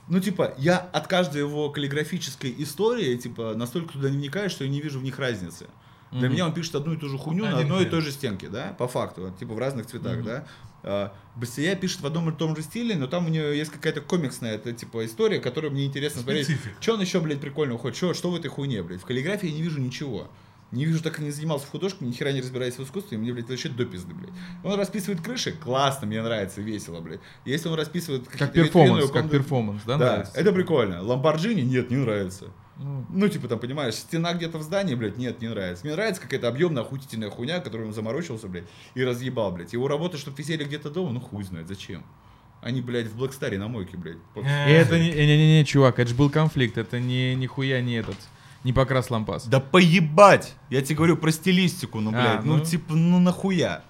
[0.09, 4.71] Ну, типа, я от каждой его каллиграфической истории, типа, настолько туда не вникаю, что я
[4.71, 5.67] не вижу в них разницы.
[6.11, 6.33] Для Мгм.
[6.33, 8.49] меня он пишет одну и ту же хуйню на Один одной и той же стенке,
[8.49, 10.25] да, по факту, типа в разных цветах, Мгм.
[10.27, 10.47] да.
[10.85, 14.01] А, Баския пишет в одном и том же стиле, но там у нее есть какая-то
[14.01, 16.47] комиксная, это, типа, история, которую мне интересно смотреть.
[16.47, 16.75] Специфика.
[16.81, 17.97] Что он еще, блядь, прикольного хоть?
[17.97, 19.01] Что, что в этой хуйне, блядь?
[19.01, 20.29] В каллиграфии я не вижу ничего.
[20.73, 23.21] Не вижу, так и не занимался в художке, ни хера не разбираюсь в искусстве, и
[23.21, 24.33] мне, блядь, вообще до пизды, блядь.
[24.65, 27.21] Он расписывает крыши, классно, мне нравится, весело, блядь.
[27.45, 30.33] Если он расписывает Как витрины, перформанс, как перформанс, да, Да, нравится?
[30.35, 31.03] это прикольно.
[31.03, 31.61] Ламборджини?
[31.61, 32.47] Нет, не нравится.
[32.83, 35.85] Ну, Ну, типа, там, понимаешь, стена где-то в здании, блядь, нет, не нравится.
[35.87, 38.65] Мне нравится какая-то объемная, охуительная хуйня, которую он заморочился, блядь,
[38.95, 39.73] и разъебал, блядь.
[39.73, 42.05] Его работа, чтобы висели где-то дома, ну хуй знает, зачем.
[42.61, 44.19] Они, блядь, в Блэкстаре на мойке, блядь.
[44.37, 47.81] Э, И это не, не, не, не, чувак, это же был конфликт, это не нихуя
[47.81, 48.17] не этот,
[48.65, 49.47] Не покрас лампас.
[49.47, 50.55] Да поебать!
[50.71, 52.65] Я тебе говорю про стилистику, ну, А, блядь, ну, ну.
[52.65, 53.83] типа, ну нахуя?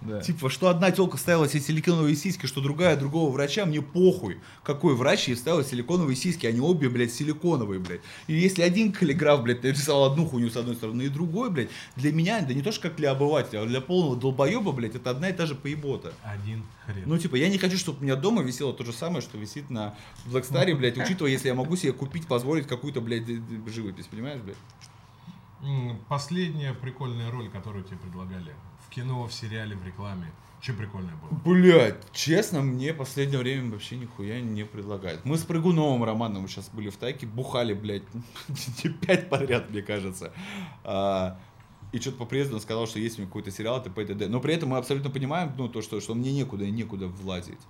[0.00, 0.20] Да.
[0.20, 4.38] Типа, что одна телка ставила себе силиконовые сиськи, что другая другого врача, мне похуй.
[4.62, 8.00] Какой врач ей ставил силиконовые сиськи, они обе, блядь, силиконовые, блядь.
[8.26, 12.12] И если один каллиграф, блядь, нарисовал одну хуйню с одной стороны, и другой, блядь, для
[12.12, 15.28] меня, да не то, что как для обывателя, а для полного долбоеба, блядь, это одна
[15.28, 16.14] и та же поебота.
[16.22, 17.02] Один хрен.
[17.04, 19.68] Ну, типа, я не хочу, чтобы у меня дома висело то же самое, что висит
[19.68, 19.94] на
[20.26, 23.26] Blackstar, блядь, учитывая, если я могу себе купить, позволить какую-то, блядь,
[23.66, 24.56] живопись, понимаешь, блядь?
[26.08, 28.54] Последняя прикольная роль, которую тебе предлагали.
[28.90, 30.32] В кино, в сериале, в рекламе.
[30.60, 31.38] Че прикольное было?
[31.44, 35.24] Блять, честно, мне в последнее время вообще нихуя не предлагают.
[35.24, 38.02] Мы с Прыгуновым Романом сейчас были в тайке, бухали, блядь,
[39.06, 40.32] пять подряд, мне кажется.
[40.82, 41.38] А,
[41.92, 44.28] и что-то по приезду он сказал, что есть у него какой-то сериал, это ПТД.
[44.28, 47.60] Но при этом мы абсолютно понимаем, ну, то, что, что мне некуда и некуда влазить.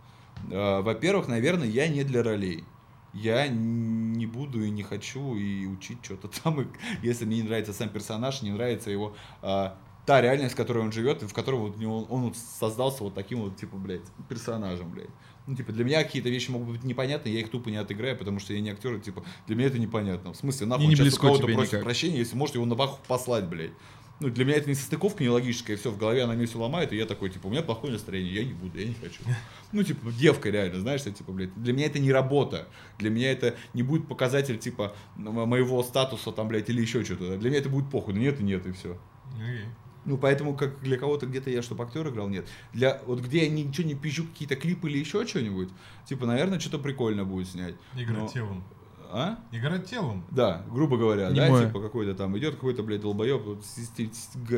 [0.50, 2.64] А, во-первых, наверное, я не для ролей.
[3.12, 6.62] Я не буду и не хочу и учить что-то там.
[6.62, 6.66] И
[7.02, 9.76] если мне не нравится сам персонаж, не нравится его а,
[10.07, 13.42] та реальность, в которой он живет, и в которой вот он вот создался вот таким
[13.42, 15.11] вот, типа, блядь, персонажем, блядь.
[15.46, 18.38] Ну, типа, для меня какие-то вещи могут быть непонятны, я их тупо не отыграю, потому
[18.40, 20.32] что я не актер, и, типа, для меня это непонятно.
[20.32, 21.84] В смысле, нахуй он не сейчас у кого-то просит никак.
[21.84, 23.72] прощения, если может его на баху послать, блядь.
[24.20, 26.92] Ну, для меня это не состыковка, не логическая, все, в голове она мне все ломает,
[26.92, 29.22] и я такой, типа, у меня плохое настроение, я не буду, я не хочу.
[29.72, 33.30] Ну, типа, девка реально, знаешь, что, типа, блядь, для меня это не работа, для меня
[33.32, 37.38] это не будет показатель, типа, мо- моего статуса, там, блядь, или еще что-то.
[37.38, 38.98] Для меня это будет похуй, нет и нет, и все.
[39.36, 39.64] Окей.
[40.05, 42.48] Ну, поэтому, как для кого-то где-то я, чтобы актер играл, нет.
[42.72, 45.68] Для, вот где я ничего не пищу, какие-то клипы или еще что-нибудь,
[46.07, 47.74] типа, наверное, что-то прикольно будет снять.
[47.94, 48.64] Играть Но- телом.
[49.12, 49.38] А?
[49.51, 50.24] Играть телом.
[50.30, 51.66] Да, грубо говоря, да, Немое.
[51.66, 53.64] типа какой-то там идет какой-то, блядь, долбоеб, вот,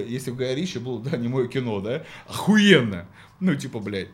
[0.06, 3.08] если в Гай было, да, не мое кино, да, охуенно,
[3.40, 4.10] ну, типа, блядь,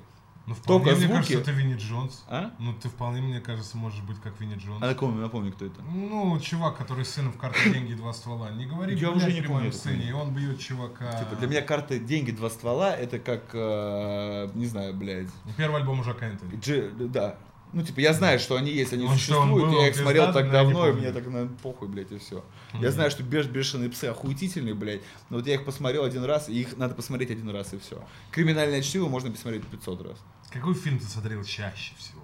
[0.48, 1.32] Ну, вполне, Только мне звуки.
[1.32, 2.24] кажется, ты Винни Джонс.
[2.26, 2.52] а?
[2.58, 4.82] Ну, ты вполне, мне кажется, можешь быть как Винни Джонс.
[4.82, 5.82] А напомни, напомни, кто это.
[5.82, 8.50] Ну, чувак, который с сыном в карты деньги два ствола.
[8.50, 11.12] Не говори, Я уже не помню сыне, и он бьет чувака.
[11.12, 15.28] Типа, для меня карты, деньги, два ствола, это как, э, не знаю, блядь,
[15.58, 16.54] Первый альбом Жака Энтони.
[16.58, 17.36] Дж- да.
[17.74, 19.88] Ну, типа, я знаю, что они есть, они Он что, он существуют, был, я он
[19.90, 22.42] их смотрел так я давно, и мне так на похуй, блядь, и все.
[22.72, 22.90] Я Мгм.
[22.92, 26.58] знаю, что беш бешеные псы охуительные, блядь, но вот я их посмотрел один раз, и
[26.62, 28.02] их надо посмотреть один раз, и все.
[28.30, 30.16] Криминальное чтиво можно посмотреть 500 раз.
[30.50, 32.22] Какой фильм ты смотрел чаще всего?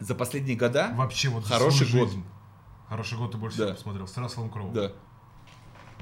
[0.00, 0.92] За последние года?
[0.94, 2.08] Вообще вот Хороший год.
[2.08, 2.24] жизнь.
[2.88, 3.64] Хороший год ты больше Да.
[3.64, 4.06] всего посмотрел.
[4.08, 4.70] С Расселом Кроу.
[4.72, 4.92] Да.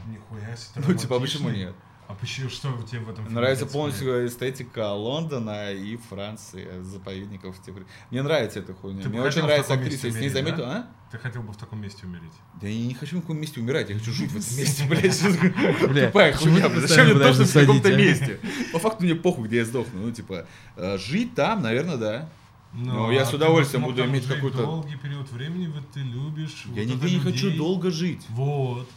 [0.07, 0.85] Нихуя себе.
[0.87, 1.75] Ну, типа, а почему нет?
[2.09, 7.63] А почему, что тебе в этом фильме Нравится полностью эстетика Лондона и Франции, заповедников.
[7.63, 7.81] типа.
[8.11, 9.03] Мне нравится эта хуйня.
[9.03, 10.09] Ты Мне очень нравится таком актриса.
[10.09, 10.77] Я с ней заметил, да?
[10.77, 11.11] а?
[11.11, 12.33] Ты хотел бы в таком месте умереть.
[12.61, 15.91] Да я не хочу в каком месте умирать, я хочу жить в этом месте, блядь.
[15.91, 17.97] Бля, Тупая хуйня, Зачем мне пытаешься точно в каком-то а?
[17.97, 18.41] месте?
[18.73, 20.01] По факту мне похуй, где я сдохну.
[20.03, 20.47] Ну, типа,
[20.77, 22.29] э, жить там, наверное, да.
[22.75, 26.65] Ну, я а с удовольствием буду иметь какую-то- долгий период времени, вот ты любишь.
[26.75, 28.25] Я вот нигде не хочу долго жить.
[28.31, 28.89] Вот.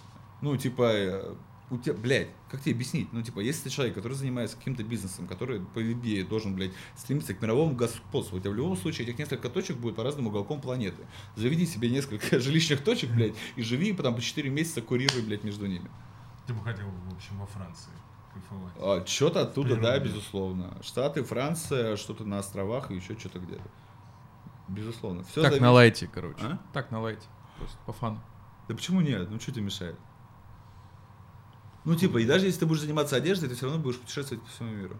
[0.42, 1.34] Ну, типа, э,
[1.70, 3.12] у тебя, блядь, как тебе объяснить?
[3.12, 7.34] Ну, типа, если ты человек, который занимается каким-то бизнесом, который, по идее, должен, блядь, стремиться
[7.34, 10.62] к мировому господству, у тебя в любом случае этих несколько точек будет по разным уголкам
[10.62, 11.06] планеты.
[11.36, 15.66] Заведи себе несколько жилищных точек, блядь, и живи, потом по 4 месяца курируй, блядь, между
[15.66, 15.90] ними.
[16.48, 17.92] Ты бы хотел, в общем, во Франции
[18.34, 18.74] кайфовать.
[18.78, 20.78] А, что-то оттуда, да, безусловно.
[20.82, 23.70] Штаты, Франция, что-то на островах и еще что-то где-то.
[24.68, 25.24] Безусловно.
[25.24, 26.42] Все Так, на лайте, короче.
[26.42, 26.60] А?
[26.74, 27.28] Так, на лайте.
[27.58, 28.22] Просто по фану.
[28.68, 29.30] Да почему нет?
[29.30, 29.96] Ну что тебе мешает?
[31.86, 34.50] Ну, типа, и даже если ты будешь заниматься одеждой, ты все равно будешь путешествовать по
[34.50, 35.00] всему миру.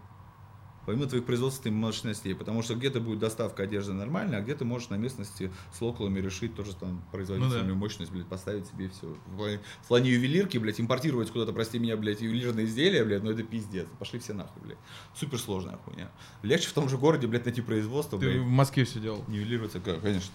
[0.86, 2.36] Помимо твоих производственных мощностей.
[2.36, 6.54] Потому что где-то будет доставка одежды нормальная, а где-то можешь на местности с локалами решить
[6.56, 7.76] тоже там производительную Ну да.
[7.80, 9.08] мощность, блядь, поставить себе все.
[9.26, 13.32] В плане, в плане ювелирки, блядь, импортировать куда-то, прости меня, блядь, ювелирные изделия, блядь, ну
[13.32, 13.88] это пиздец.
[13.98, 14.78] Пошли все нахуй, блядь.
[15.16, 16.12] Супер сложная хуйня.
[16.44, 18.42] Легче в том же городе, блядь, найти производство, Ты блядь.
[18.44, 19.24] в Москве все делал.
[19.28, 20.32] Нивелироваться, конечно.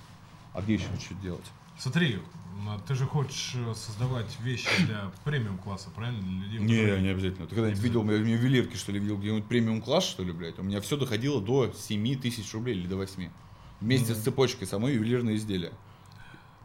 [0.53, 1.47] А где еще что делать?
[1.79, 2.19] Смотри,
[2.87, 6.21] ты же хочешь э, создавать вещи для премиум класса, правильно?
[6.23, 7.47] Для людей, Не, которые- не обязательно.
[7.47, 10.59] Ты когда-нибудь видел мои ювелирки, что ли, видел где-нибудь премиум класс, что ли, блядь?
[10.59, 13.31] У меня все доходило до 7 тысяч рублей или до 8.
[13.81, 15.73] Вместе с цепочкой самой ювелирное изделие.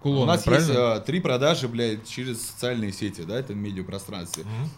[0.02, 0.68] Кулоны, У нас правильно?
[0.68, 4.44] есть а, три продажи, блядь, через социальные сети, да, это в медиапространстве.
[4.44, 4.70] Мгм.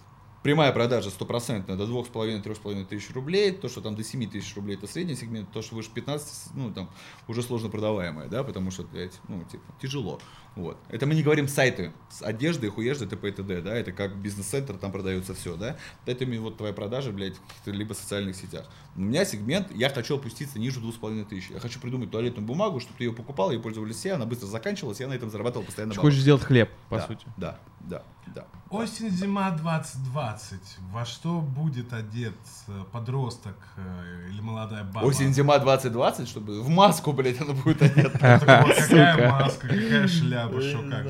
[0.43, 4.87] Прямая продажа стопроцентная до 2,5-3,5 тысяч рублей, то, что там до 7 тысяч рублей, это
[4.87, 6.89] средний сегмент, то, что выше 15, ну, там,
[7.27, 10.19] уже сложно продаваемое, да, потому что, блядь, ну, типа, тяжело.
[10.55, 10.77] Вот.
[10.89, 13.29] Это мы не говорим сайты с одеждой, хуежды, т.п.
[13.29, 15.77] и т.д., да, это как бизнес-центр, там продается все, да.
[16.05, 18.67] Это именно вот твоя продажа, блядь, в каких-то либо социальных сетях.
[18.95, 21.51] У меня сегмент, я хочу опуститься ниже 2,5 тысяч.
[21.51, 24.99] Я хочу придумать туалетную бумагу, чтобы ты ее покупал, ее пользовались все, она быстро заканчивалась,
[24.99, 27.27] я на этом зарабатывал постоянно Ты хочешь сделать хлеб, по да, сути.
[27.37, 28.03] Да, да,
[28.33, 28.47] да.
[28.69, 30.26] Осень, зима 22.
[30.27, 30.77] 2020.
[30.91, 32.35] Во что будет одет
[32.67, 35.05] э, подросток э, или молодая баба?
[35.05, 38.17] Осень-зима 2020, чтобы в маску, блядь, она будет одета.
[38.19, 41.05] Какая маска, какая шляпа, что как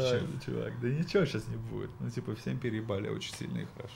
[0.45, 1.89] чувак, да ничего сейчас не будет.
[1.99, 3.95] Ну, типа, всем переебали очень сильно и хорошо.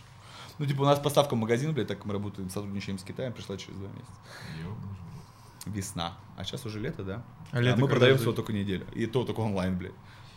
[0.58, 3.58] Ну, типа, у нас поставка в магазин, блядь, так мы работаем, сотрудничаем с Китаем, пришла
[3.58, 4.12] через два месяца.
[5.66, 6.18] Весна.
[6.38, 7.24] А сейчас уже лето, да?
[7.52, 8.86] А лето мы когда продаем всего только неделю.
[8.94, 9.94] И то только онлайн, блядь.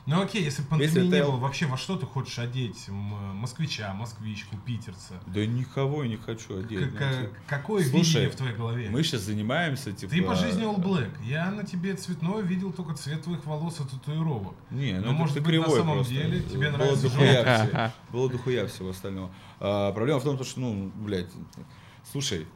[0.06, 2.88] Ну окей, если бы пандемии Если не это- было, вообще во что ты хочешь одеть
[2.90, 5.14] москвича, москвичку, питерца?
[5.26, 6.90] Да никого я не хочу К- одеть.
[6.94, 7.30] к- знаете.
[7.46, 8.90] какое Слушай, видение в твоей голове?
[8.90, 10.12] Мы сейчас занимаемся, типа...
[10.12, 11.10] Ты по жизни All Black.
[11.24, 14.54] Я на тебе цветной видел только цвет твоих волос и татуировок.
[14.70, 16.12] Не, ну, Ну, это может ты быть, на самом просто.
[16.12, 19.34] деле тебе Было нравится дохуя всего- Было дохуя всего остального.
[19.58, 21.30] А, проблема в том, что, ну, блядь,
[22.12, 22.46] слушай,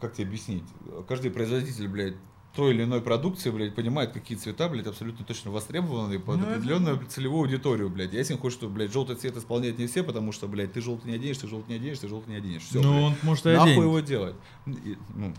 [0.00, 0.64] как тебе объяснить?
[1.06, 2.16] Каждый производитель, блядь,
[2.54, 6.54] той или иной продукции, блядь, понимает, какие цвета, блядь, абсолютно точно востребованы под Ну, это-
[6.56, 8.12] определенную целевую аудиторию, блядь.
[8.12, 11.16] Ясен хочет, что, блядь, желтый цвет исполняют не все, потому что, блядь, ты желтый не
[11.16, 12.62] оденешь, ты желтый не оденешь, ты желтый не оденешь.
[12.62, 13.82] Все, Ну, он может Нахуй оденет.
[13.84, 14.34] его делать?
[14.66, 15.32] И, ну,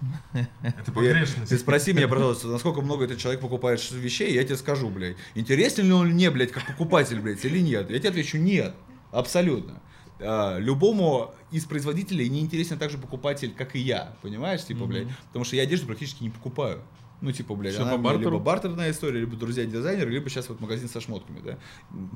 [0.63, 1.49] Это погрешность.
[1.49, 5.15] ты спроси меня, пожалуйста, насколько много этот человек покупает вещей, я тебе скажу, блядь.
[5.35, 7.91] Интересен ли он мне, блядь, как покупатель, блядь, или нет?
[7.91, 8.73] Я тебе отвечу, нет.
[9.11, 9.81] Абсолютно.
[10.19, 14.15] А, любому из производителей не интересен так же покупатель, как и я.
[14.21, 15.07] Понимаешь, типа, блядь?
[15.27, 16.81] Потому что я одежду практически не покупаю.
[17.23, 20.89] Ну, типа, блядь, она по либо бартерная история, либо друзья дизайнеры, либо сейчас вот магазин
[20.89, 21.57] со шмотками, да.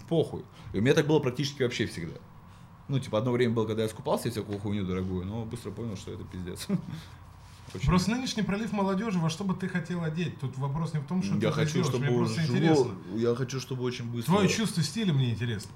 [0.10, 0.44] Похуй.
[0.74, 2.18] И у меня так было практически вообще всегда.
[2.90, 5.96] Ну, типа, одно время было, когда я скупался, я всякую хуйню дорогую, но быстро понял,
[5.96, 6.68] что это пиздец.
[7.74, 10.38] Очень Просто нынешний пролив молодежи, во что бы ты хотел одеть?
[10.42, 12.92] Тут вопрос не в том, что Я ты хочу, сделаешь, чтобы мне просто жило- интересно.
[13.16, 14.34] Я хочу, чтобы очень быстро.
[14.34, 15.72] Твое чувство стиля мне интересно.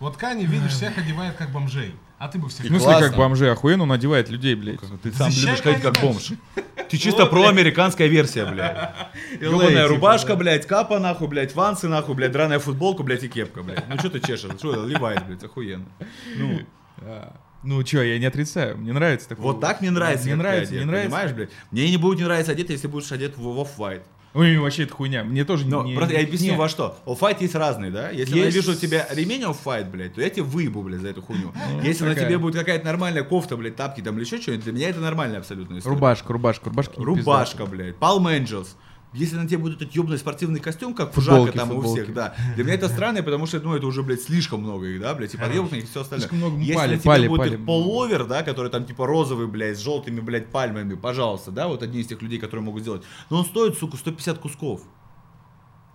[0.00, 1.94] Вот Кани, видишь, всех одевает как бомжей.
[2.18, 2.64] А ты бы всех...
[2.64, 3.08] В смысле, Классно.
[3.08, 3.50] как бомжи?
[3.50, 4.80] Охуенно он одевает людей, блядь.
[5.02, 6.32] Ты сам Защищай любишь ходить как бомж.
[6.88, 8.90] Ты чисто проамериканская версия, блядь.
[9.40, 13.86] Ёбаная рубашка, блядь, капа нахуй, блядь, вансы нахуй, блядь, драная футболка, блядь, и кепка, блядь.
[13.88, 14.52] Ну что ты чешешь?
[14.58, 15.84] Что ливает, блядь, охуенно.
[16.36, 16.60] Ну,
[17.62, 19.44] Ну чё, я не отрицаю, мне нравится такое.
[19.44, 20.26] вот так мне нравится.
[20.26, 21.10] Мне нравится, мне нравится.
[21.10, 21.50] Понимаешь, блядь?
[21.70, 24.02] Мне не будет не нравиться одет, если будешь одет в off-white.
[24.38, 25.24] Ой, вообще это хуйня.
[25.24, 25.96] Мне тоже Но не...
[25.96, 26.96] просто я объясню не- во что.
[27.06, 28.10] Off-white есть разные, да?
[28.10, 31.08] Если я Есть- вижу у тебя ремень off-white, блядь, то я тебе выебу, блядь, за
[31.08, 31.52] эту хуйню.
[31.82, 34.90] Если на тебе будет какая-то нормальная кофта, блядь, тапки там или еще что-нибудь, для меня
[34.90, 35.94] это нормальная абсолютно история.
[35.96, 36.94] Рубашка, рубашка, рубашка.
[37.02, 38.68] Рубашка, блядь, Palm Angels.
[39.14, 42.02] Если на тебе будет этот ебаный спортивный костюм, как Футболки, Жака там и у футболки.
[42.02, 42.34] всех, да.
[42.56, 45.32] Для меня это странно, потому что, ну, это уже, блядь, слишком много их, да, блядь,
[45.34, 46.28] и подъебных и все остальное.
[46.28, 47.56] Слишком много Если пали, на тебе пали, будет пали.
[47.64, 52.00] половер, да, который там типа розовый, блядь, с желтыми, блядь, пальмами, пожалуйста, да, вот одни
[52.00, 53.02] из тех людей, которые могут сделать.
[53.30, 54.82] Но он стоит, сука, 150 кусков.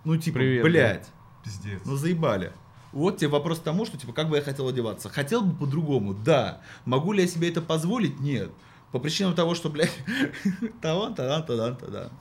[0.04, 1.06] Ну, типа, Привет, блядь,
[1.44, 1.80] Пиздец.
[1.84, 2.52] ну заебали.
[2.92, 5.08] Вот тебе вопрос к тому, что, типа, как бы я хотел одеваться.
[5.08, 6.60] Хотел бы по-другому, да.
[6.84, 8.20] Могу ли я себе это позволить?
[8.20, 8.50] Нет.
[8.92, 9.90] По причинам того, что, блядь,
[10.80, 12.12] талант, талант, талант, талант.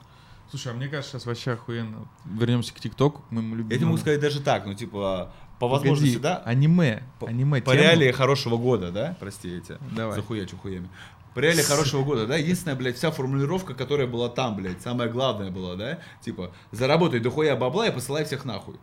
[0.54, 2.08] Слушай, а мне кажется, сейчас вообще охуенно.
[2.26, 3.72] Вернемся к ТикТоку, к моему любимому.
[3.72, 7.60] Я тебе могу сказать даже так, ну, типа, по Погоди, возможности, да, Аниме, по, аниме
[7.64, 10.16] по реалии хорошего года, да, прости, я тебя Давай.
[10.16, 10.90] захуячу хуями.
[11.34, 15.50] По реалии хорошего года, да, единственная, блядь, вся формулировка, которая была там, блядь, самая главная
[15.50, 18.76] была, да, типа, заработай дохуя бабла и посылай всех нахуй.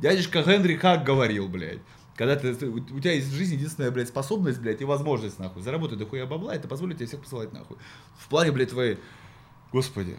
[0.00, 1.80] Дядюшка Генри как говорил, блядь.
[2.14, 5.60] Когда ты, у тебя есть в жизни единственная, блядь, способность, блядь, и возможность, нахуй.
[5.60, 7.76] Заработай дохуя бабла, это позволит тебе всех посылать нахуй.
[8.18, 8.96] В плане, блядь, твоей...
[9.72, 10.16] Господи,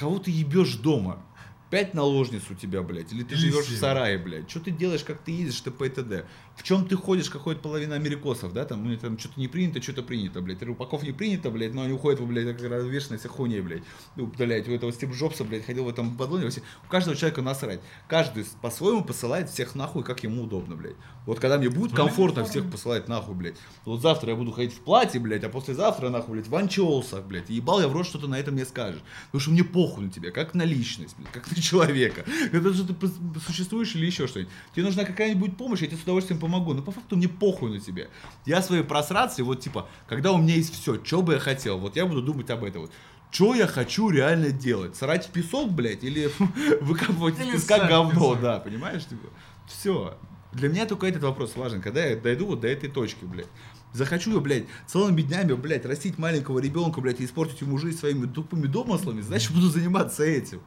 [0.00, 1.22] кого ты ебешь дома?
[1.68, 4.50] Пять наложниц у тебя, блядь, или ты живешь в сарае, блядь.
[4.50, 6.24] Что ты делаешь, как ты ездишь, ты по ТД?
[6.60, 8.66] В чем ты ходишь, как ходит половина америкосов, да?
[8.66, 10.62] Там, у них там что-то не принято, что-то принято, блядь.
[10.62, 13.82] Рупаков не принято, блядь, но они уходят, блядь, как развешенные вся хуйней, блядь.
[14.14, 16.44] Ну, блядь, у этого Стив Джобса, блядь, ходил в этом бадлоне.
[16.44, 16.60] вообще.
[16.86, 17.80] У каждого человека насрать.
[18.08, 20.96] Каждый по-своему посылает всех нахуй, как ему удобно, блядь.
[21.24, 23.56] Вот когда мне будет комфортно всех посылать нахуй, блядь.
[23.86, 27.48] Вот завтра я буду ходить в платье, блядь, а послезавтра, нахуй, блядь, в анчоусах, блядь.
[27.48, 29.00] Ебал я в рот, что ты на это мне скажешь.
[29.28, 32.26] Потому что мне похуй на тебя, как на личность, блядь, как на человека.
[32.52, 33.10] Это что ты
[33.46, 34.52] существуешь или еще что-нибудь.
[34.74, 36.49] Тебе нужна какая-нибудь помощь, я тебе с удовольствием помогу.
[36.58, 38.08] Но по факту мне похуй на тебя.
[38.46, 41.96] Я свои просрации, вот типа, когда у меня есть все, что бы я хотел, вот
[41.96, 42.92] я буду думать об этом вот.
[43.30, 44.96] Что я хочу реально делать?
[44.96, 46.32] Срать в песок, блядь, или
[46.80, 49.04] выкапывать из песка говно, да, понимаешь?
[49.04, 49.28] Типа,
[49.68, 50.18] все.
[50.52, 53.46] Для меня только этот вопрос важен, когда я дойду вот до этой точки, блядь.
[53.92, 58.26] Захочу я, блядь, целыми днями, блядь, растить маленького ребенка, блядь, и испортить ему жизнь своими
[58.26, 60.60] тупыми домыслами, значит, буду заниматься этим.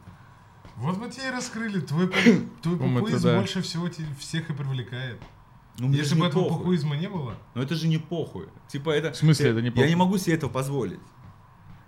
[0.75, 1.81] Вот мы тебе и раскрыли.
[1.81, 2.11] Твой,
[2.61, 3.37] твой да.
[3.37, 3.89] больше всего
[4.19, 5.21] всех и привлекает.
[5.79, 6.57] Ну, мне Если же бы этого похуй.
[6.59, 8.47] похуизма не было, Но это же не похуй.
[8.67, 9.11] Типа это...
[9.11, 9.89] В смысле это не Я похуй?
[9.89, 10.99] не могу себе этого позволить.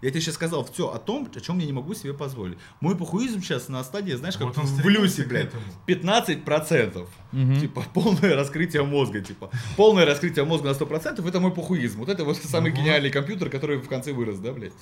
[0.01, 2.57] Я тебе сейчас сказал все о том, о чем я не могу себе позволить.
[2.79, 5.45] Мой похуизм сейчас на стадии, знаешь, как Вот он в стремится Люсе, к блядь.
[5.45, 5.63] этому.
[5.87, 7.07] 15%.
[7.31, 7.59] Мгм.
[7.59, 9.49] Типа полное раскрытие мозга, типа.
[9.77, 11.99] Полное раскрытие мозга на 100% это мой похуизм.
[11.99, 12.79] Вот это вот самый вот.
[12.79, 14.73] гениальный компьютер, который в конце вырос, да, блядь?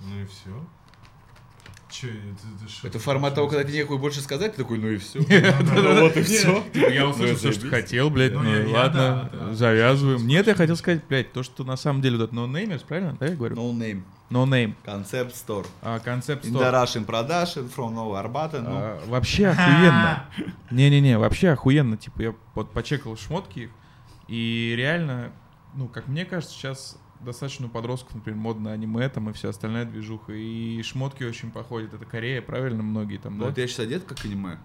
[0.00, 0.66] ну и все.
[1.92, 4.88] Че, это, это, что Это формат того, когда тебе некую больше сказать, ты такой, ну
[4.88, 5.18] и все.
[5.28, 6.00] Да-да-да.
[6.00, 6.64] Вот и все.
[6.72, 10.26] Я услышал все, что хотел, блядь, Ну, ну ладно, завязываем.
[10.26, 13.26] Нет, я хотел сказать, блядь, то, что на самом деле вот этот no-namers, правильно, да,
[13.26, 13.56] я говорю?
[13.56, 14.02] No name.
[14.30, 14.74] No name.
[14.86, 15.66] Concept store.
[15.82, 18.62] А, концепт In the Russian production from Арбата.
[18.62, 20.24] Ну, А, Вообще охуенно.
[20.70, 21.98] Не-не-не, вообще охуенно.
[21.98, 23.70] Типа я вот почекал шмотки их,
[24.28, 25.32] и реально,
[25.74, 29.84] ну, как мне кажется, сейчас достаточно у подростков, например, модно аниме там и вся остальная
[29.84, 31.94] движуха, и шмотки очень походят.
[31.94, 33.46] Это Корея, правильно, многие там, да?
[33.46, 34.58] вот я сейчас одет как аниме.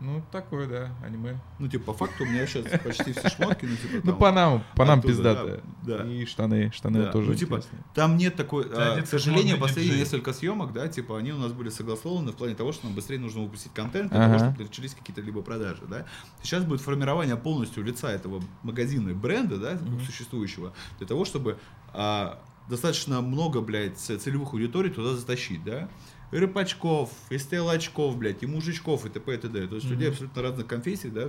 [0.00, 1.38] Ну, такое, да, аниме.
[1.58, 4.64] Ну, типа, по факту у меня сейчас почти все шмотки, ну, типа, Ну, по нам,
[4.74, 5.62] по нам пиздатые.
[5.82, 6.10] да, да.
[6.10, 7.82] И штаны, штаны Да, тоже ну, типа, интересные.
[7.94, 10.00] Там нет такой, Ты а, к сожалению, последние диджей.
[10.00, 13.18] несколько съемок, да, типа, они у нас были согласованы в плане того, что нам быстрее
[13.18, 14.38] нужно выпустить контент, для Ага.
[14.38, 16.06] того, чтобы начались какие-то либо продажи, да.
[16.42, 20.00] Сейчас будет формирование полностью лица этого магазина и бренда, да, Мгм.
[20.00, 21.58] существующего, для того, чтобы
[21.92, 25.88] а, достаточно много, блядь, целевых аудиторий туда затащить, да.
[26.32, 29.34] И рыбачков, и стрелочков, блядь, и мужичков, и т.п.
[29.34, 29.66] и т.д.
[29.66, 29.94] То есть Мгм.
[29.94, 31.28] людей абсолютно разных конфессий, да,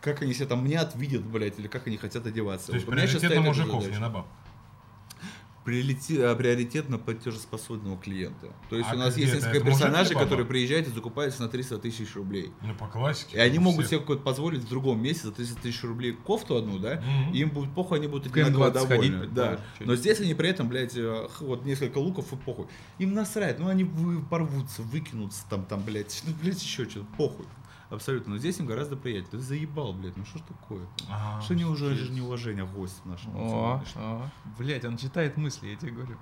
[0.00, 2.68] как они себя там мнят, видят, блядь, или как они хотят одеваться.
[2.68, 4.26] То есть Вот приоритет на мужиков, не на баб.
[5.64, 8.52] А, приоритет на платежеспособного клиента.
[8.68, 11.78] То есть А у нас есть несколько Это персонажей, которые приезжают и закупаются на 300
[11.78, 12.52] тысяч рублей.
[12.62, 13.36] Ну, по классике.
[13.36, 14.04] И они у могут всех.
[14.04, 17.02] себе позволить в другом месте за 300 тысяч рублей кофту одну, да?
[17.32, 19.26] И им будет похуй, они будут В КМ-20 одинаково довольны.
[19.26, 19.48] Да.
[19.48, 22.66] предположим, Но здесь они при этом, блядь, э, вот несколько луков и похуй.
[22.98, 23.84] Им насрать, ну они
[24.30, 27.46] порвутся, выкинутся там, там, блядь, ну, блядь, еще что-то, похуй.
[27.92, 28.32] Абсолютно.
[28.32, 29.32] Но здесь им гораздо приятнее.
[29.32, 30.86] Ты заебал, блядь, ну что ж такое?
[31.10, 33.38] А, Что не уже неуважение гостю нашему.
[33.38, 33.84] О,
[34.52, 36.18] о, блядь, он читает мысли, я тебе говорю.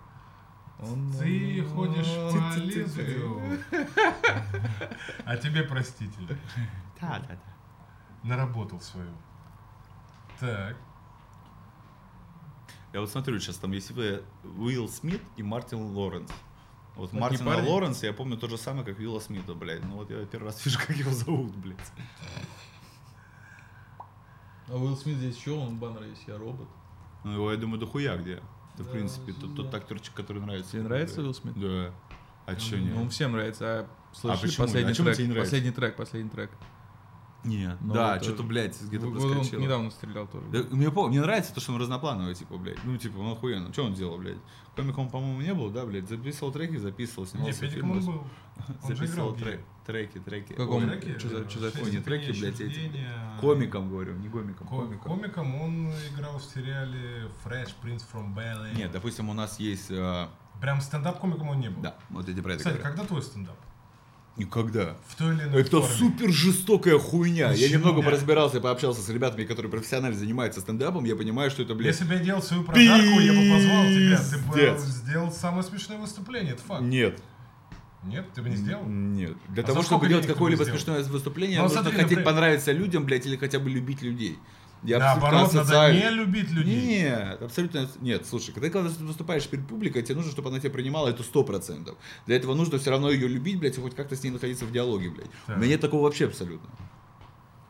[0.79, 3.19] Он- Ты ходишь в Ти-ти-ти-ти.
[3.19, 3.61] Малезию.
[5.25, 6.29] А тебе простительно.
[7.01, 8.29] Да, да, да.
[8.29, 9.11] Наработал свою.
[10.39, 10.77] Так.
[12.93, 16.31] Я вот смотрю, сейчас там есть Уилл Смит и Мартин Лоренс.
[16.97, 17.57] Вот не Мартина?
[17.63, 19.85] Лоренса я помню то же самое, как Уилла Смита, блядь.
[19.85, 21.93] Ну вот я первый раз вижу, как его зовут, блядь.
[24.69, 25.61] А Уилл Смит здесь что?
[25.61, 26.69] Он баннер есть, я робот.
[27.25, 28.41] Ну его, я думаю, дохуя где.
[28.75, 29.79] Это, в Да, принципе, тот, тот да.
[29.79, 30.73] актерчик, который нравится.
[30.73, 31.55] Тебе нравится Уилл Смит?
[31.59, 31.93] Да.
[32.47, 32.97] А чё Ну, нет?
[32.97, 33.81] Он всем нравится.
[34.13, 34.67] А слышали почему?
[34.67, 35.19] последний А трек?
[35.19, 35.51] не нравится?
[35.51, 36.51] Последний трек, последний трек.
[37.45, 37.77] Нет.
[37.81, 39.61] Ну, да, что-то, блядь, где-то Вот Он проскочило.
[39.61, 40.47] недавно стрелял тоже.
[40.53, 42.79] Да, мне, по- мне нравится то, что он разноплановый, типа, блядь.
[42.85, 43.73] Ну, типа, он охуенно.
[43.73, 44.37] Что он делал, блядь?
[44.77, 46.09] Комиком, по-моему, не был, да, блядь?
[46.09, 48.25] Записывал треки, записывал, Не, снимался в Педиком он был.
[48.83, 50.55] Он Записывал играл трек, треки, треки.
[50.59, 52.69] Ой, Треки, Чё за- э, чё за- «Шесть Ой, не треки, блядь, эти.
[52.71, 53.39] исчезновения».
[53.41, 54.99] Комиком, говорю, не комиком, Ко- комиком.
[55.13, 58.75] Комиком он играл в сериале Fresh Prince from Bel.
[58.77, 59.91] Нет, допустим, у нас есть...
[59.91, 60.29] а,
[60.61, 61.81] Прям стендап-комиком он не был.
[61.83, 63.57] Да, вот эти про это Кстати, когда твой стендап?
[64.41, 64.97] Никогда.
[65.07, 65.97] В той или иной Это форме.
[65.97, 67.53] супер жестокая хуйня.
[67.53, 67.79] Я Почему?
[67.79, 71.05] немного поразбирался и пообщался с ребятами, которые профессионально занимаются стендапом.
[71.05, 71.95] Я понимаю, что это, блядь...
[71.95, 74.21] Если бы я делал свою прожарку, я бы позвал тебя.
[74.55, 76.83] Ты бы сделал самое смешное выступление, это факт.
[76.83, 77.21] Нет.
[78.03, 78.83] Нет, ты бы не сделал?
[78.87, 79.37] Нет.
[79.51, 83.05] Для А того, чтобы делать какое-либо смешное выступление, Ну, нужно смотри, хотеть например- понравиться людям,
[83.05, 84.39] блядь, или хотя бы любить людей.
[84.83, 86.03] Я Наоборот, надо асоциальный.
[86.03, 86.87] не любить людей.
[86.87, 88.27] Нет, абсолютно нет.
[88.27, 91.45] Слушай, когда, когда ты выступаешь перед публикой, тебе нужно, чтобы она тебя принимала, это сто
[91.45, 91.97] процентов.
[92.27, 94.73] Для этого нужно все равно ее любить, блядь, и хоть как-то с ней находиться в
[94.73, 95.31] диалоге, блядь.
[95.47, 95.57] Так.
[95.57, 96.69] У меня нет такого вообще абсолютно.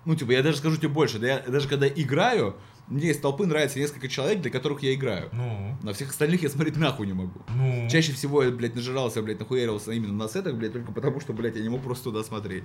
[0.05, 2.57] Ну, типа, я даже скажу тебе больше, да я даже когда играю,
[2.91, 5.29] мне из толпы нравится несколько человек, для которых я играю.
[5.33, 7.41] Ну, На всех остальных я смотреть нахуй не могу.
[7.49, 7.89] ну.
[7.89, 11.57] Чаще всего я, блядь, нажирался, блядь, нахуярился именно на сетах, блядь, только потому, что, блядь,
[11.57, 12.65] я не мог просто туда смотреть.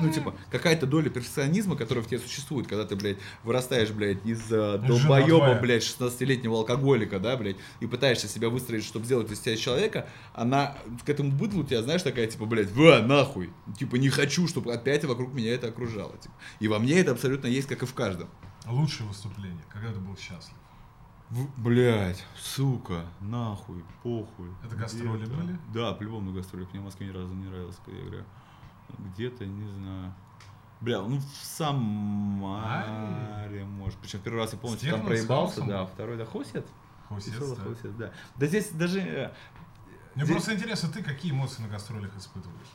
[0.00, 4.40] Ну, типа, какая-то доля перфекционизма, которая в тебе существует, когда ты, блядь, вырастаешь, блядь, из
[4.52, 9.40] э, Ну, долбоеба, блядь, 16-летнего алкоголика, да, блядь, и пытаешься себя выстроить, чтобы сделать из
[9.40, 13.50] тебя человека, она к этому быдлу тебя, знаешь, такая, типа, блядь, ва, нахуй.
[13.78, 16.16] Типа, не хочу, чтобы опять вокруг меня это окружало.
[16.18, 16.34] Типа.
[16.60, 18.28] И во мне это абсолютно есть, как и в каждом.
[18.66, 20.56] Лучшее выступление, когда ты был счастлив.
[21.56, 24.48] Блять, сука, нахуй, похуй.
[24.64, 25.36] Это гастроли Где-то.
[25.40, 25.58] были?
[25.72, 26.70] Да, по-любому на гастролях.
[26.72, 28.24] Мне в Москве ни разу не нравилось, когда я играю.
[28.98, 30.12] Где-то, не знаю.
[30.82, 31.22] Бля, ну в
[32.22, 33.98] Самаре, может.
[34.00, 35.86] Причем первый раз я полностью там Техно, с проебался, да.
[35.86, 36.66] Второй, да, Хосет?
[37.10, 37.62] Веселый да.
[37.64, 38.12] Хосет, да.
[38.36, 39.00] Да здесь даже...
[39.00, 39.32] э,
[40.14, 42.68] Мне Здесь- просто интересно, ты какие эмоции на гастролях испытываешь?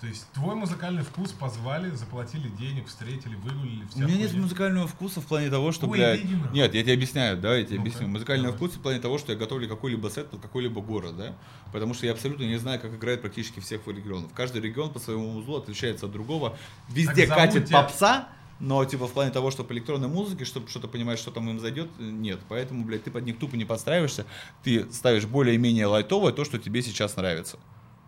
[0.00, 5.20] То есть твой музыкальный вкус позвали, заплатили денег, встретили, выгулили У меня нет музыкального вкуса
[5.20, 6.24] в плане того, что, Ой, блядь...
[6.52, 8.08] Нет, я тебе объясняю, да, я тебе Ну-ка, объясню.
[8.08, 8.56] Музыкальный давай.
[8.58, 11.34] вкус в плане того, что я готовлю какой-либо сет под какой-либо город, да,
[11.72, 14.30] потому что я абсолютно не знаю, как играет практически всех регионов.
[14.34, 16.58] Каждый регион по своему узлу отличается от другого.
[16.88, 18.28] Везде зовут катит тебя- попса,
[18.60, 21.60] но типа в плане того, что по электронной музыке, чтобы что-то понимать, что там им
[21.60, 22.40] зайдет, нет.
[22.48, 24.26] Поэтому, блядь, ты под них тупо не подстраиваешься,
[24.64, 27.58] ты ставишь более-менее лайтовое то, что тебе сейчас нравится.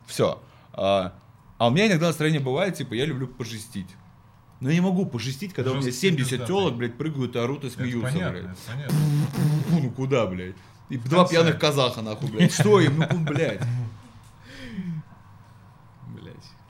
[0.06, 0.42] Все.
[1.58, 3.88] А, у меня иногда настроение бывает, типа, я люблю пожестить.
[4.60, 6.46] Но я не могу пожестить, когда у меня Жесткий 70 пиздатый.
[6.46, 8.44] телок, блядь, прыгают и орут и Это смеются, понятно, блядь.
[8.52, 8.96] это понятно.
[9.82, 10.56] Ну куда, блядь?
[10.88, 12.52] И два пьяных казаха, нахуй, блядь.
[12.52, 13.60] Что им, ну, блядь.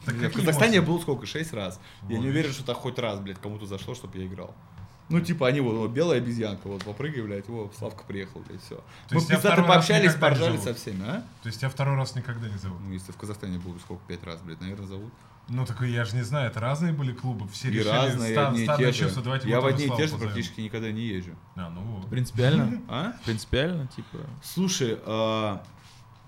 [0.04, 1.80] Так в Казахстане я был сколько, шесть раз.
[2.08, 4.54] Я не уверен, что так хоть раз, блядь, кому-то зашло, чтобы я играл.
[5.08, 8.82] Ну, типа, они вот, вот, белая обезьянка, вот, попрыгай, блядь, о, Славка приехал, блядь, все.
[9.10, 11.24] Мы есть тебя пиздато пообщались, поржали со всеми, а?
[11.42, 12.80] То есть тебя второй раз никогда не зовут?
[12.84, 15.12] Ну, если в Казахстане был сколько, пять раз, блядь, наверное, зовут.
[15.48, 18.34] Ну, так я же не знаю, это разные были клубы, все И решили разные, и
[18.34, 19.22] ста- одни и стадное те же.
[19.22, 20.18] давайте Я вот в одни и те же позовем.
[20.18, 21.36] практически никогда не езжу.
[21.54, 22.10] А, ну вот.
[22.10, 22.82] Принципиально?
[22.88, 23.12] А?
[23.24, 24.18] Принципиально, типа.
[24.42, 25.62] Слушай, а,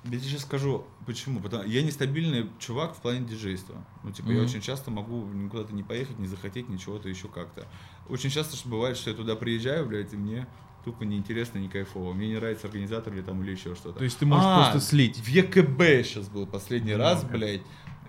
[0.05, 1.41] я тебе сейчас скажу, почему.
[1.41, 3.75] Потому я нестабильный чувак в плане диджейства.
[4.05, 7.67] Ну, типа, я очень часто могу никуда-то не поехать, не захотеть, ничего-то еще как-то.
[8.09, 10.47] Очень часто что бывает, что я туда приезжаю, блядь, и мне
[10.85, 12.13] тупо неинтересно, не кайфово.
[12.15, 13.99] Мне не нравится организатор или там или еще что-то.
[13.99, 15.19] То есть ты можешь А, просто слить.
[15.19, 17.37] В ЕКБ сейчас был последний Ну, раз, ага.
[17.37, 17.63] блядь.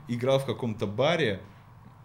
[0.07, 1.41] Играл в каком-то баре.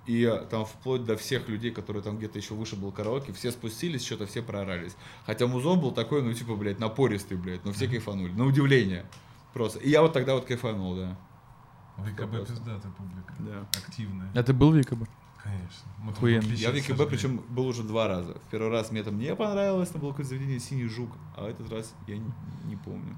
[0.07, 3.51] И э, там вплоть до всех людей, которые там где-то еще выше был караоке, все
[3.51, 4.97] спустились, что-то все проорались.
[5.25, 8.33] Хотя музон был такой, ну типа, блядь, напористый, блядь, но все кайфанули.
[8.33, 9.07] На удивление.
[9.55, 9.79] Просто.
[9.79, 11.17] И я вот тогда вот кайфанул, да.
[11.97, 13.35] ВКБ пиздатая публика.
[13.39, 13.67] Да.
[13.79, 14.31] Активная.
[14.35, 15.09] А ты был в ВКБ?
[15.45, 16.41] Конечно.
[16.41, 18.35] Подписчики Я в ЕКБ, причем был уже два раза.
[18.47, 21.71] В первый раз мне там не понравилось, там было какое-то заведение «Синий жук», а этот
[21.71, 22.33] раз я не,
[22.65, 23.17] не помню.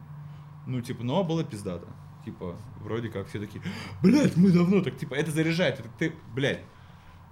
[0.67, 1.87] Ну, типа, но было пиздато.
[2.25, 3.63] Типа, вроде как все такие,
[4.03, 5.79] блядь, мы давно так, типа, это заряжает.
[5.79, 6.63] Это ты, блядь,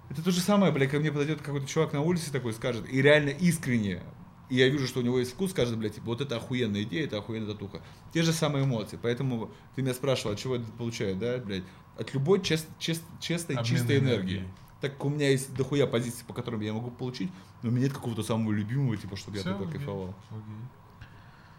[0.09, 3.01] это то же самое, блядь, ко мне подойдет какой-то чувак на улице такой скажет, и
[3.01, 4.01] реально искренне,
[4.49, 7.03] и я вижу, что у него есть вкус, скажет, блядь, типа, вот это охуенная идея,
[7.05, 7.81] это охуенная татуха.
[8.13, 11.63] Те же самые эмоции, поэтому ты меня спрашивал, от чего это получает, да, блядь?
[11.97, 14.37] От любой чест, чест- честной, Обмен чистой энергии.
[14.37, 14.43] энергией.
[14.85, 17.31] Так как у меня есть дохуя позиций, по которым я могу получить,
[17.63, 20.13] но у меня нет какого-то самого любимого, типа, чтобы я Всё, только кайфовал.
[20.29, 21.07] окей.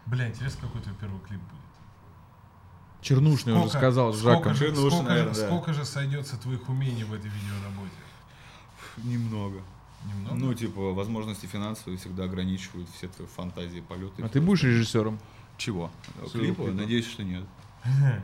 [0.05, 1.51] Бля, интересно, какой твой первый клип будет.
[3.01, 4.53] Чернушный уже Сколько- сказал с сколько Жаком.
[4.53, 5.45] же- Чернушный, сколько, наверное, да.
[5.45, 7.91] сколько же сойдется твоих умений в этой видеоработе?
[9.03, 9.61] Немного.
[10.05, 10.35] Немного?
[10.37, 14.23] Ну, типа, возможности финансовые всегда ограничивают все твои фантазии, полеты.
[14.23, 15.19] А ты будешь режиссером?
[15.57, 15.91] Чего?
[16.31, 16.63] Клипа.
[16.71, 17.43] Надеюсь, что нет.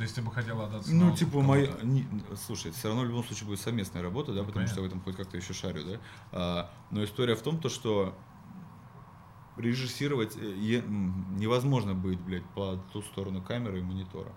[0.00, 1.68] То есть ты бы хотел отдаться Ну, типа, мои...
[1.82, 2.06] не-
[2.46, 5.02] Слушай, все равно в любом случае будет совместная работа, да, потому что я в этом
[5.02, 6.00] хоть как-то еще шарю, да.
[6.32, 8.14] А, но история в том, то, что
[9.58, 10.80] режиссировать э,
[11.36, 14.32] невозможно быть, блядь, по ту сторону камеры и монитора.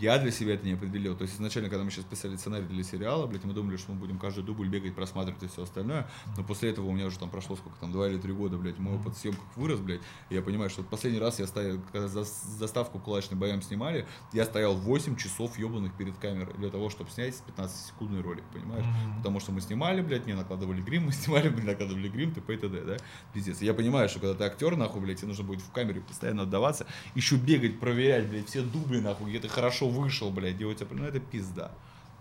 [0.00, 1.16] Я для себя это не определил.
[1.16, 3.98] То есть изначально, когда мы сейчас писали сценарий для сериала, блядь, мы думали, что мы
[3.98, 6.08] будем каждый дубль бегать, просматривать и все остальное.
[6.36, 8.78] Но после этого у меня уже там прошло сколько там, два или три года, блядь,
[8.78, 10.00] мой опыт в съемках вырос, блядь.
[10.30, 14.44] И я понимаю, что последний раз я стоял, когда за- заставку кулачный боям снимали, я
[14.44, 18.86] стоял 8 часов ебаных перед камерой для того, чтобы снять 15-секундный ролик, понимаешь?
[18.86, 19.18] Мгм.
[19.18, 22.54] Потому что мы снимали, блядь, мне накладывали грим, мы снимали, мне накладывали грим, т.п.
[22.54, 22.96] и т.д., да?
[23.34, 23.60] Пиздец.
[23.60, 26.86] Я понимаю, что когда ты актер, нахуй, блядь, тебе нужно будет в камере постоянно отдаваться,
[27.14, 31.20] еще бегать, проверять, блядь, все дубли, нахуй, где ты хорошо вышел, блядь, делать, ну это
[31.20, 31.72] пизда.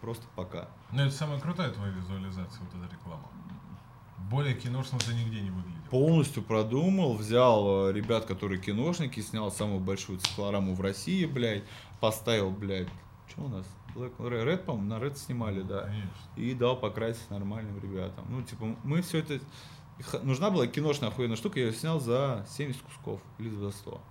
[0.01, 0.67] Просто пока.
[0.91, 3.29] Ну, это самая крутая твоя визуализация, вот эта реклама.
[4.29, 5.81] Более киношно ты нигде не выглядел.
[5.89, 11.63] Полностью продумал, взял э, ребят, которые киношники, снял самую большую циклораму в России, блядь,
[11.99, 12.87] поставил, блядь,
[13.27, 13.65] что у нас?
[13.95, 15.81] Black Red, по-моему, на Red снимали, да.
[15.81, 16.09] Конечно.
[16.37, 18.25] и дал покрасить нормальным ребятам.
[18.29, 19.39] Ну, типа, мы все это...
[20.23, 24.01] Нужна была киношная охуенная штука, я ее снял за 70 кусков или за 100.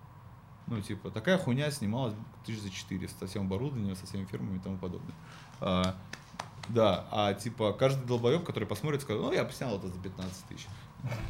[0.71, 2.15] Ну, типа, такая хуйня снималась
[2.47, 5.15] тысяч за 400 со всем оборудованием, со всеми фирмами и тому подобное.
[5.61, 5.97] А,
[6.69, 10.45] да, а типа каждый долбоеб, который посмотрит, скажет, ну, я бы снял это за 15
[10.45, 10.67] тысяч.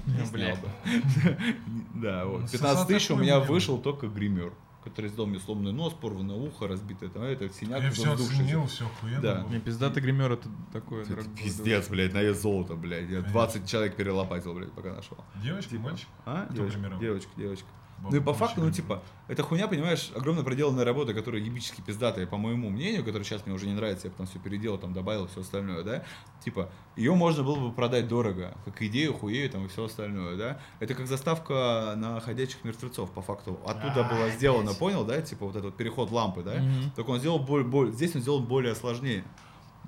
[0.06, 0.56] Не снял Бля.
[0.56, 0.68] бы.
[1.94, 2.50] Да, Ну, вот.
[2.50, 4.52] со 15 тысяч у меня вышел только гример,
[4.84, 8.84] который сделал мне сломанный нос, порванное ухо, разбитое, там, это, синяк, Я все оценил, все
[8.84, 9.20] охуенно.
[9.22, 9.34] Да.
[9.42, 9.52] было.
[9.52, 13.08] Не, пиздатый гример это такое Это дорогое пиздец, блядь, на вес золота, блядь.
[13.08, 13.32] Я Конечно.
[13.32, 15.16] 20 человек перелопатил, блядь, пока нашел.
[15.42, 15.82] Девочка, Типа.
[15.84, 16.08] мальчик?
[16.26, 16.46] А?
[16.50, 17.66] Девочка, девочка, девочка.
[18.02, 22.26] Ну и по факту, ну типа, эта хуйня, понимаешь, огромно проделанная работа, которая ебически пиздатая,
[22.26, 25.26] по моему мнению, которая сейчас мне уже не нравится, я потом все переделал, там добавил
[25.28, 26.04] все остальное, да,
[26.44, 30.60] типа, ее можно было бы продать дорого, как идею, хуею, там и все остальное, да.
[30.78, 33.60] Это как заставка на ходячих мертвецов, по факту.
[33.66, 34.78] Оттуда А, было сделано, блядь.
[34.78, 36.62] понял, да, типа вот этот переход лампы, да.
[36.96, 39.24] Только он сделал более, более, здесь он сделал более сложнее.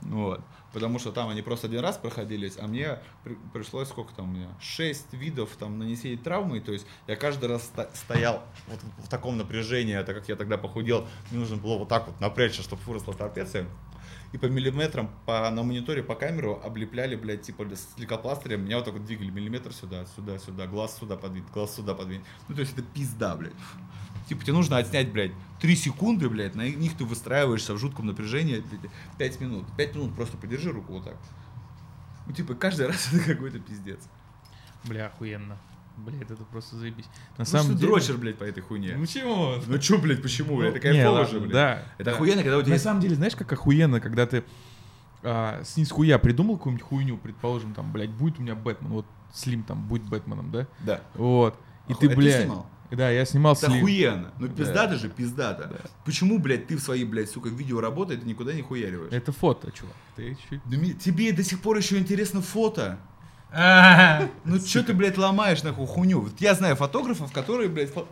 [0.03, 0.41] Вот.
[0.73, 4.33] Потому что там они просто один раз проходились, а мне при- пришлось, сколько там у
[4.33, 9.37] меня, шесть видов там нанесения травмы, то есть я каждый раз стоял вот в таком
[9.37, 13.15] напряжении, так как я тогда похудел, мне нужно было вот так вот напрячься, чтобы выросла
[13.15, 13.67] трапеция.
[14.33, 18.65] И по миллиметрам по, на мониторе по камеру облепляли, блядь, типа с лейкопластырем.
[18.65, 22.25] Меня вот так вот двигали миллиметр сюда, сюда, сюда, глаз сюда подвинь, глаз сюда подвинь.
[22.49, 23.53] Ну, то есть это пизда, блядь.
[24.29, 28.63] Типа тебе нужно отснять, блядь, 3 секунды, блядь, на них ты выстраиваешься в жутком напряжении
[29.19, 29.67] 5 минут.
[29.77, 31.17] 5 минут просто подержи руку вот так.
[32.27, 34.01] Ну, типа, каждый раз это какой-то пиздец.
[34.85, 35.59] Бля, охуенно.
[35.97, 37.05] Блядь, это просто заебись.
[37.37, 37.89] На Ну, самом что деле...
[37.93, 38.95] дрочер, блядь, по этой хуйне.
[38.97, 39.57] Ну чего?
[39.67, 40.75] Ну чё, блядь, почему, блядь?
[40.77, 41.53] Это Не, кайфово же, блядь.
[41.53, 41.83] Да.
[41.99, 42.13] Это да.
[42.13, 44.43] охуенно, когда у тебя На самом деле, знаешь, как охуенно, когда ты
[45.23, 49.63] а, с нихуя придумал какую-нибудь хуйню, предположим, там, блядь, будет у меня Бэтмен, вот Слим
[49.65, 50.67] там будет Бэтменом, да?
[50.81, 51.01] Да.
[51.15, 51.57] Вот.
[51.89, 52.43] И Оху- ты, это блядь.
[52.43, 52.67] снимал?
[52.93, 53.79] Да, я снимал Это слив.
[53.83, 54.33] охуенно.
[54.39, 54.55] Ну Да.
[54.55, 55.81] пиздато же, пиздато.
[56.05, 59.13] Почему, блядь, ты в своей, блядь, сука, видео работы, ты никуда не хуяриваешь?
[59.13, 59.95] Это фото, чувак.
[60.17, 60.61] Ты чуть...
[60.67, 62.99] Да тебе до сих пор еще интересно фото.
[64.45, 66.21] Ну что ты, блядь, ломаешь нахуй хуйню?
[66.21, 68.07] Вот я знаю фотографов, которые, блядь, фо-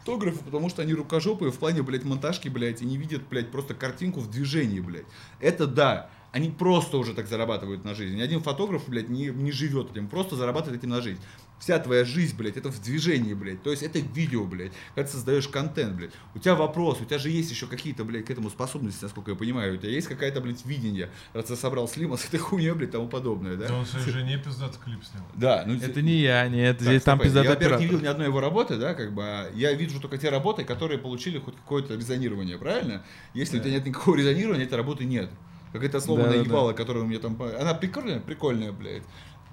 [0.00, 3.74] фотографы, потому что они рукожопые в плане, блядь, монтажки, блядь, и не видят, блядь, просто
[3.74, 5.06] картинку в движении, блядь.
[5.40, 6.10] Это да.
[6.32, 8.16] Они просто уже так зарабатывают на жизнь.
[8.16, 11.20] Ни один фотограф, блядь, не, не живет этим, просто зарабатывает этим на жизнь.
[11.60, 13.62] Вся твоя жизнь, блядь, это в движении, блядь.
[13.62, 14.72] То есть это видео, блядь.
[14.94, 16.10] Когда ты создаешь контент, блядь.
[16.34, 19.36] У тебя вопрос, у тебя же есть еще какие-то, блядь, к этому способности, насколько я
[19.36, 19.74] понимаю.
[19.74, 21.10] У тебя есть какая-то, блядь, видение.
[21.32, 23.68] Раз ты собрал слима с этой хуйней, блядь, тому подобное, да?
[23.68, 25.24] Да он своей жене пиздатый клип снял.
[25.34, 28.06] Да, ну Это не я, нет, так, здесь там пиздатый Я, во-первых, не видел ни
[28.06, 31.56] одной его работы, да, как бы, а я вижу только те работы, которые получили хоть
[31.56, 33.02] какое-то резонирование, правильно?
[33.32, 35.30] Если у тебя нет никакого резонирования, этой работы нет.
[35.72, 36.48] Какая-то сломанная Да-да-да.
[36.50, 37.34] ебала, которая у меня там...
[37.34, 38.20] по- Она прикольная?
[38.20, 39.02] Прикольная, блядь.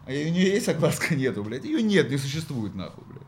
[0.06, 1.16] А у нее есть огласка?
[1.16, 1.64] Нету, блядь.
[1.64, 3.22] Ее нет, не существует, нахуй, блядь.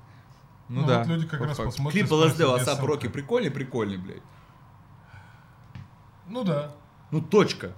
[0.69, 0.99] Ну, Ну, да.
[0.99, 1.93] вот люди как раз посмотрят.
[1.93, 2.85] Клип где WhatsApp, ссылка.
[2.85, 4.23] Роки прикольный, прикольный, блядь.
[6.27, 6.71] Ну да.
[7.11, 7.73] Ну, точка.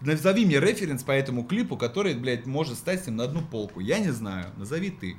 [0.00, 3.80] Назови мне референс по этому клипу, который, блядь, может стать с ним на одну полку.
[3.80, 4.52] Я не знаю.
[4.56, 5.16] Назови ты.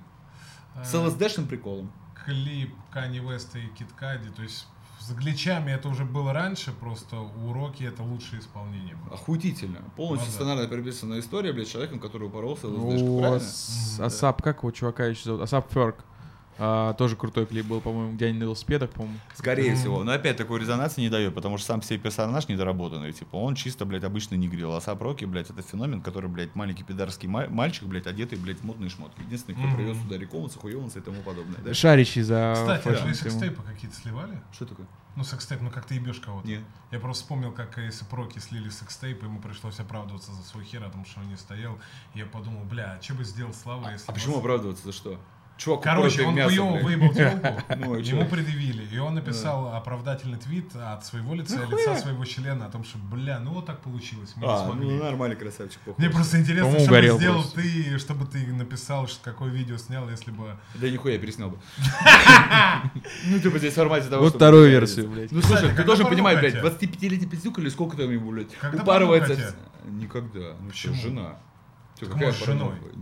[0.83, 1.91] С Э, LSD-шным приколом.
[2.25, 4.67] Клип Кани Веста и Кит Кади, то есть
[5.11, 9.13] с гличами это уже было раньше, просто у Роки это лучшее исполнение было.
[9.15, 9.79] Охуительно.
[9.97, 10.43] Полностью Ну да.
[10.45, 14.05] сценарно переписанная история, блядь, с человеком, который упоролся в LSD -шку, У правильно?
[14.05, 15.41] A$AP, как его чувака еще зовут?
[15.41, 15.97] A$AP Ferg.
[16.63, 19.17] А, тоже крутой клип был, по-моему, где они на велосипедах, по-моему.
[19.33, 19.79] Скорее Мгм.
[19.79, 20.03] всего.
[20.03, 23.11] Но опять такой резонанс не дает, потому что сам себе персонаж недоработанный.
[23.13, 24.71] Типа, он чисто, блядь, обычный нигрил.
[24.75, 28.63] A$AP Rocky, блядь, это феномен, который, блядь, маленький пидорский ма- мальчик, блядь, одетый, блядь, в
[28.63, 29.21] модные шмотки.
[29.21, 29.75] Единственный, кто Мгм.
[29.75, 31.57] привез сюда Рика Оуэнса, хуеванса и тому подобное.
[31.65, 31.73] Да?
[31.73, 34.39] Шарящий за Кстати, а вы секстейпы какие-то сливали?
[34.53, 34.85] Что такое?
[35.15, 36.47] Ну, sex tape, ну как ты ебешь кого-то.
[36.47, 36.61] Нет.
[36.91, 40.89] Я просто вспомнил, как если Проки слили секстейп, ему пришлось оправдываться за свой хер, о
[40.89, 41.77] том, что он не стоял.
[42.13, 44.85] И я подумал, бля, а что бы сделал Слава, если А почему оправдываться?
[44.85, 45.19] За что?
[45.61, 47.47] Чувак, Короче, он хуёво выебал телку,
[47.77, 48.83] Ну, ему предъявили.
[48.91, 53.37] И он написал оправдательный твит от своего лица, лица своего члена, о том, что, бля,
[53.39, 54.89] ну вот так получилось, мы не А, смогли.
[54.89, 56.03] ну нормальный красавчик, похуй.
[56.03, 57.61] Мне просто интересно, что бы сделал просто.
[57.61, 60.57] ты, чтобы ты написал, что какое видео снял, если бы...
[60.73, 61.59] Да нихуя, переснял бы.
[63.27, 65.31] Ну, типа здесь в формате того, Вот вторую версию, блядь.
[65.31, 66.63] Ну, слушай, Кстати, ты должен понимать, блядь, тебя?
[66.63, 69.55] 25-летний пиздюк или сколько там ему, блядь, упарывается...
[69.85, 70.55] Никогда.
[70.59, 71.37] Ну жена.
[71.99, 72.73] Чё, Так какая с женой?
[72.75, 72.95] порнуха?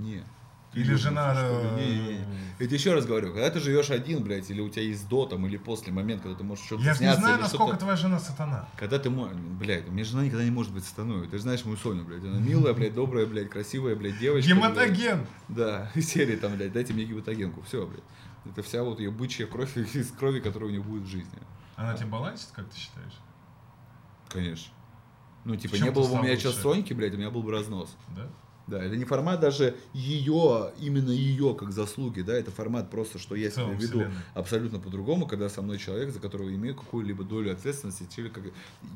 [0.74, 1.34] Или жена...
[1.38, 2.24] э.
[2.60, 5.48] Это еще раз говорю, когда ты живешь один, блядь, или у тебя есть до там,
[5.48, 8.20] или после момент, когда ты можешь что-то Я ж не сняться, знаю, насколько твоя жена
[8.20, 8.70] сатана.
[8.78, 11.28] Когда ты можешь, блядь, у меня жена никогда не может быть сатаной.
[11.28, 12.24] Ты же знаешь мою Соню, блядь.
[12.24, 14.54] Она милая, блядь, добрая, блядь, красивая, блядь, девочка.
[14.54, 14.60] блядь.
[14.60, 15.26] Гематоген!
[15.48, 17.62] Да, серии там, блядь, дайте мне гематогенку.
[17.64, 18.04] Все, блядь.
[18.46, 21.40] Это вся вот ее бычья кровь из крови, которая у нее будет в жизни.
[21.76, 23.14] Она тебе балансит, как ты считаешь?
[24.28, 24.74] Конечно.
[25.46, 26.56] Ну, типа, не было бы у меня сейчас?
[26.56, 27.96] Соньки, блядь, у меня был бы разнос.
[28.16, 28.28] Да?
[28.70, 33.36] Да, это не формат даже ее, именно ее как заслуги, да, это формат просто, что
[33.36, 34.14] я себя веду вселенной.
[34.36, 38.44] абсолютно по-другому, когда со мной человек, за которого имею какую-либо долю ответственности, или как...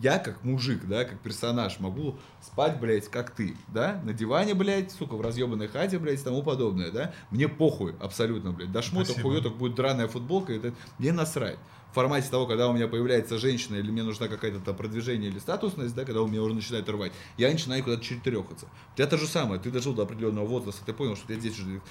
[0.01, 4.91] я как мужик, да, как персонаж могу спать, блядь, как ты, да, на диване, блядь,
[4.91, 9.29] сука, в разъебанной хате, блядь, и тому подобное, да, мне похуй абсолютно, блядь, до Спасибо.
[9.29, 11.57] хуеток будет драная футболка, это мне насрать.
[11.93, 15.93] Формате того, когда у меня появляется женщина, или мне нужна какая-то там продвижение или статусность,
[15.93, 18.65] да, когда у меня уже начинает рвать, я начинаю куда-то чертерехаться.
[18.93, 21.59] У тебя то же самое, ты дожил до определенного возраста, ты понял, что ты здесь
[21.59, 21.81] уже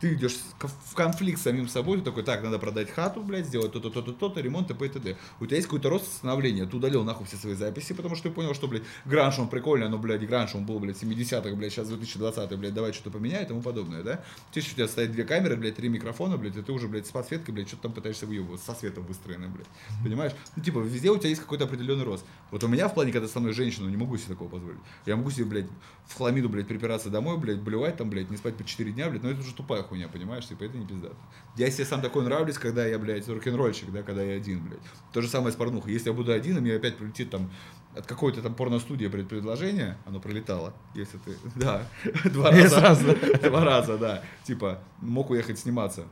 [0.00, 3.72] ты- идешь в конфликт с самим собой, ты такой, так, надо продать хату, блядь, сделать
[3.72, 5.16] то-то, то-то, то-то, ремонт и т.д.
[5.40, 8.34] У тебя есть какой-то рост становления, ты удалил нахуй все свои записи, потому что ты
[8.34, 11.88] понял, что, блядь, гранж, он прикольный, но, блядь, гранж, он был, блядь, 70-х, блядь, сейчас
[11.88, 14.24] 2020 блядь, давай что-то поменяй и тому подобное, да?
[14.52, 17.10] Здесь у тебя стоят две камеры, блядь, три микрофона, блядь, и ты уже, блядь, с
[17.10, 19.66] подсветкой, блядь, что-то там пытаешься выебывать, со светом выстроенным, блядь,
[20.02, 20.32] понимаешь?
[20.56, 22.24] Ну, типа, везде у тебя есть какой-то определенный рост.
[22.50, 24.80] Вот у меня в плане, когда со мной женщина, не могу себе такого позволить.
[25.06, 25.66] Я могу себе, блядь,
[26.06, 29.22] в хламиду, блядь, припираться домой, блядь, блевать там, блядь, не спать по 4 дня, блядь,
[29.22, 31.16] но это уже тупая хуйня, понимаешь, типа, это не пиздато.
[31.56, 34.80] Я себе сам такой нравлюсь, когда я, блядь, рок-н-ролльщик, да, когда я один, блядь.
[35.12, 35.92] То же самое с порнухой.
[35.92, 37.50] Если я буду один, и мне опять прилетит там
[37.96, 41.82] от какой-то там порностудии блядь, предложение, оно пролетало, если ты, да,
[42.24, 46.04] два раза, два раза, да, типа, мог уехать сниматься.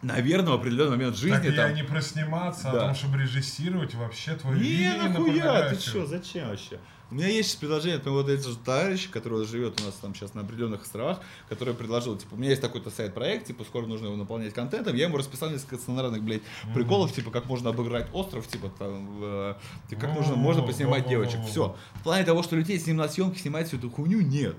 [0.00, 1.70] Наверное, в определенный момент жизни Так там...
[1.70, 2.70] я не про сниматься, Да.
[2.70, 6.78] о том, чтобы режиссировать вообще твое Не, нахуя, ты что, зачем вообще?
[7.10, 10.14] У меня есть сейчас предложение от моего вот этого товарища, который живет у нас там
[10.14, 14.06] сейчас на определенных островах, который предложил, типа, у меня есть такой-то сайт-проект, типа, скоро нужно
[14.06, 16.42] его наполнять контентом, я ему расписал несколько сценарных, блядь,
[16.74, 19.54] приколов, типа, как можно обыграть остров, типа, там, э,
[19.88, 21.76] типа, как нужно, можно поснимать девочек, все.
[21.94, 24.56] В плане того, что людей с ним на съемки снимать всю эту хуйню, нет.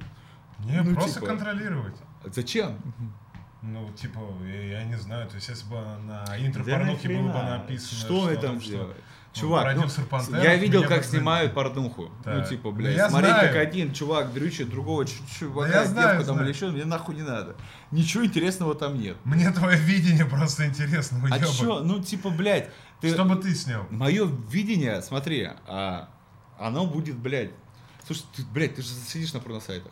[0.60, 1.28] Не, Ну, просто типа.
[1.28, 1.96] контролировать.
[2.26, 2.78] Зачем?
[3.62, 7.44] Ну, типа, я, я не знаю, то есть если бы на интро порнухи было бы
[7.44, 8.98] написано, Что он о там что делает?
[9.32, 11.10] Чувак, ну, я видел, как подзабил.
[11.10, 12.04] снимают порнуху.
[12.04, 12.50] Ну, Так.
[12.50, 13.48] типа, Ну, блядь, я смотреть, знаю.
[13.54, 16.42] как один чувак дрючит другого чувака, Да я девку знаю, там знаю.
[16.42, 17.56] или еще, мне нахуй не надо.
[17.92, 19.18] Ничего интересного там нет.
[19.24, 22.70] Мне твое видение просто интересно, А чё, ну, типа, блядь,
[23.02, 23.12] ты...
[23.14, 23.86] Что бы ты снял?
[23.92, 26.10] Мое видение, смотри, а,
[26.58, 27.52] оно будет, блядь.
[28.06, 29.92] Слушай, ты, блядь, ты же сидишь на порносайтах.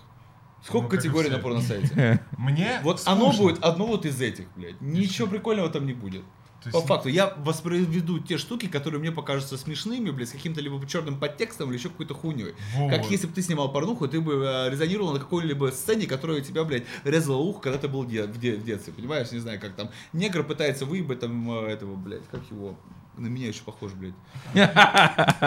[0.65, 2.19] Сколько Ну, категорий на порносайте?
[2.37, 4.81] Мне Вот оно будет одно вот из этих, блядь.
[4.81, 6.23] Ничего прикольного там не будет.
[6.63, 10.59] То По есть- факту, я воспроизведу те штуки, которые мне покажутся смешными, блядь, с каким-то
[10.59, 12.55] либо черным подтекстом или еще какой-то хуйней.
[12.75, 12.89] Вот.
[12.91, 16.41] Как если бы ты снимал порнуху, ты бы э, резонировал на какой-либо сцене, которая у
[16.41, 19.31] тебя, блядь, резала ухо, когда ты был де- в, де- в детстве, понимаешь?
[19.31, 22.75] Не знаю, как там негр пытается выебать там э, этого, блядь, как его,
[23.17, 24.15] на меня еще похож, блядь.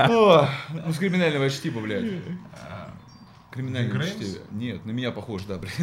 [0.09, 2.05] Ну, с криминального чтива, блядь.
[3.51, 4.15] Криминального Греймс?
[4.15, 4.45] чтива.
[4.53, 5.75] Нет, на меня похож, да, блядь.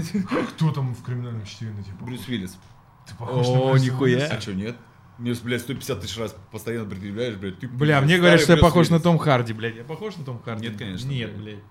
[0.56, 1.96] Кто там в криминальном чтиве на тебя?
[2.00, 2.58] Брюс Уиллис.
[3.06, 4.16] Ты похож на О, Брюса нихуя.
[4.18, 4.36] Уиллиса?
[4.38, 4.76] А что, нет?
[5.18, 7.60] Мне, блядь, 150 тысяч раз постоянно предъявляешь, блядь.
[7.60, 9.00] Ты, Бля, мне говорят, что я похож на.
[9.00, 9.76] Том Харди, блядь.
[9.76, 10.68] Я похож на Том Харди?
[10.68, 11.56] Нет, конечно, Нет, блядь.
[11.56, 11.64] блядь.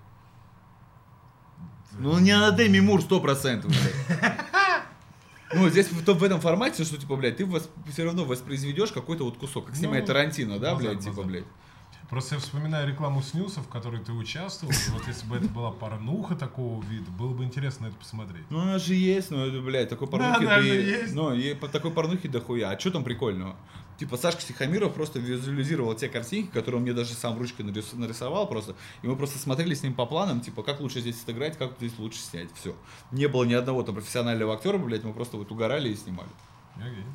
[1.99, 4.37] Ну, не на Дэми Мур 100%, блядь.
[5.53, 7.47] Ну, здесь в, в этом формате, что, типа, блядь, ты
[7.91, 11.45] все равно воспроизведешь какой-то вот кусок, как снимает Ну, Тарантино, да, базар, блядь, типа, блядь.
[12.09, 14.73] Просто я вспоминаю рекламу снюсов, в которой ты участвовал.
[14.93, 18.43] Вот если бы это была порнуха такого вида, было бы интересно это посмотреть.
[18.49, 21.13] Ну, она же есть, ну, это, блядь, такой Да, порнухи, она ты- же есть.
[21.13, 22.69] ну, и по такой порнухи дохуя.
[22.71, 23.57] А что там прикольного?
[23.99, 28.47] Типа, Сашка Сихамиров просто визуализировал те картинки, которые он мне даже сам ручкой нарис- нарисовал
[28.47, 28.75] просто.
[29.01, 31.97] И мы просто смотрели с ним по планам, типа, как лучше здесь сыграть, как здесь
[31.97, 32.49] лучше снять.
[32.55, 32.73] Все.
[33.11, 36.29] Не было ни одного там профессионального актера, блядь, мы просто вот угорали и снимали.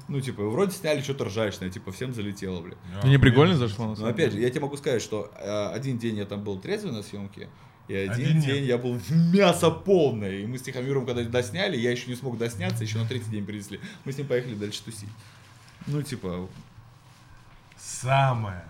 [0.08, 2.78] Ну, типа, вроде сняли что-то ржачное, типа, всем залетело, блядь.
[3.02, 5.68] Ну, не прикольно зашло, на Но самом опять же, я тебе могу сказать, что э,
[5.74, 7.48] один день я там был трезвый на съемке,
[7.88, 8.46] и один, Один нет.
[8.46, 10.38] день я был в мясо полное.
[10.38, 13.44] И мы с Тихомиром, когда досняли, я еще не смог досняться, еще на третий день
[13.44, 13.80] принесли.
[14.04, 15.08] Мы с ним поехали дальше тусить.
[15.86, 16.48] Ну, типа,
[17.76, 18.64] Самая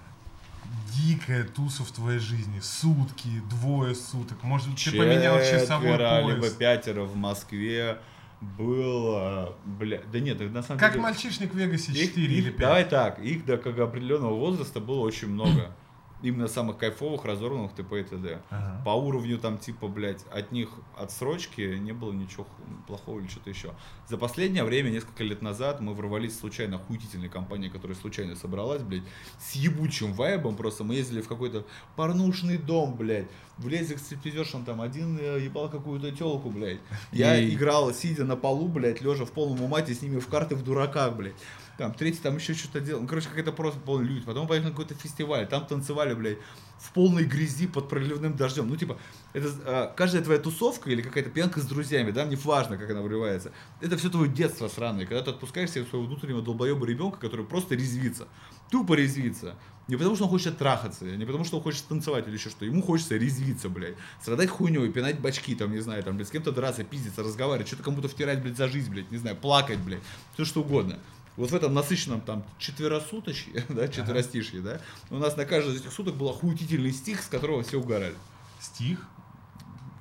[0.95, 2.61] дикая туса в твоей жизни.
[2.61, 4.43] Сутки, двое суток.
[4.43, 6.53] Может быть, ты поменял часовой четверо, либо пояс.
[6.55, 7.99] пятеро в Москве
[8.43, 11.03] было, бля, да нет, на самом Как деле...
[11.03, 12.59] мальчишник в Вегасе Их- 4 или их- 5.
[12.59, 15.75] Давай так, их до как определенного возраста было очень много.
[16.23, 18.41] Именно самых кайфовых, разорванных ТП и т.д.
[18.51, 18.83] Ага.
[18.85, 22.47] По уровню там типа, блядь, от них отсрочки не было ничего
[22.87, 23.73] плохого или что-то еще.
[24.09, 29.03] За последнее время, несколько лет назад, мы ворвались случайно охуительной компании, которая случайно собралась, блядь,
[29.41, 30.57] с ебучим вайбом.
[30.57, 31.67] Просто мы ездили в какой-то
[31.97, 33.27] порнушный дом, блядь.
[33.59, 36.81] Влезли к стриптизершам, там один э, ебал какую-то телку, блядь.
[37.13, 40.63] Я играл, сидя на полу, блядь, лежа в полном умате, с ними в карты в
[40.63, 41.35] дураках, блядь.
[41.83, 43.03] Там третий там еще что-то делал.
[43.03, 44.25] Ну, короче, какая-то просто полный люди.
[44.25, 45.49] Потом поехали на какой-то фестиваль.
[45.49, 46.39] Там танцевали, блядь,
[46.79, 48.69] в полной грязи под проливным дождем.
[48.69, 48.99] Ну, типа,
[49.33, 53.03] это а, каждая твоя тусовка или какая-то пьянка с друзьями, да, мне важно, как она
[53.03, 53.51] вливается.
[53.81, 55.07] Это все твое детство сраное.
[55.07, 58.29] Когда ты отпускаешь себе своего внутреннего долбоеба ребенка, который просто резвится.
[58.71, 59.57] Тупо резвится.
[59.89, 62.65] Не потому, что он хочет трахаться, не потому, что он хочет танцевать или еще что.
[62.65, 63.97] Ему хочется резвиться, блядь.
[64.21, 67.83] Страдать хуйней, пинать бачки, там, не знаю, там, блядь, с кем-то драться, пиздиться, разговаривать, что-то
[67.83, 70.03] кому-то втирать, блядь, за жизнь, блядь, не знаю, плакать, блядь.
[70.35, 71.01] Все что угодно.
[71.37, 74.81] Вот в этом насыщенном там четверосуточье, да, четверостишье, да,
[75.11, 78.15] у нас на каждый из этих суток был охуительный стих, с которого все угорали.
[78.61, 78.99] Стих.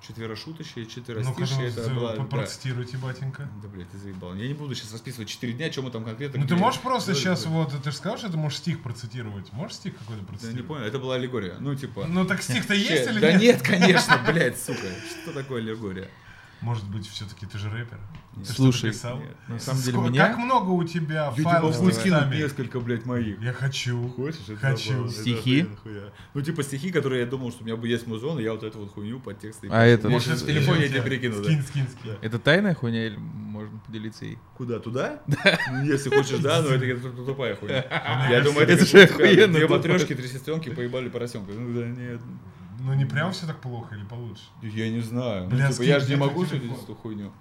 [0.06, 2.24] Четверошуточье, Ну-ка, четверостишье, это ну, было, по- да.
[2.26, 3.48] процитируйте, батенька.
[3.62, 4.34] Да, блядь, ты заебал.
[4.34, 6.40] Я не буду сейчас расписывать 4 дня, что мы там конкретно...
[6.42, 7.50] Ну ты можешь просто Да, сейчас да.
[7.52, 9.54] вот, ты же сказал, что ты можешь стих процитировать.
[9.54, 10.62] Можешь стих какой-то Да, процитировать?
[10.62, 11.56] не понял, это была аллегория.
[11.60, 12.06] Ну, типа...
[12.08, 13.42] Ну так стих-то есть или да нет?
[13.42, 14.88] нет, конечно, блядь, сука.
[15.22, 16.10] Что такое аллегория?
[16.62, 18.00] Может быть, все-таки ты же рэпер?
[18.34, 19.04] Ты Слушай, нет.
[19.50, 20.28] На самом деле, Сколько- меня...
[20.30, 22.36] Как много у тебя Я тебе файлов могу с текстами?
[22.38, 23.42] несколько, блядь, моих.
[23.42, 24.08] Я хочу.
[24.08, 24.40] Хочешь?
[24.48, 24.90] Это Хочу.
[24.90, 25.68] забавно, это Стихи?
[25.84, 26.14] хуя.
[26.34, 28.64] Ну, типа стихи, которые я думал, что у меня бы есть музон, и я вот
[28.64, 29.68] эту вот хуйню под тексты.
[29.70, 31.44] А это- Может, Может, в телефоне я тебе скинь, перекину, да.
[31.44, 32.12] Скинь, скинь.
[32.22, 34.40] Это тайная хуйня или можно поделиться ей?
[34.56, 35.22] Куда, туда?
[35.28, 37.86] Ну, Если хочешь, да, но это какая-то тупая хуйня.
[38.32, 41.52] Я думаю, это это же охуенно Две матрешки, три сестренки поебали поросенка.
[41.52, 42.22] Ну да, нет.
[42.80, 44.44] Ну не прям все так плохо или получше?
[44.62, 45.50] Я не знаю.
[45.52, 47.32] Ну, типа, я же не могу судить эту хуйню.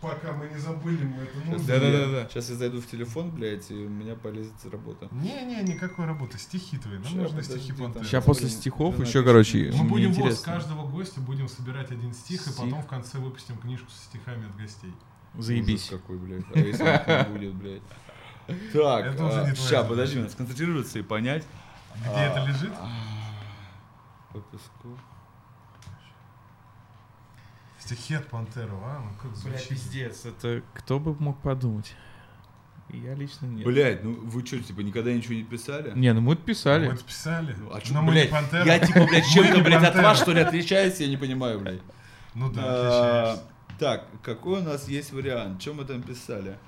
[0.00, 1.66] Пока мы не забыли, мы это нужно.
[1.66, 2.28] Да-да-да.
[2.28, 5.08] Сейчас я зайду в телефон, блядь, и у меня полезет работа.
[5.10, 6.38] Не-не, никакой работы.
[6.38, 6.98] Стихи твои.
[6.98, 7.72] Нам нужны стихи.
[7.72, 8.04] Пантеры.
[8.04, 12.46] Сейчас после стихов еще, короче, Мы будем вот с каждого гостя будем собирать один стих,
[12.46, 14.92] и потом в конце выпустим книжку со стихами от гостей.
[15.38, 15.88] Заебись.
[15.88, 16.44] Какой, блядь.
[16.54, 17.82] А если будет, блядь.
[18.72, 19.34] Так, сейчас,
[19.68, 19.88] задача.
[19.88, 21.46] подожди, надо сконцентрироваться и понять.
[21.94, 22.72] Где А, это лежит?
[24.32, 24.98] По песку.
[27.84, 29.00] Стихи от Пантеру, а?
[29.00, 29.68] Ну как Бля, звучит.
[29.70, 31.94] пиздец, это кто бы мог подумать?
[32.90, 33.64] Я лично нет.
[33.66, 35.92] Блядь, ну вы что, типа, никогда ничего не писали?
[35.96, 36.86] Не, ну мы писали.
[36.88, 37.56] Мы это писали.
[37.58, 38.64] Ну, а чё, Но мы не блядь, Пантера.
[38.66, 41.80] я типа, блядь, чем-то, блядь, от вас, что ли, отличаюсь, я не понимаю, блядь.
[42.34, 43.44] Ну да, А, отличаешься.
[43.78, 45.60] Так, какой у нас есть вариант?
[45.60, 46.58] Чем мы там писали?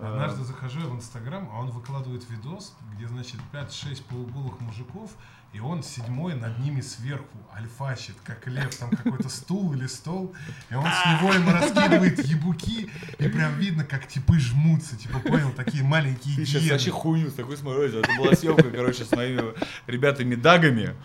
[0.00, 5.12] Однажды захожу я в Инстаграм, а он выкладывает видос, где, значит, 5-6 полуголых мужиков,
[5.54, 10.34] и он седьмой над ними сверху альфачит, как лев, там какой-то стул или стол,
[10.68, 15.52] и он с него ему раскидывает ебуки, и прям видно, как типы жмутся, типа, понял,
[15.52, 17.92] такие маленькие Ты сейчас вообще хуйню с такой смотришь.
[17.92, 19.54] Это была съемка, короче, с моими
[19.86, 20.96] ребятами-дагами,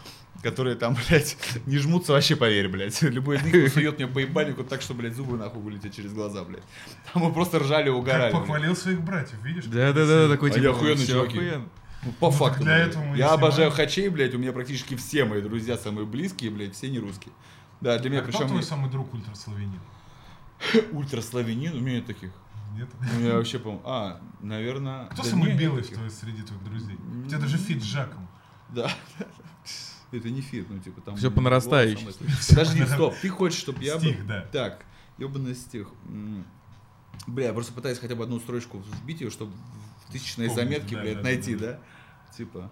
[0.42, 3.00] которые там, блядь, не жмутся вообще, поверь, блядь.
[3.04, 6.44] Любой из них сует мне по ебальнику так, что, блядь, зубы нахуй вылетят через глаза,
[6.44, 6.64] блядь.
[7.14, 8.32] Там мы просто ржали Как угорали.
[8.32, 8.42] блядь.
[8.42, 9.66] похвалил своих братьев, видишь?
[9.66, 11.38] Да-да-да, такой Они типа, охуенные «Всё чуваки».
[11.38, 11.70] охуенно».
[12.04, 12.64] Ну, по Ну, факту.
[12.64, 16.74] для этого Я обожаю хачей, блядь, у меня практически все мои друзья самые близкие, блядь,
[16.76, 17.34] все не русские.
[17.82, 19.80] Да, для меня А кто причем твой самый друг ультраславянин?
[20.92, 22.32] ультраславянин, у меня нет таких.
[22.76, 22.88] Нет?
[23.16, 25.08] У меня вообще, по А, наверное...
[25.08, 26.98] Кто да самый нет белый в твоей- среди твоих друзей?
[27.26, 28.28] У тебя даже фит с Жаком.
[28.70, 28.90] Да.
[30.12, 31.16] Это не фит, ну типа там...
[31.18, 32.08] Всё по нарастающей.
[32.50, 34.02] Подожди, стоп, ты хочешь, чтобы я был...
[34.02, 34.42] Стих, да.
[34.52, 34.86] Так,
[35.18, 35.88] ебаный стих.
[37.28, 39.52] Бля, я просто пытаюсь хотя бы одну строчку вбить ее, чтобы
[40.10, 41.80] Вспомнить, заметке, да, блядь, да, найти, да, да?
[42.36, 42.72] Типа,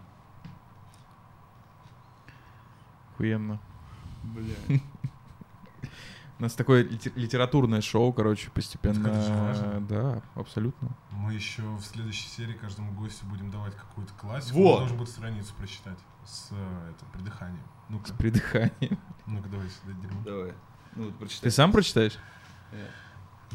[3.13, 3.59] Охуенно.
[4.23, 4.55] бля.
[6.39, 9.09] У нас такое лите- литературное шоу, короче, постепенно.
[9.09, 9.79] Ну, это.
[9.81, 10.95] Да, абсолютно.
[11.09, 14.59] Мы еще в следующей серии каждому гостю будем давать какую-то классику.
[14.59, 14.73] Вот.
[14.73, 17.63] Он должен будет страницу прочитать с э, это, придыханием.
[17.89, 18.99] Ну-ка, С придыханием.
[19.25, 20.21] ну-ка, давай сюда дерьмо.
[20.23, 20.53] Давай.
[20.95, 21.49] Ну, вот прочитай.
[21.49, 22.17] Ты сам прочитаешь?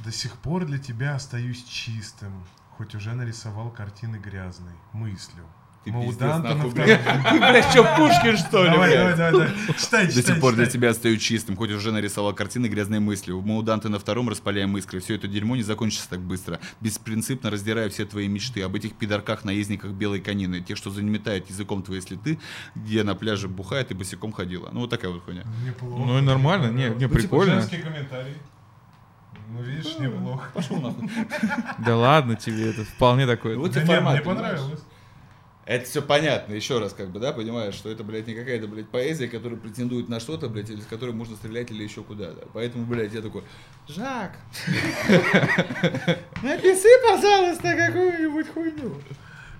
[0.05, 2.45] До сих пор для тебя остаюсь чистым,
[2.83, 5.45] хоть уже нарисовал картины грязной, мыслью.
[5.85, 7.23] Ты Мауданта пиздец, на нахуй, втором- блядь.
[7.31, 9.49] Ты, блядь, что, Пушкин, что ли, Давай, давай, давай, давай.
[9.79, 13.39] Читай, До читай, сих пор для тебя остаюсь чистым, хоть уже нарисовал картины грязной мыслью.
[13.41, 14.99] В Мауданте на втором распаляем искры.
[14.99, 16.59] Все это дерьмо не закончится так быстро.
[16.81, 18.63] Беспринципно раздирая все твои мечты.
[18.63, 20.61] Об этих пидорках-наездниках белой конины.
[20.61, 22.39] Тех, что заметают языком твои следы,
[22.77, 24.71] где на пляже бухает и босиком ходила.
[24.73, 25.45] Ну, вот такая вот хуйня.
[25.65, 26.05] Неплохо.
[26.05, 27.55] Ну и нормально, не, не, Ну, типа, прикольно.
[27.61, 28.35] Женский комментарий.
[29.53, 30.51] Ну, видишь, неплохо.
[30.55, 31.11] Пошел нахуй.
[31.85, 33.59] Да ладно тебе, это вполне такое.
[33.59, 34.81] Вот тебе не, формат, мне понравилось.
[35.67, 38.89] Это все понятно, еще раз, как бы, да, понимаешь, что это, блядь, не какая-то, блядь,
[38.89, 42.49] поэзия, которая претендует на что-то, блядь, или с которой можно стрелять или еще куда-то.
[42.53, 43.45] Поэтому, блядь, я такой,
[43.87, 44.33] Жак,
[46.43, 48.95] напиши, пожалуйста, какую-нибудь хуйню.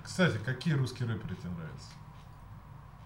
[0.03, 1.89] Кстати, какие русские рэперы тебе нравятся?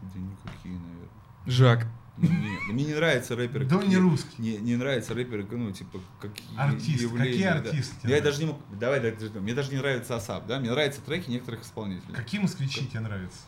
[0.01, 1.09] Да никакие, наверное.
[1.45, 1.87] Жак.
[2.17, 2.27] Не,
[2.67, 3.65] да мне не нравятся рэперы.
[3.65, 4.37] Да не русские.
[4.39, 7.03] Не, не нравятся рэперы, ну, типа, какие Артисты.
[7.03, 7.53] явления, Какие да.
[7.55, 8.59] артисты тебе Я даже не мог...
[8.79, 10.59] Давай, давай, мне даже не нравится Асап, да?
[10.59, 12.13] Мне нравятся треки некоторых исполнителей.
[12.15, 13.39] Какие москвичи тебе нравятся?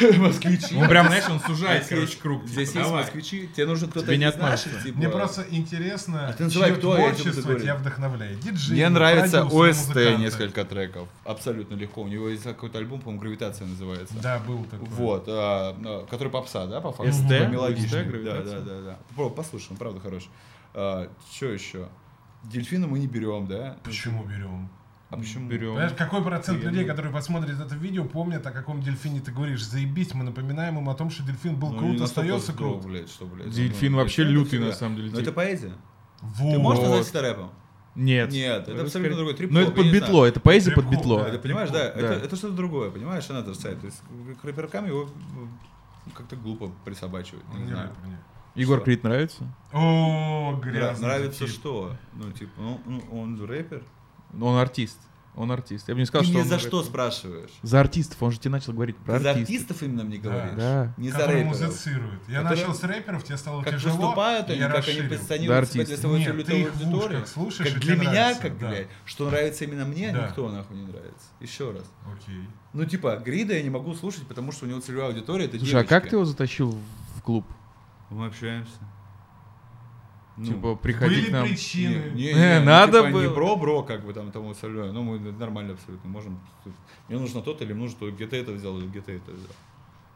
[0.18, 0.76] Москвичи.
[0.76, 2.46] Он прям, знаешь, он сужает, Здесь короче, есть- круг.
[2.46, 3.02] Здесь типа, есть давай.
[3.04, 4.98] москвичи, тебе нужен кто-то из наших, типа...
[4.98, 8.40] Мне просто интересно, А ты называй, чье кто, творчество тебя вдохновляет.
[8.40, 11.08] Диджей, Мне нравится ОСТ несколько треков.
[11.24, 12.02] Абсолютно легко.
[12.02, 14.14] У него есть какой-то альбом, по-моему, «Гравитация» называется.
[14.22, 14.88] Да, был такой.
[14.88, 17.12] Вот, а, а, который попса, да, по факту?
[17.12, 17.30] СТ?
[17.48, 18.04] Мелодичный.
[18.24, 18.98] Да, да, да, да.
[19.10, 20.28] Попробуй, послушай, он правда хорош.
[20.74, 21.88] А, что еще?
[22.44, 23.76] Дельфина мы не берем, да?
[23.84, 24.70] Почему берем?
[25.10, 25.48] А почему?
[25.48, 25.70] Берем.
[25.72, 26.70] Понимаешь, какой процент Охуенно.
[26.70, 29.64] людей, которые посмотрят это видео, помнят, о каком дельфине ты говоришь?
[29.64, 32.84] Заебись, мы напоминаем им о том, что дельфин был Ну, крут, остается крут.
[32.86, 33.50] блядь, что, блядь.
[33.50, 35.22] Дельфин ну, вообще это лютый, на самом деле, Но тип.
[35.22, 35.72] это поэзия.
[36.22, 36.52] Вот.
[36.52, 37.50] Ты можешь назвать это рэпом?
[37.96, 38.30] Нет.
[38.30, 39.34] Нет, это абсолютно скорее- другой.
[39.34, 41.22] Трип-хоп, Ну это под битло, это поэзия под битло.
[41.24, 41.28] да.
[41.28, 42.00] Это, понимаешь, да, Да.
[42.00, 43.42] это, это что-то другое, понимаешь, side.
[43.80, 44.02] То есть
[44.40, 45.48] к рэперкам его ну,
[46.14, 47.90] как-то глупо присобачивать, не не знаю.
[48.06, 48.60] не.
[48.60, 48.84] Егор Что?
[48.84, 49.44] Крид нравится?
[49.72, 51.96] О, грязный Нравится что?
[52.14, 53.82] Ну, типа, ну, ну, он рэпер.
[54.32, 54.98] Ну, Он артист.
[55.36, 55.88] Он артист.
[55.88, 56.68] Я бы не сказал, Ты что мне он за рэпер.
[56.68, 57.50] что спрашиваешь?
[57.62, 58.20] За артистов.
[58.20, 59.54] Он же тебе начал говорить про Ты за артистов.
[59.54, 60.52] артистов именно мне говоришь?
[60.56, 60.92] Да.
[60.96, 61.46] Не за рэперов.
[61.46, 62.20] музицируют.
[62.28, 63.94] Я Которые- начал с рэперов, тебе стало Как тяжело.
[63.96, 65.02] выступают они, я как они расширил.
[65.08, 67.24] Да, позиционируют себя для своей Нет, ты их аудитории.
[67.26, 68.68] слушаешь, Как для меня, нравится, как, да.
[68.68, 70.26] блядь, что нравится именно мне, Да.
[70.26, 71.26] никто нахуй не нравится.
[71.38, 71.84] Еще раз.
[72.12, 72.48] Окей.
[72.72, 75.74] Ну, типа, Грида я не могу слушать, потому что у него целевая аудитория это Слушай,
[75.76, 76.10] а как девочки.
[76.10, 76.76] ты его затащил
[77.16, 77.46] в клуб?
[78.10, 78.72] Мы общаемся.
[80.42, 81.46] Ну, Типа, приходи Были нам.
[81.46, 82.12] причины.
[82.14, 83.22] Не, не, Э, не, надо ну, типа, было.
[83.22, 84.90] не бро-бро, как бы там тому остальное.
[84.90, 86.40] Ну, мы нормально абсолютно можем.
[87.08, 89.52] Мне нужно то-то или мне нужно то, где-то это взял, или где-то это взял.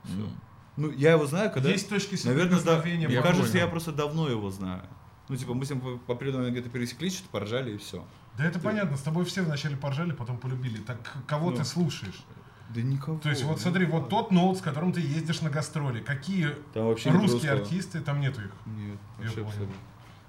[0.06, 0.30] М.
[0.76, 1.68] Ну, я его знаю, когда...
[1.68, 3.64] Есть точки Наверное, да, мне Я кажется, понял.
[3.64, 4.82] я просто давно его знаю.
[5.28, 8.02] Ну, типа, мы с ним по- по определенному где-то пересеклись, что-то поржали и все.
[8.38, 10.78] Да это понятно, с тобой все вначале поржали, потом полюбили.
[10.78, 11.56] Так кого Ну.
[11.56, 12.24] ты слушаешь?
[12.70, 13.18] Да никого.
[13.18, 16.00] То есть вот ну, смотри, вот тот ноут, с которым ты ездишь на гастроли.
[16.00, 17.52] Какие Там вообще русские русского.
[17.60, 18.50] артисты, там нету их.
[18.66, 19.48] Нет, Я вообще понял.
[19.48, 19.74] абсолютно.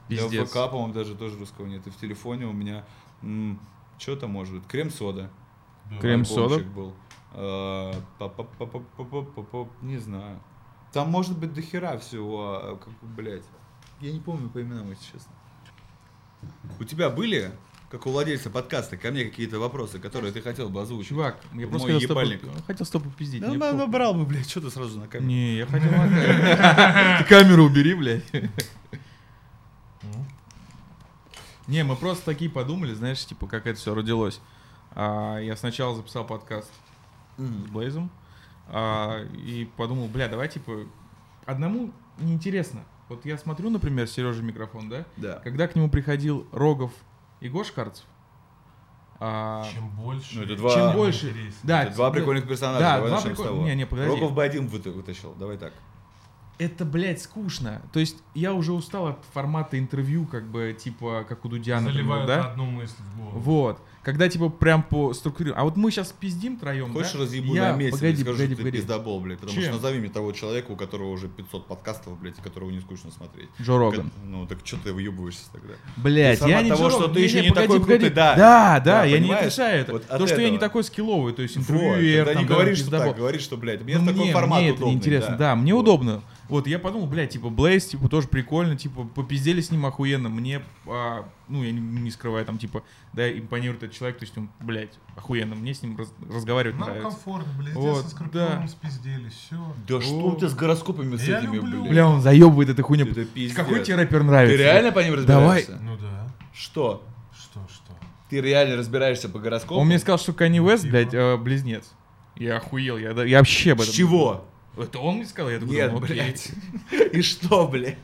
[0.10, 0.50] Я в Пиздец.
[0.50, 1.86] ВК, по-моему, даже тоже русского нет.
[1.88, 2.86] И в телефоне у меня...
[3.98, 4.68] Что там может быть?
[4.68, 5.30] Крем-сода.
[5.90, 5.98] Да.
[6.00, 6.60] Крем-сода?
[6.64, 6.94] Был.
[7.32, 7.94] А,
[9.82, 10.40] Не знаю.
[10.92, 13.44] Там может быть дохера всего, а, как блядь.
[14.00, 15.32] Я не помню по именам, если честно.
[16.80, 17.52] У тебя были,
[17.90, 21.10] как у владельца подкаста, ко мне какие-то вопросы, которые ты хотел бы озвучить?
[21.10, 22.66] Чувак, я просто мой хотел с тобой, ебальник.
[22.66, 23.42] хотел с тобой пиздить.
[23.42, 23.74] Да, похуй.
[23.74, 25.28] набрал бы, блядь, что ты сразу на камеру?
[25.28, 27.18] Не, я хотел на камеру.
[27.20, 28.24] Ты камеру убери, блядь.
[31.68, 34.40] Не, мы просто такие подумали, знаешь, типа, как это все родилось.
[34.92, 36.72] А, я сначала записал подкаст
[37.38, 38.10] с Блейзом
[38.70, 40.86] а, и подумал, бля, давай типа
[41.46, 42.82] одному неинтересно.
[43.10, 45.06] Вот я смотрю, например, Сережа микрофон, да?
[45.18, 45.36] Да.
[45.44, 46.92] Когда к нему приходил Рогов
[47.40, 48.06] и Гош Карцев,
[49.20, 51.54] а, Чем больше, Ну, это два- чем больше, интереснее.
[51.64, 52.80] да, Это два прикольных персонажа.
[52.80, 53.64] Да, давай два начнем с прикол- того.
[53.64, 54.12] Не, не, подожди.
[54.14, 55.34] Рогов бы один выта- вытащил.
[55.36, 55.74] Давай так.
[56.58, 57.82] Это, блядь, скучно.
[57.92, 61.94] То есть я уже устал от формата интервью, как бы, типа, как у Дудя, например,
[61.94, 62.52] Заливают да?
[62.52, 63.40] одну мысль в голову.
[63.40, 63.82] Вот.
[64.06, 65.52] Когда, типа, прям по структуре.
[65.56, 67.20] А вот мы сейчас пиздим троем, Хочешь да?
[67.22, 68.78] разъебу Я- на месте, Погоди, скажу, погоди, что ты погоди.
[68.78, 69.40] пиздобол, блядь.
[69.40, 69.64] Потому Чем?
[69.64, 73.50] что назови мне того человека, у которого уже 500 подкастов, блядь, которого не скучно смотреть.
[73.60, 74.12] Джо Роган.
[74.12, 75.74] Как- Ну, так что ты выебываешься тогда?
[75.98, 77.98] Блять, Ты я не того, Джо что ты еще не погоди, такой погоди.
[78.00, 78.36] крутый, да.
[78.36, 79.92] Да, да, Да, я не отрицаю это.
[79.94, 80.70] Вот от То, что я не этого.
[80.70, 83.98] такой скилловый, то есть интервьюер, там, не да, говори, что так, говори, что, блядь, мне
[83.98, 86.22] Ну, такой формат мне это удобный, неинтересно, да, мне удобно.
[86.48, 90.62] Вот, я подумал, блядь, типа, Блейз, типа, тоже прикольно, типа, попиздели с ним охуенно, мне,
[90.86, 92.84] а, ну, я не, не скрываю, там, типа,
[93.14, 96.90] да, импонирует этот человек, то есть он, блядь, охуенно, мне с ним раз- разговаривать Нам
[96.90, 97.10] нравится.
[97.10, 98.68] комфортно, блядь, Вот, со Скорпионом да.
[98.68, 99.74] спиздели, все.
[99.88, 101.82] Да что у тебя с гороскопами с Я этими, люблю.
[101.82, 101.92] блядь?
[101.92, 103.06] Бля, он заебывает эту хуйню.
[103.08, 103.56] Это пиздец.
[103.56, 104.58] Какой тебе рэпер нравится?
[104.58, 105.58] Ты реально по ним Давай.
[105.60, 105.80] разбираешься?
[105.82, 106.28] Ну да.
[106.54, 107.04] Что?
[107.38, 107.94] Что, что?
[108.30, 109.80] Ты реально разбираешься по гороскопу?
[109.82, 110.92] Он мне сказал, что Канни Уэст, Типа.
[110.92, 111.92] блядь, э, близнец.
[112.36, 113.94] Я охуел, я, я вообще об С этом...
[113.96, 114.46] чего?
[114.78, 116.52] Это он мне сказал, я такой, Нет, блядь.
[117.14, 117.98] И что, блядь?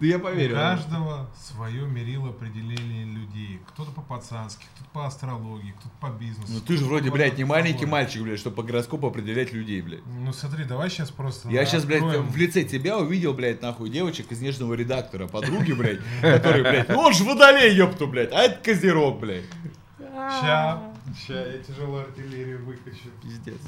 [0.00, 0.56] Да я У поверил.
[0.56, 3.60] каждого свое мерило определения людей.
[3.68, 6.52] Кто-то по пацански, кто-то по астрологии, кто-то по бизнесу.
[6.52, 10.04] Ну ты же вроде, блядь, не маленький мальчик, блядь, чтобы по гороскопу определять людей, блядь.
[10.06, 14.32] Ну смотри, давай сейчас просто Я сейчас, блядь, в лице тебя увидел, блядь, нахуй, девочек
[14.32, 18.62] из нежного редактора, подруги, блядь, которые, блядь, ну он же водолей, ёпту, блядь, а это
[18.62, 19.44] козерог, блядь.
[19.98, 20.82] Ща,
[21.26, 23.08] ща, я тяжелую артиллерию выкачу.
[23.22, 23.60] Пиздец.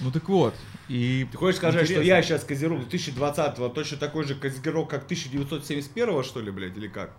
[0.00, 0.54] Ну так вот.
[0.88, 2.08] И Ты хочешь сказать, что интересно.
[2.08, 7.12] я сейчас козерог 2020-го точно такой же козерог, как 1971-го, что ли, блядь, или как?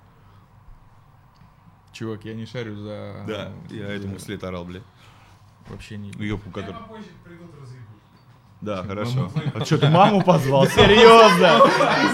[1.93, 3.23] Чувак, я не шарю за...
[3.27, 4.83] Да, я за- этому вслед орал, блядь.
[5.67, 6.11] Вообще не...
[6.15, 6.81] Ну, ёбку, Я который...
[6.81, 7.83] попозже придут разъебут.
[8.61, 9.29] Да, хорошо.
[9.35, 10.65] Маму А что, ты маму позвал?
[10.67, 11.59] Серьезно?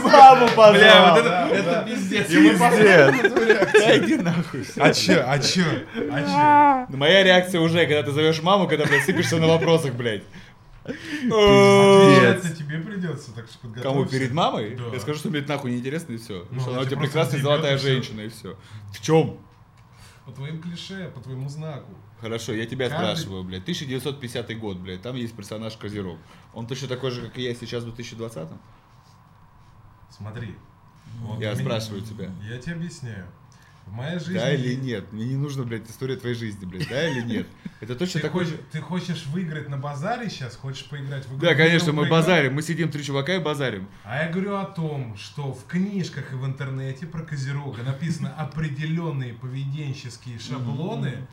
[0.03, 0.73] Маму позвал?
[0.73, 2.27] Бля, вот это, это пиздец.
[2.27, 3.71] Пиздец.
[3.73, 4.65] Да иди нахуй.
[4.77, 5.63] А чё, а чё,
[6.11, 6.97] а чё?
[6.97, 10.23] Моя реакция уже, когда ты зовешь маму, когда, блядь, сыпешься на вопросах, блядь.
[10.89, 13.89] Отвечать-то тебе придется, так что подготовься.
[13.89, 14.75] Кому, перед мамой?
[14.75, 14.87] Да.
[14.93, 16.45] Я скажу, что, блядь, нахуй неинтересно, и все.
[16.51, 18.57] Ну, что она у тебя прекрасная золотая женщина, и все.
[18.93, 19.39] В чем?
[20.25, 21.91] По твоим клише, по твоему знаку.
[22.21, 23.63] Хорошо, я тебя Каждый- спрашиваю, блядь.
[23.63, 26.19] 1950 год, блядь, там есть персонаж Козерог.
[26.53, 28.59] Он точно такой же, как и я сейчас в 2020-м?
[30.15, 30.55] Смотри.
[31.21, 32.29] вот Я меня- спрашиваю тебя.
[32.47, 33.25] Я тебе объясняю.
[33.89, 34.33] В моей жизни...
[34.35, 35.11] Да или нет?
[35.11, 36.87] Мне не нужно, блядь, история твоей жизни, блядь.
[36.87, 37.47] Да или нет?
[37.81, 40.55] Это точно Ты такой хочешь, ты хочешь выиграть на базаре сейчас?
[40.55, 41.39] Хочешь поиграть в игру?
[41.39, 42.53] Да, конечно, мы базарим.
[42.53, 43.87] Мы сидим три чувака и базарим.
[44.03, 49.33] А я говорю о том, что в книжках и в интернете про Козерога написаны определенные
[49.33, 51.25] поведенческие шаблоны,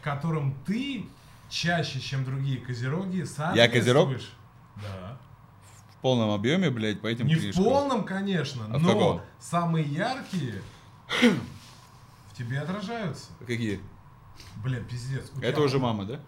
[0.00, 1.06] которым ты
[1.50, 3.24] чаще, чем другие Козероги,
[3.56, 4.10] Я Козерог?
[4.10, 4.32] соответствуешь.
[4.76, 5.18] Да.
[5.90, 10.62] В полном объеме, блядь, по этим Не в полном, конечно, А но самые яркие
[12.34, 13.26] в тебе отражаются.
[13.46, 13.80] Какие?
[14.56, 15.30] Бля, пиздец.
[15.36, 16.20] у Это тебя уже мама, да?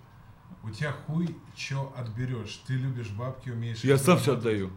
[0.63, 2.63] У тебя хуй чё отберешь.
[2.67, 3.83] Ты любишь бабки, умеешь...
[3.83, 4.71] Я сам все отдаю.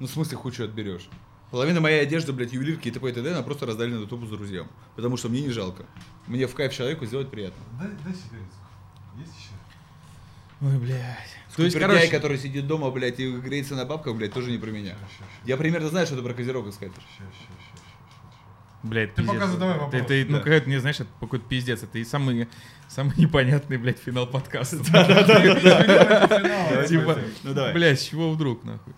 [0.00, 1.08] Ну, в смысле, хуй что отберешь?
[1.50, 3.08] Половина моей одежды, блядь, ювелирки и т.п.
[3.08, 3.32] и т.д.
[3.32, 4.68] она просто раздали на тупу за друзьям.
[4.96, 5.86] Потому что мне не жалко.
[6.26, 7.62] Мне в кайф человеку сделать приятно.
[7.78, 8.54] Дай, дай сигарету.
[9.16, 9.50] Есть еще?
[10.62, 10.98] Ой, блядь.
[11.54, 14.58] То есть, Скупердяй, короче, который сидит дома, блядь, и греется на бабках, блядь, тоже не
[14.58, 14.94] про меня.
[14.94, 16.94] Ща, ща, ща, Я примерно знаю, что это про Козерога сказать.
[16.94, 17.65] ща, ща, ща.
[18.88, 19.34] Блядь, Ты пиздец.
[19.40, 19.94] пока задавай вопрос.
[20.02, 20.42] Это, это, ну, Да.
[20.44, 21.82] какая-то, не знаешь, это какой-то пиздец.
[21.82, 22.48] Это и самый,
[22.88, 24.82] самый непонятный, блядь, финал подкаста.
[24.82, 25.06] Финал.
[26.86, 27.72] Типа, Ну давай.
[27.74, 28.94] Блядь, с чего вдруг, нахуй?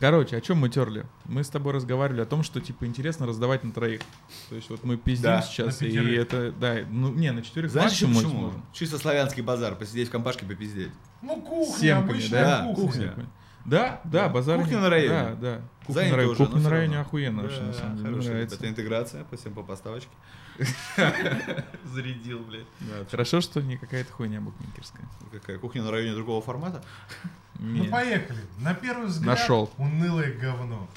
[0.00, 1.04] Короче, о чем мы терли?
[1.24, 4.00] Мы с тобой разговаривали о том, что, типа, интересно раздавать на троих.
[4.48, 7.90] То есть вот мы пиздим Да, сейчас, и это, да, ну, не, на четырех Знаешь,
[7.90, 8.30] максимум почему?
[8.30, 8.64] сможем.
[8.72, 10.92] Чисто славянский базар, посидеть в компашке, попиздеть.
[11.20, 12.72] Ну, кухня, Семками, обычная да?
[12.74, 13.08] кухня.
[13.08, 13.26] Кухня.
[13.64, 14.60] Да, да, базар.
[14.60, 15.18] Кухня на районе.
[15.18, 15.60] Да, да.
[15.94, 17.06] Кухня районе, уже, кухня на всё районе равно.
[17.08, 18.08] охуенно вообще, на самом деле.
[18.10, 18.56] Нравится.
[18.56, 20.10] Это интеграция, всем по поставочке.
[21.84, 22.66] Зарядил, блядь.
[22.80, 25.08] Да, Хорошо, что не какая-то хуйня букмекерская.
[25.32, 26.82] Какая кухня на районе другого формата?
[27.58, 27.82] Не.
[27.82, 28.40] Ну, поехали.
[28.60, 29.70] На первый взгляд, Нашел.
[29.78, 30.88] унылое говно.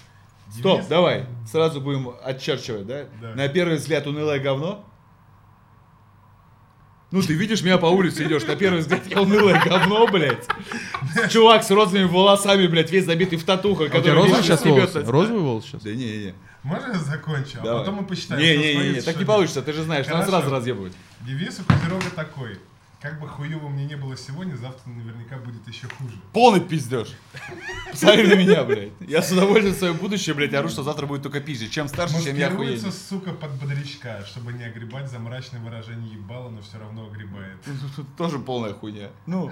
[0.51, 3.05] Стоп, давай, сразу будем отчерчивать, да?
[3.21, 3.35] Да.
[3.35, 4.85] На первый взгляд унылое говно?
[7.11, 10.47] Ну, ты видишь меня по улице идешь, на первый взгляд я унылое говно, блядь.
[11.29, 14.65] Чувак с розовыми волосами, блядь, весь забитый в татухах, А у тебя который розовый сейчас
[14.65, 15.03] волосы?
[15.03, 15.81] Розовый волос сейчас?
[15.83, 16.33] Да не, не, не.
[16.63, 18.41] Можно я закончу, а потом мы посчитаем.
[18.41, 20.31] Не, не, не, так не получится, ты же знаешь, нас Хорошо.
[20.31, 20.93] сразу разъебывают.
[21.21, 22.57] Девиз у Козерога такой.
[23.01, 26.13] Как бы хуево мне не было сегодня, завтра наверняка будет еще хуже.
[26.33, 27.07] Полный пиздеж.
[27.89, 28.91] Посмотри на меня, блядь.
[28.99, 31.67] Я с удовольствием свое будущее, блядь, ору, что завтра будет только пизже.
[31.67, 32.79] Чем старше, чем я хуею.
[32.91, 37.57] сука, под бодрячка, чтобы не огребать за мрачное выражение ебала, но все равно огребает.
[38.17, 39.09] Тоже полная хуйня.
[39.25, 39.51] Ну,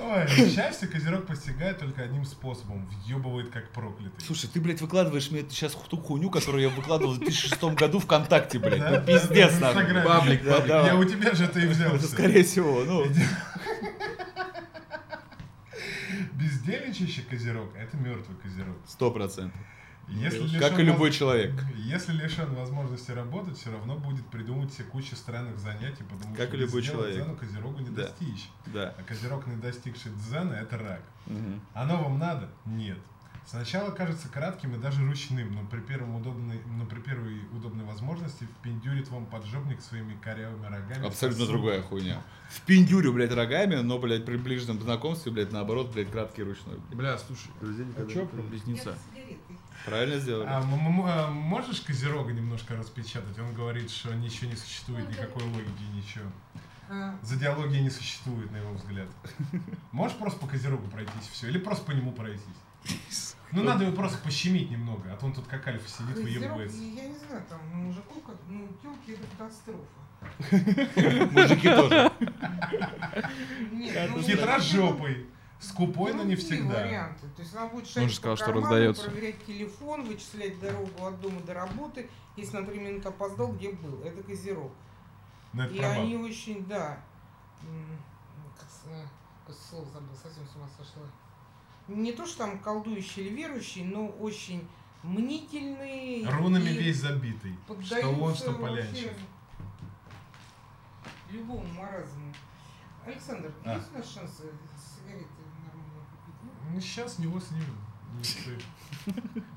[0.00, 2.86] Ой, счастье Козерог постигает только одним способом.
[3.04, 4.24] Въебывает как проклятый.
[4.24, 8.58] слушай, ты, блядь, выкладываешь мне сейчас ту хуйню, которую я выкладывал в 2006 году ВКонтакте,
[8.58, 8.78] блядь.
[8.80, 9.82] Да, Ну, да, пиздец, в нахуй.
[9.82, 10.06] Инстаграме.
[10.06, 10.68] Паблик, Да, паблик.
[10.68, 10.86] давай.
[10.86, 11.94] Я у тебя же это и взял.
[11.94, 13.04] Это, Скорее всего, ну.
[16.32, 18.76] Бездельничающий Козерог– это мертвый Козерог.
[18.86, 19.60] Сто процентов.
[20.08, 21.52] Если Как лишен и любой человек.
[21.76, 26.56] Если лишен возможности работать, все равно будет придумать себе кучу странных занятий, потому Как что
[26.56, 27.16] и любой человек.
[27.16, 28.02] дзену Козерогу не Да.
[28.02, 28.48] достичь.
[28.66, 28.94] Да.
[28.98, 31.02] А Козерог, не достигший дзена, это рак.
[31.26, 31.60] Мгм.
[31.74, 32.48] Оно вам надо?
[32.64, 32.98] Нет.
[33.46, 38.44] Сначала кажется кратким и даже ручным, но при, первом удобной, но при первой удобной возможности
[38.44, 41.06] впендюрит вам поджопник своими корявыми рогами.
[41.06, 41.54] Абсолютно Сосуд.
[41.56, 42.22] другая хуйня.
[42.50, 46.74] В пиндюрю, блядь, рогами, но, блядь, при ближнем знакомстве, блядь, наоборот, блядь, краткий ручной.
[46.76, 46.94] блядь.
[46.98, 48.98] Бля, слушай, а чё про близнеца?
[49.88, 50.46] Правильно сделали?
[50.48, 53.38] А, м- м- а можешь Козерога немножко распечатать?
[53.38, 56.30] Он говорит, что ничего не существует, никакой логики, ничего.
[57.22, 59.08] Зодиологии не существует, на его взгляд.
[59.92, 61.48] Можешь просто по Козерогу пройтись все?
[61.48, 62.44] Или просто по нему пройтись?
[63.52, 66.24] Ну, надо его просто пощемить немного, а то он тут как альфа сидит, Козерог,
[66.56, 66.78] выебывается.
[66.78, 71.32] я не знаю, там мужику как, ну, телки это катастрофа.
[71.32, 72.12] Мужики тоже.
[73.72, 75.26] Нет, ну, Хитрожопый,
[75.60, 76.74] скупой, но не другие всегда.
[76.84, 77.26] варианты.
[77.36, 79.10] То есть она будет Он же шарить сказал, по что карману, раздается.
[79.10, 84.00] проверять телефон, вычислять дорогу от дома до работы, если на три минуты опоздал, где был.
[84.02, 84.72] Это козерог.
[85.52, 85.94] Но это И права.
[85.94, 87.00] они очень, да,
[88.56, 91.02] как, э, слово забыл, совсем с ума сошла.
[91.88, 94.68] Не то, что там колдующий или верующий, но очень
[95.02, 96.28] мнительные.
[96.28, 97.56] Рунами и весь забитый.
[97.82, 99.14] Что он, что вообще
[101.30, 102.32] Любому маразму.
[103.04, 103.74] Александр, А.
[103.74, 104.44] есть у нас шансы
[104.96, 105.28] сигареты
[105.64, 106.42] нормально купить?
[106.42, 106.54] нет?
[106.72, 107.76] Ну, сейчас него снимем.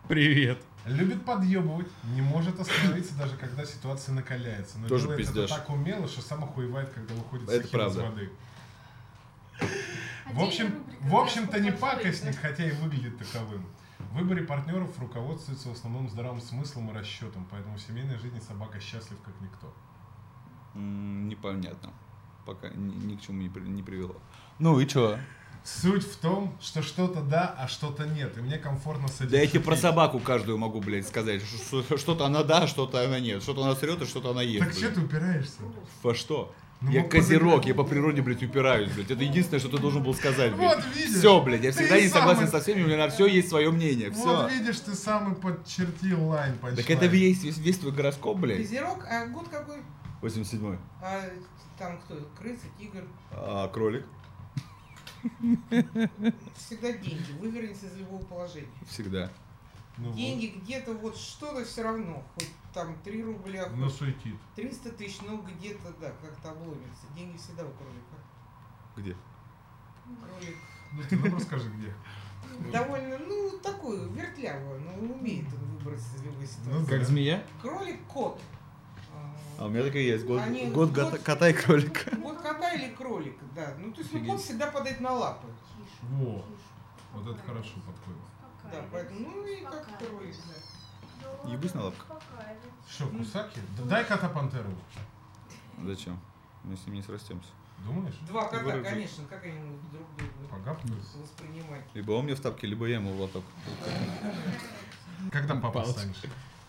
[0.07, 0.61] Привет.
[0.85, 4.77] Любит подъебывать, не может остановиться, даже когда ситуация накаляется.
[4.79, 5.45] Но Тоже делает пиздёж.
[5.51, 8.03] это так умело, что сам охуевает, когда выходит Это сухим из правда.
[8.09, 8.29] воды.
[10.33, 13.65] В общем, в общем-то не пакостник, хотя и выглядит таковым.
[13.99, 18.79] В выборе партнеров руководствуется в основном здравым смыслом и расчетом, поэтому в семейной жизни собака
[18.79, 19.73] счастлив как никто.
[20.73, 21.91] Непонятно.
[22.45, 24.15] Пока ни, ни к чему не, при- не привело.
[24.57, 25.19] Ну и чё?
[25.63, 29.37] Суть в том, что что-то да, а что-то нет, и мне комфортно с этим Да
[29.37, 31.43] я тебе про собаку каждую могу, блядь, сказать.
[31.43, 33.43] Что- что- Что-то она да, что-то она нет.
[33.43, 34.65] Что-то она срет, а что-то она ест.
[34.65, 35.57] Так что ты упираешься?
[36.01, 36.53] Во что?
[36.83, 37.65] Ну, я козерог, подыграть.
[37.67, 39.11] я по природе, блядь, упираюсь, блядь.
[39.11, 40.77] Это единственное, что ты должен был сказать, блядь.
[40.77, 41.19] Вот видишь.
[41.19, 43.69] Все, блядь, я всегда не согласен самый- со всеми, у меня на все есть свое
[43.69, 44.09] мнение.
[44.09, 44.23] Все.
[44.25, 46.93] Вот видишь, ты сам и подчертил лайн Так punchline.
[46.95, 48.57] это весь, весь, весь твой гороскоп, блядь.
[48.57, 49.77] Козерог, а год какой?
[50.23, 50.79] 87-й.
[51.03, 51.21] А
[51.77, 52.15] там кто?
[52.39, 53.03] Крыса, тигр.
[53.31, 54.03] А, кролик?
[56.55, 57.31] Всегда деньги.
[57.39, 58.67] Вывернется из любого положения.
[58.87, 59.31] Всегда.
[59.97, 60.15] Ну вот.
[60.15, 62.23] Деньги где-то вот что-то все равно.
[62.35, 64.35] Хоть там 3 рубля, Ну хоть суетит.
[64.55, 67.05] 300 тысяч, но где-то, да, как-то обломится.
[67.15, 68.15] Деньги всегда у кролика.
[68.95, 69.15] Где?
[70.05, 70.57] Кролик
[70.93, 71.93] Ну ты нам расскажи, где.
[72.71, 76.71] довольно, ну, такой, вертлявый, но умеет он выбраться из любой ситуации.
[76.71, 77.43] Ну, Как змея?
[77.61, 78.39] Кролик кот.
[79.61, 80.25] А у меня так и есть.
[80.25, 82.09] Год, Они- год год- кота, и кролика.
[82.17, 83.75] Вот кота или кролик, да.
[83.77, 85.45] Ну, то есть ну, кот всегда падает на лапы.
[86.01, 86.43] Во.
[87.13, 88.21] Вот это хорошо подходит.
[88.71, 90.35] Да, поэтому, ну и как кролик,
[91.45, 91.51] да.
[91.51, 92.07] Ебусь на лапках.
[92.89, 93.59] Что, Кусаки?
[93.77, 94.71] Да дай кота пантеру.
[95.85, 96.19] Зачем?
[96.63, 97.49] Мы с ним не срастемся.
[97.85, 98.15] Думаешь?
[98.27, 98.89] Два кота, Выразить.
[98.89, 99.59] конечно, как они
[99.91, 101.17] друг друга Погапаются.
[101.19, 101.85] воспринимать.
[101.93, 103.43] Либо он мне в тапке, либо я ему в лоток.
[105.31, 106.15] Когда папа станешь?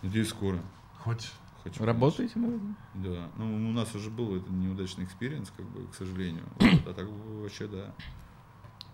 [0.03, 0.59] Надеюсь, скоро.
[0.99, 1.33] Хочешь?
[1.63, 2.77] Хочу, Работаете, конечно.
[2.95, 3.31] Да.
[3.37, 6.45] Ну, у нас уже был этот неудачный experience, как бы, к сожалению.
[6.61, 7.95] Вот, а так вообще, да.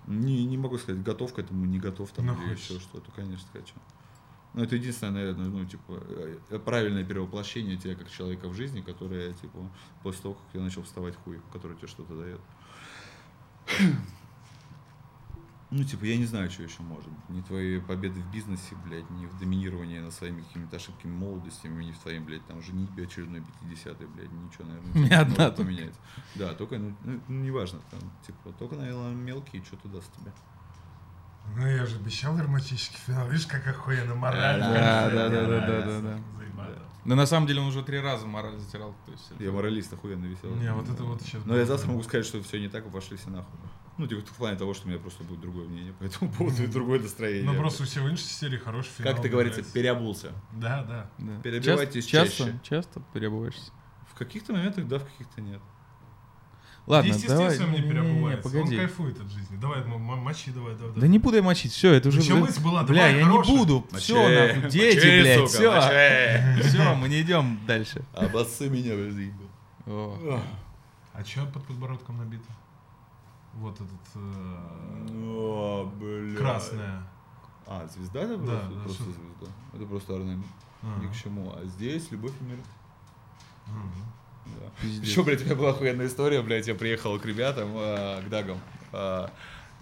[0.06, 2.70] Не, не могу сказать, готов к этому, не готов там Ну, или хочешь.
[2.70, 3.74] еще что-то, конечно, хочу.
[4.54, 6.02] Ну, это единственное, наверное, ну, типа,
[6.50, 9.70] э, правильное перевоплощение тебя как человека в жизни, которое, типа,
[10.02, 12.40] после того, как я начал вставать хуй, который тебе что-то дает.
[15.70, 17.28] Ну, типа, я не знаю, что еще может быть.
[17.28, 21.92] Ни твои победы в бизнесе, блядь, ни в доминировании над своими какими-то ошибками молодостями, ни
[21.92, 25.66] в твоим, блядь, там, женитьбе очередной 50-й, блядь, ничего, наверное, не одна может тут.
[25.66, 25.94] поменять.
[26.36, 30.32] Да, только, ну, ну, ну, неважно, там, типа, только, наверное, мелкие что-то даст тебе.
[31.56, 33.26] Ну я же обещал романтический финал.
[33.28, 34.68] Видишь, как охуенно морально.
[34.68, 37.14] Да, да, да, да, да, да, да.
[37.14, 38.94] На самом деле он уже три раза мораль затирал.
[39.06, 40.58] То есть это- Я моралист охуенно веселый.
[40.60, 41.42] Не, вот это вот сейчас...
[41.46, 43.58] Но я завтра могу сказать, что все не так, и пошли все нахуй.
[43.98, 46.62] Ну, типа, в плане того, что у меня просто будет другое мнение по этому поводу
[46.62, 47.44] и другое настроение.
[47.44, 49.12] Ну просто у сегодняшней серии хороший финал.
[49.12, 50.32] Как ты говорится, переобулся.
[50.52, 51.10] Да, да.
[51.18, 51.40] Да.
[51.42, 52.58] Перебивайтесь Часто- чаще.
[52.62, 53.72] Часто, перебываешься.
[54.10, 55.60] В каких-то моментах да, в каких-то нет.
[56.86, 57.44] Ладно, давай.
[57.44, 58.46] естественно, мне Не-не-не, переобувается.
[58.46, 58.76] Он погоди.
[58.76, 59.56] кайфует от жизни.
[59.60, 60.94] Давай, мочи, давай, давай.
[60.98, 62.34] Да не буду я мочить, все, это уже...
[62.34, 62.82] Мысль была?
[62.84, 63.52] Бля, Давай, я хорошая.
[63.52, 63.86] не буду.
[63.90, 66.68] Мочи, Все, нахуй, дети, мочи, блядь, все.
[66.68, 68.02] Все, мы не идем дальше.
[68.14, 69.32] Обоссы меня, блядь.
[69.86, 70.40] О.
[71.12, 72.46] А что под подбородком набито?
[73.58, 73.88] Вот этот...
[74.14, 76.36] э, О, бля.
[76.36, 77.02] Красная.
[77.66, 78.68] А, звезда это Да, просто?
[78.74, 79.46] да, просто что- звезда.
[79.74, 80.46] Это просто орнамент.
[80.82, 81.52] А, Ни к чему.
[81.54, 82.58] А здесь любовь и мир.
[83.66, 83.92] м.
[84.46, 84.86] Да.
[84.88, 88.58] Еще, блядь, у меня была охуенная история, блядь, я приехал к ребятам, а, к Дагам,
[88.92, 89.30] а,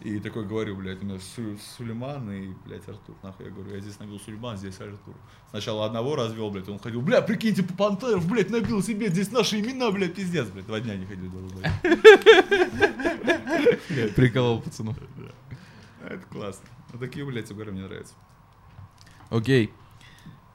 [0.02, 3.80] и такой говорю, блядь, у меня Су- Сулейман и, блядь, Артур, нахуй, я говорю, я
[3.80, 5.14] здесь набил Сулейман, здесь Артур.
[5.50, 9.58] Сначала одного развел, блядь, он ходил, бля, прикиньте, по Пантеров, блядь, набил себе, здесь наши
[9.60, 11.30] имена, блядь, пиздец, блядь, два дня не ходил.
[14.14, 14.96] Приколол пацанов.
[16.04, 16.66] Это классно.
[16.92, 18.14] Вот такие, блядь, угары мне нравятся.
[19.30, 19.72] Окей.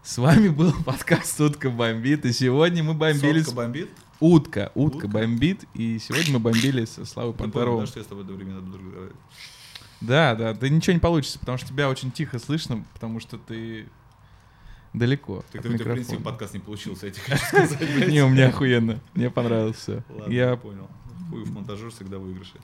[0.03, 3.39] С вами был подкаст «Утка бомбит», и сегодня мы бомбили...
[3.39, 3.89] Сотка с- бомбит?
[4.22, 5.07] Утка, утка Утка.
[5.07, 7.81] бомбит, и сегодня мы бомбили со Славой Пантеровым.
[7.81, 9.15] да, что я с тобой одновременно буду разговаривать?
[9.99, 13.89] Да, да, да ничего не получится, потому что тебя очень тихо слышно, потому что ты
[14.93, 17.80] далеко Так ты, у тебя, в принципе, подкаст не получился, я тебе хочу сказать.
[18.07, 18.99] Не, у меня охуенно.
[19.15, 20.03] Мне понравилось все.
[20.27, 20.88] Я понял.
[21.30, 22.57] Хуев монтажер всегда выигрыши.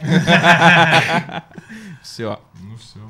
[2.02, 2.40] все.
[2.60, 3.00] Ну все.